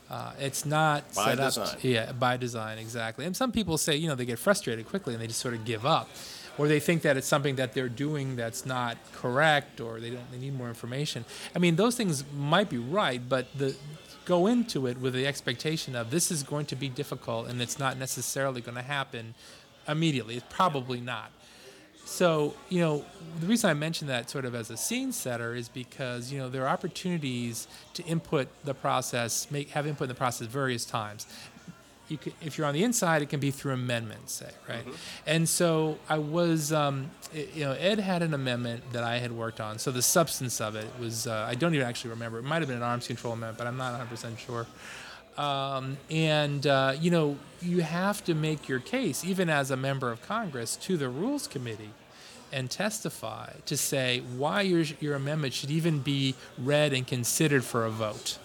Uh, 0.08 0.32
it's 0.38 0.64
not 0.64 1.02
By 1.12 1.34
set 1.34 1.38
design. 1.38 1.66
up. 1.66 1.78
yeah, 1.84 2.12
by 2.12 2.36
design, 2.36 2.78
exactly. 2.78 3.24
And 3.26 3.36
some 3.36 3.50
people 3.50 3.76
say, 3.78 3.96
you 3.96 4.06
know, 4.06 4.14
they 4.14 4.24
get 4.24 4.38
frustrated 4.38 4.86
quickly 4.86 5.12
and 5.12 5.20
they 5.20 5.26
just 5.26 5.40
sort 5.40 5.54
of 5.54 5.64
give 5.64 5.84
up. 5.84 6.08
or 6.56 6.68
they 6.68 6.78
think 6.78 7.02
that 7.02 7.16
it's 7.16 7.26
something 7.26 7.56
that 7.56 7.72
they're 7.74 7.88
doing 7.88 8.36
that's 8.36 8.64
not 8.64 8.96
correct, 9.12 9.80
or 9.80 9.98
they 9.98 10.10
don't 10.10 10.30
they 10.30 10.38
need 10.38 10.56
more 10.56 10.68
information. 10.68 11.24
I 11.54 11.58
mean, 11.58 11.74
those 11.74 11.96
things 11.96 12.22
might 12.36 12.70
be 12.70 12.78
right, 12.78 13.20
but 13.28 13.46
the 13.58 13.74
go 14.28 14.46
into 14.46 14.86
it 14.86 15.00
with 15.00 15.14
the 15.14 15.26
expectation 15.26 15.96
of 15.96 16.10
this 16.10 16.30
is 16.30 16.42
going 16.42 16.66
to 16.66 16.76
be 16.76 16.88
difficult 16.88 17.48
and 17.48 17.62
it's 17.62 17.78
not 17.78 17.96
necessarily 17.96 18.60
going 18.60 18.76
to 18.76 18.82
happen 18.82 19.34
immediately. 19.88 20.36
It's 20.36 20.46
probably 20.50 21.00
not. 21.00 21.32
So, 22.04 22.54
you 22.68 22.80
know, 22.80 23.04
the 23.40 23.46
reason 23.46 23.70
I 23.70 23.74
mention 23.74 24.06
that 24.08 24.28
sort 24.28 24.44
of 24.44 24.54
as 24.54 24.70
a 24.70 24.76
scene 24.76 25.12
setter 25.12 25.54
is 25.54 25.68
because, 25.68 26.30
you 26.30 26.38
know, 26.38 26.48
there 26.50 26.62
are 26.64 26.68
opportunities 26.68 27.68
to 27.94 28.04
input 28.04 28.48
the 28.64 28.74
process, 28.74 29.50
make 29.50 29.70
have 29.70 29.86
input 29.86 30.04
in 30.04 30.08
the 30.08 30.14
process 30.14 30.46
various 30.46 30.84
times. 30.84 31.26
You 32.08 32.18
could, 32.18 32.32
if 32.40 32.56
you're 32.56 32.66
on 32.66 32.74
the 32.74 32.84
inside, 32.84 33.22
it 33.22 33.28
can 33.28 33.40
be 33.40 33.50
through 33.50 33.74
amendments, 33.74 34.32
say, 34.32 34.50
right? 34.68 34.80
Mm-hmm. 34.80 34.92
And 35.26 35.48
so 35.48 35.98
I 36.08 36.18
was, 36.18 36.72
um, 36.72 37.10
it, 37.34 37.54
you 37.54 37.64
know, 37.64 37.72
Ed 37.72 38.00
had 38.00 38.22
an 38.22 38.32
amendment 38.32 38.82
that 38.92 39.04
I 39.04 39.18
had 39.18 39.32
worked 39.32 39.60
on. 39.60 39.78
So 39.78 39.90
the 39.90 40.02
substance 40.02 40.60
of 40.60 40.74
it 40.74 40.86
was, 40.98 41.26
uh, 41.26 41.46
I 41.48 41.54
don't 41.54 41.74
even 41.74 41.86
actually 41.86 42.10
remember. 42.10 42.38
It 42.38 42.44
might 42.44 42.60
have 42.60 42.68
been 42.68 42.78
an 42.78 42.82
arms 42.82 43.06
control 43.06 43.34
amendment, 43.34 43.58
but 43.58 43.66
I'm 43.66 43.76
not 43.76 44.00
100% 44.08 44.38
sure. 44.38 44.66
Um, 45.38 45.98
and 46.10 46.66
uh, 46.66 46.96
you 47.00 47.12
know 47.12 47.38
you 47.62 47.80
have 47.82 48.24
to 48.24 48.34
make 48.34 48.68
your 48.68 48.80
case 48.80 49.24
even 49.24 49.48
as 49.48 49.70
a 49.70 49.76
member 49.76 50.10
of 50.10 50.20
congress 50.20 50.74
to 50.76 50.96
the 50.96 51.08
rules 51.08 51.46
committee 51.46 51.90
and 52.52 52.68
testify 52.68 53.52
to 53.66 53.76
say 53.76 54.20
why 54.36 54.62
your, 54.62 54.80
your 54.98 55.14
amendment 55.14 55.54
should 55.54 55.70
even 55.70 56.00
be 56.00 56.34
read 56.58 56.92
and 56.92 57.06
considered 57.06 57.62
for 57.62 57.86
a 57.86 57.90
vote 57.90 58.38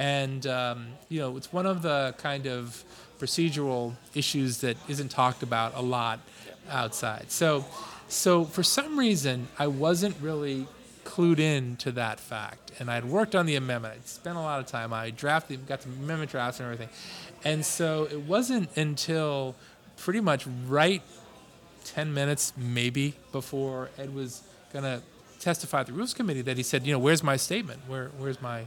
and 0.00 0.46
um, 0.46 0.88
you 1.08 1.20
know 1.20 1.36
it's 1.36 1.52
one 1.52 1.66
of 1.66 1.82
the 1.82 2.14
kind 2.18 2.46
of 2.46 2.82
procedural 3.20 3.94
issues 4.14 4.58
that 4.62 4.76
isn't 4.88 5.10
talked 5.10 5.42
about 5.42 5.76
a 5.76 5.82
lot 5.82 6.18
outside 6.70 7.30
so 7.30 7.64
so 8.08 8.44
for 8.44 8.62
some 8.62 8.98
reason 8.98 9.46
i 9.58 9.66
wasn't 9.66 10.16
really 10.20 10.66
clued 11.10 11.38
in 11.38 11.76
to 11.76 11.92
that 11.92 12.20
fact. 12.20 12.72
And 12.78 12.90
I'd 12.90 13.04
worked 13.04 13.34
on 13.34 13.46
the 13.46 13.56
amendment. 13.56 13.94
I'd 13.94 14.08
spent 14.08 14.36
a 14.36 14.40
lot 14.40 14.60
of 14.60 14.66
time. 14.66 14.92
I 14.92 15.10
drafted, 15.10 15.66
got 15.66 15.80
the 15.80 15.88
amendment 15.88 16.30
drafts 16.30 16.60
and 16.60 16.66
everything. 16.66 16.88
And 17.44 17.64
so 17.64 18.04
it 18.04 18.20
wasn't 18.20 18.76
until 18.76 19.54
pretty 19.96 20.20
much 20.20 20.46
right 20.66 21.02
10 21.84 22.14
minutes, 22.14 22.52
maybe, 22.56 23.14
before 23.32 23.90
Ed 23.98 24.14
was 24.14 24.42
going 24.72 24.84
to 24.84 25.02
testify 25.40 25.80
at 25.80 25.86
the 25.86 25.92
Rules 25.92 26.14
Committee 26.14 26.42
that 26.42 26.56
he 26.56 26.62
said, 26.62 26.86
you 26.86 26.92
know, 26.92 26.98
where's 26.98 27.22
my 27.22 27.36
statement? 27.36 27.80
Where, 27.88 28.10
where's 28.18 28.40
my 28.40 28.66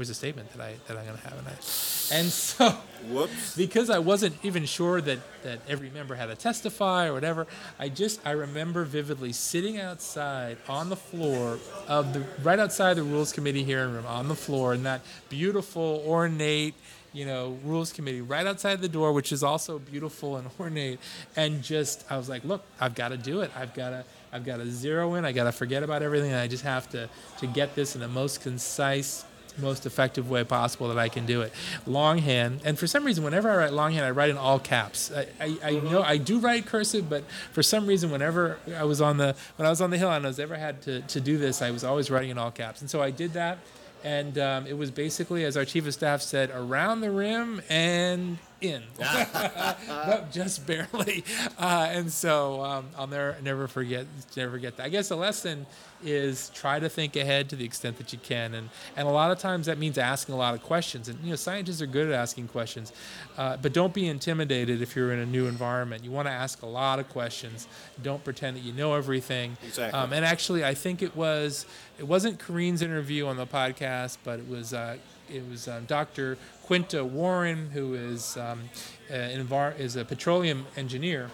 where's 0.00 0.08
a 0.08 0.14
statement 0.14 0.50
that 0.52 0.62
I 0.62 0.76
that 0.88 0.96
I'm 0.96 1.04
gonna 1.04 1.18
have? 1.18 1.38
And, 1.38 1.46
I, 1.46 1.50
and 2.16 2.32
so, 2.32 2.70
Whoops. 3.10 3.54
because 3.64 3.90
I 3.90 3.98
wasn't 3.98 4.34
even 4.42 4.64
sure 4.64 5.02
that 5.02 5.18
that 5.42 5.60
every 5.68 5.90
member 5.90 6.14
had 6.14 6.30
to 6.30 6.36
testify 6.36 7.08
or 7.08 7.12
whatever, 7.12 7.46
I 7.78 7.90
just 7.90 8.26
I 8.26 8.30
remember 8.30 8.84
vividly 8.84 9.32
sitting 9.32 9.78
outside 9.78 10.56
on 10.70 10.88
the 10.88 10.96
floor 10.96 11.58
of 11.86 12.14
the 12.14 12.24
right 12.42 12.58
outside 12.58 12.94
the 12.94 13.02
Rules 13.02 13.30
Committee 13.30 13.62
hearing 13.62 13.92
room 13.92 14.06
on 14.06 14.28
the 14.28 14.34
floor 14.34 14.72
in 14.72 14.84
that 14.84 15.02
beautiful 15.28 16.02
ornate 16.06 16.74
you 17.12 17.26
know, 17.26 17.58
rules 17.64 17.92
committee 17.92 18.20
right 18.20 18.46
outside 18.46 18.80
the 18.80 18.88
door, 18.88 19.12
which 19.12 19.32
is 19.32 19.42
also 19.42 19.78
beautiful 19.78 20.36
and 20.36 20.48
ornate. 20.60 21.00
And 21.36 21.62
just, 21.62 22.04
I 22.10 22.16
was 22.16 22.28
like, 22.28 22.44
look, 22.44 22.64
I've 22.80 22.94
got 22.94 23.08
to 23.08 23.16
do 23.16 23.40
it. 23.40 23.50
I've 23.56 23.74
got 23.74 23.90
to, 23.90 24.04
I've 24.32 24.44
got 24.44 24.58
to 24.58 24.70
zero 24.70 25.14
in. 25.14 25.24
I 25.24 25.32
got 25.32 25.44
to 25.44 25.52
forget 25.52 25.82
about 25.82 26.02
everything. 26.02 26.30
And 26.30 26.40
I 26.40 26.46
just 26.46 26.64
have 26.64 26.88
to, 26.90 27.08
to 27.38 27.46
get 27.46 27.74
this 27.74 27.94
in 27.94 28.00
the 28.00 28.08
most 28.08 28.42
concise, 28.42 29.24
most 29.60 29.86
effective 29.86 30.30
way 30.30 30.44
possible 30.44 30.88
that 30.88 30.98
I 30.98 31.08
can 31.08 31.26
do 31.26 31.42
it. 31.42 31.52
Longhand, 31.86 32.60
and 32.64 32.78
for 32.78 32.86
some 32.86 33.04
reason, 33.04 33.24
whenever 33.24 33.50
I 33.50 33.56
write 33.56 33.72
longhand, 33.72 34.04
I 34.04 34.10
write 34.10 34.30
in 34.30 34.36
all 34.36 34.58
caps. 34.58 35.12
I, 35.12 35.26
I, 35.40 35.58
I 35.62 35.70
know 35.80 36.02
I 36.02 36.16
do 36.16 36.38
write 36.38 36.66
cursive, 36.66 37.08
but 37.08 37.24
for 37.52 37.62
some 37.62 37.86
reason, 37.86 38.10
whenever 38.10 38.58
I 38.76 38.84
was 38.84 39.00
on 39.00 39.16
the 39.16 39.34
when 39.56 39.66
I 39.66 39.70
was 39.70 39.80
on 39.80 39.90
the 39.90 39.98
hill 39.98 40.10
and 40.10 40.24
I 40.24 40.28
was 40.28 40.40
ever 40.40 40.56
had 40.56 40.82
to, 40.82 41.00
to 41.02 41.20
do 41.20 41.38
this, 41.38 41.62
I 41.62 41.70
was 41.70 41.84
always 41.84 42.10
writing 42.10 42.30
in 42.30 42.38
all 42.38 42.50
caps. 42.50 42.80
And 42.80 42.90
so 42.90 43.02
I 43.02 43.10
did 43.10 43.32
that, 43.34 43.58
and 44.04 44.38
um, 44.38 44.66
it 44.66 44.76
was 44.76 44.90
basically, 44.90 45.44
as 45.44 45.56
our 45.56 45.64
chief 45.64 45.86
of 45.86 45.94
staff 45.94 46.22
said, 46.22 46.50
around 46.54 47.00
the 47.00 47.10
rim 47.10 47.62
and 47.68 48.38
in, 48.60 48.82
but 48.98 50.30
just 50.32 50.66
barely. 50.66 51.24
Uh, 51.58 51.88
and 51.90 52.10
so 52.10 52.62
um, 52.62 52.86
I'll 52.96 53.06
never 53.06 53.36
never 53.42 53.68
forget 53.68 54.06
never 54.36 54.52
forget 54.52 54.76
that. 54.78 54.86
I 54.86 54.88
guess 54.88 55.08
the 55.08 55.16
lesson 55.16 55.66
is 56.02 56.50
try 56.54 56.78
to 56.78 56.88
think 56.88 57.16
ahead 57.16 57.50
to 57.50 57.56
the 57.56 57.64
extent 57.64 57.98
that 57.98 58.12
you 58.12 58.18
can, 58.18 58.54
and 58.54 58.70
and 58.96 59.06
a 59.06 59.10
lot 59.10 59.30
of 59.30 59.38
times 59.38 59.66
that 59.66 59.76
means 59.76 59.98
asking 59.98 60.34
a 60.34 60.38
lot 60.38 60.54
of 60.54 60.62
questions. 60.62 61.08
And 61.08 61.18
you 61.22 61.30
know, 61.30 61.36
scientists 61.36 61.82
are 61.82 61.86
good 61.86 62.08
at 62.08 62.14
asking 62.14 62.48
questions, 62.48 62.92
uh, 63.36 63.58
but 63.58 63.72
don't 63.72 63.92
be 63.92 64.08
intimidated 64.08 64.80
if 64.80 64.96
you're 64.96 65.12
in 65.12 65.18
a 65.18 65.26
new 65.26 65.46
environment. 65.46 66.02
You 66.02 66.10
want 66.10 66.28
to 66.28 66.32
ask 66.32 66.62
a 66.62 66.66
lot 66.66 66.98
of 66.98 67.08
questions. 67.10 67.68
Don't 68.02 68.24
pretend 68.24 68.56
that 68.56 68.62
you 68.62 68.72
know 68.72 68.94
everything. 68.94 69.56
Exactly. 69.62 69.98
Um, 69.98 70.12
and 70.12 70.24
actually, 70.24 70.64
I 70.64 70.72
think 70.74 71.02
it 71.02 71.14
was 71.14 71.66
it 71.98 72.06
wasn't 72.06 72.38
Kareen's 72.38 72.80
interview 72.80 73.26
on 73.26 73.36
the 73.36 73.46
podcast, 73.46 74.18
but 74.24 74.38
it 74.40 74.48
was. 74.48 74.72
Uh, 74.72 74.96
it 75.32 75.48
was 75.48 75.68
um, 75.68 75.84
Dr. 75.86 76.36
Quinta 76.64 77.04
Warren, 77.04 77.70
who 77.70 77.94
is 77.94 78.36
um, 78.36 78.70
uh, 79.10 79.72
is 79.78 79.96
a 79.96 80.04
petroleum 80.04 80.66
engineer. 80.76 81.30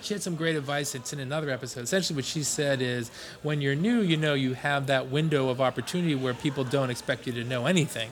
She 0.00 0.14
had 0.14 0.22
some 0.22 0.36
great 0.36 0.56
advice. 0.56 0.94
It's 0.94 1.12
in 1.12 1.20
another 1.20 1.50
episode. 1.50 1.84
Essentially, 1.84 2.16
what 2.16 2.24
she 2.24 2.42
said 2.42 2.80
is, 2.80 3.10
when 3.42 3.60
you're 3.60 3.74
new, 3.74 4.00
you 4.00 4.16
know 4.16 4.34
you 4.34 4.54
have 4.54 4.86
that 4.86 5.08
window 5.08 5.48
of 5.48 5.60
opportunity 5.60 6.14
where 6.14 6.34
people 6.34 6.64
don't 6.64 6.90
expect 6.90 7.26
you 7.26 7.32
to 7.34 7.44
know 7.44 7.66
anything. 7.66 8.10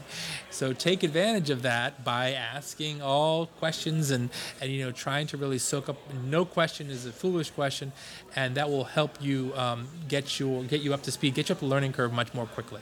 So 0.50 0.72
take 0.72 1.02
advantage 1.02 1.50
of 1.50 1.62
that 1.62 2.04
by 2.04 2.32
asking 2.32 3.02
all 3.02 3.46
questions 3.46 4.10
and, 4.10 4.30
and 4.60 4.70
you 4.70 4.84
know 4.84 4.92
trying 4.92 5.26
to 5.28 5.36
really 5.36 5.58
soak 5.58 5.88
up. 5.88 5.96
No 6.24 6.44
question 6.44 6.90
is 6.90 7.06
a 7.06 7.12
foolish 7.12 7.50
question, 7.50 7.92
and 8.34 8.54
that 8.54 8.70
will 8.70 8.84
help 8.84 9.20
you 9.20 9.52
um, 9.54 9.88
get 10.08 10.40
you 10.40 10.64
get 10.64 10.80
you 10.80 10.94
up 10.94 11.02
to 11.02 11.12
speed, 11.12 11.34
get 11.34 11.48
you 11.48 11.54
up 11.54 11.60
the 11.60 11.66
learning 11.66 11.92
curve 11.92 12.12
much 12.12 12.32
more 12.32 12.46
quickly. 12.46 12.80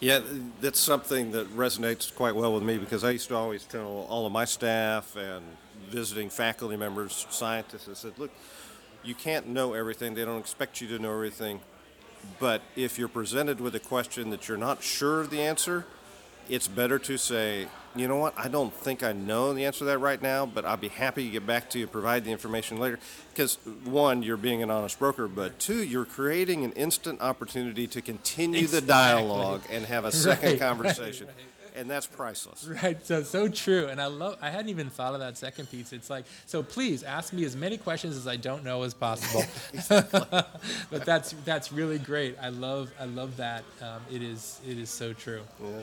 Yeah, 0.00 0.20
that's 0.60 0.80
something 0.80 1.30
that 1.32 1.48
resonates 1.56 2.14
quite 2.14 2.34
well 2.34 2.52
with 2.54 2.62
me 2.62 2.78
because 2.78 3.04
I 3.04 3.10
used 3.10 3.28
to 3.28 3.36
always 3.36 3.64
tell 3.64 4.06
all 4.08 4.26
of 4.26 4.32
my 4.32 4.44
staff 4.44 5.16
and 5.16 5.44
visiting 5.92 6.30
faculty 6.30 6.76
members, 6.76 7.26
scientists, 7.30 7.88
I 7.88 7.94
said, 7.94 8.12
look, 8.18 8.30
you 9.04 9.14
can't 9.14 9.48
know 9.48 9.74
everything. 9.74 10.14
They 10.14 10.24
don't 10.24 10.40
expect 10.40 10.80
you 10.80 10.88
to 10.88 10.98
know 10.98 11.12
everything. 11.12 11.60
But 12.40 12.62
if 12.76 12.98
you're 12.98 13.08
presented 13.08 13.60
with 13.60 13.74
a 13.74 13.80
question 13.80 14.30
that 14.30 14.48
you're 14.48 14.58
not 14.58 14.82
sure 14.82 15.20
of 15.20 15.30
the 15.30 15.40
answer, 15.40 15.84
it's 16.48 16.68
better 16.68 16.98
to 17.00 17.16
say, 17.16 17.66
you 17.94 18.08
know 18.08 18.16
what, 18.16 18.34
I 18.38 18.48
don't 18.48 18.72
think 18.72 19.02
I 19.02 19.12
know 19.12 19.52
the 19.52 19.64
answer 19.64 19.80
to 19.80 19.84
that 19.86 19.98
right 19.98 20.20
now, 20.20 20.46
but 20.46 20.64
I'll 20.64 20.76
be 20.76 20.88
happy 20.88 21.24
to 21.24 21.30
get 21.30 21.46
back 21.46 21.68
to 21.70 21.78
you, 21.78 21.86
provide 21.86 22.24
the 22.24 22.30
information 22.30 22.78
later. 22.78 22.98
Because, 23.32 23.58
one, 23.84 24.22
you're 24.22 24.36
being 24.36 24.62
an 24.62 24.70
honest 24.70 24.98
broker, 24.98 25.28
but 25.28 25.58
two, 25.58 25.82
you're 25.82 26.04
creating 26.04 26.64
an 26.64 26.72
instant 26.72 27.20
opportunity 27.20 27.86
to 27.88 28.00
continue 28.00 28.60
exactly. 28.60 28.80
the 28.80 28.86
dialogue 28.86 29.62
and 29.70 29.84
have 29.86 30.04
a 30.04 30.12
second 30.12 30.50
right, 30.52 30.60
conversation. 30.60 31.26
Right, 31.26 31.36
right 31.36 31.51
and 31.76 31.90
that's 31.90 32.06
priceless. 32.06 32.68
Right. 32.82 33.04
So 33.04 33.22
so 33.22 33.48
true. 33.48 33.86
And 33.86 34.00
I 34.00 34.06
love. 34.06 34.38
I 34.40 34.50
hadn't 34.50 34.70
even 34.70 34.90
thought 34.90 35.14
of 35.14 35.20
that 35.20 35.36
second 35.36 35.70
piece. 35.70 35.92
It's 35.92 36.10
like 36.10 36.24
so. 36.46 36.62
Please 36.62 37.02
ask 37.02 37.32
me 37.32 37.44
as 37.44 37.56
many 37.56 37.76
questions 37.76 38.16
as 38.16 38.26
I 38.26 38.36
don't 38.36 38.64
know 38.64 38.82
as 38.82 38.94
possible. 38.94 39.44
but 39.88 41.04
that's 41.04 41.34
that's 41.44 41.72
really 41.72 41.98
great. 41.98 42.36
I 42.40 42.48
love 42.48 42.92
I 43.00 43.04
love 43.04 43.36
that. 43.36 43.64
Um, 43.80 44.00
it 44.10 44.22
is 44.22 44.60
it 44.66 44.78
is 44.78 44.90
so 44.90 45.12
true. 45.12 45.42
Yeah. 45.62 45.80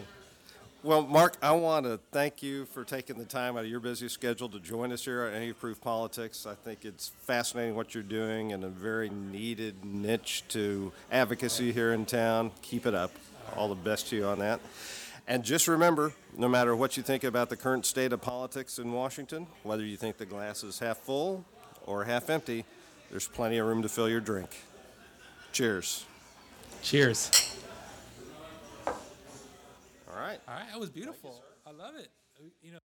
Well, 0.82 1.02
Mark, 1.02 1.36
I 1.42 1.52
want 1.52 1.86
to 1.88 2.00
thank 2.14 2.42
you 2.42 2.64
for 2.64 2.86
taking 2.86 3.18
the 3.18 3.26
time 3.26 3.58
out 3.58 3.66
of 3.66 3.70
your 3.70 3.82
busy 3.82 4.08
schedule 4.08 4.48
to 4.48 4.62
join 4.62 4.94
us 4.94 5.04
here 5.04 5.24
at 5.24 5.34
Any 5.34 5.52
Proof 5.52 5.82
Politics. 5.82 6.46
I 6.46 6.56
think 6.56 6.86
it's 6.86 7.12
fascinating 7.24 7.76
what 7.76 7.94
you're 7.94 8.02
doing 8.02 8.54
and 8.54 8.64
a 8.64 8.70
very 8.70 9.10
needed 9.10 9.84
niche 9.84 10.46
to 10.50 10.94
advocacy 11.12 11.74
here 11.74 11.92
in 11.92 12.06
town. 12.06 12.52
Keep 12.62 12.86
it 12.86 12.96
up. 12.96 13.12
All 13.58 13.68
the 13.68 13.76
best 13.76 14.08
to 14.12 14.16
you 14.16 14.26
on 14.26 14.40
that. 14.40 14.62
And 15.30 15.44
just 15.44 15.68
remember 15.68 16.14
no 16.36 16.50
matter 16.50 16.76
what 16.76 16.98
you 16.98 17.04
think 17.04 17.24
about 17.24 17.50
the 17.50 17.56
current 17.56 17.86
state 17.86 18.14
of 18.14 18.20
politics 18.20 18.80
in 18.80 18.92
Washington, 18.92 19.46
whether 19.62 19.86
you 19.86 19.96
think 19.96 20.18
the 20.18 20.26
glass 20.26 20.64
is 20.64 20.80
half 20.80 20.98
full 20.98 21.46
or 21.86 22.04
half 22.04 22.32
empty, 22.32 22.66
there's 23.12 23.28
plenty 23.28 23.60
of 23.60 23.68
room 23.68 23.84
to 23.84 23.90
fill 23.90 24.10
your 24.10 24.22
drink. 24.22 24.50
Cheers. 25.52 26.04
Cheers. 26.82 27.30
All 28.88 28.96
right. 30.16 30.40
All 30.48 30.56
right. 30.56 30.66
That 30.72 30.80
was 30.80 30.90
beautiful. 30.90 31.44
I 31.64 31.74
love 31.74 31.94
it. 31.96 32.10
You 32.64 32.72
know. 32.72 32.80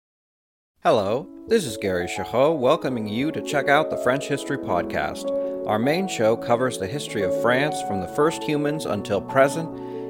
Hello, 0.84 1.28
this 1.48 1.64
is 1.64 1.78
Gary 1.78 2.08
Girod 2.08 2.58
welcoming 2.58 3.08
you 3.08 3.32
to 3.34 3.42
check 3.44 3.68
out 3.68 3.92
the 3.92 3.98
French 3.98 4.28
History 4.28 4.58
Podcast. 4.58 5.30
Our 5.68 5.78
main 5.78 6.08
show 6.08 6.36
covers 6.36 6.80
the 6.80 6.88
history 6.88 7.22
of 7.22 7.40
France 7.44 7.84
from 7.84 8.02
the 8.02 8.08
first 8.08 8.42
humans 8.42 8.88
until 8.88 9.22
present. 9.22 9.91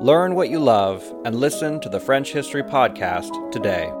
Learn 0.00 0.34
what 0.34 0.48
you 0.48 0.58
love 0.58 1.04
and 1.26 1.34
listen 1.34 1.78
to 1.80 1.90
the 1.90 2.00
French 2.00 2.32
History 2.32 2.62
Podcast 2.62 3.52
today. 3.52 3.92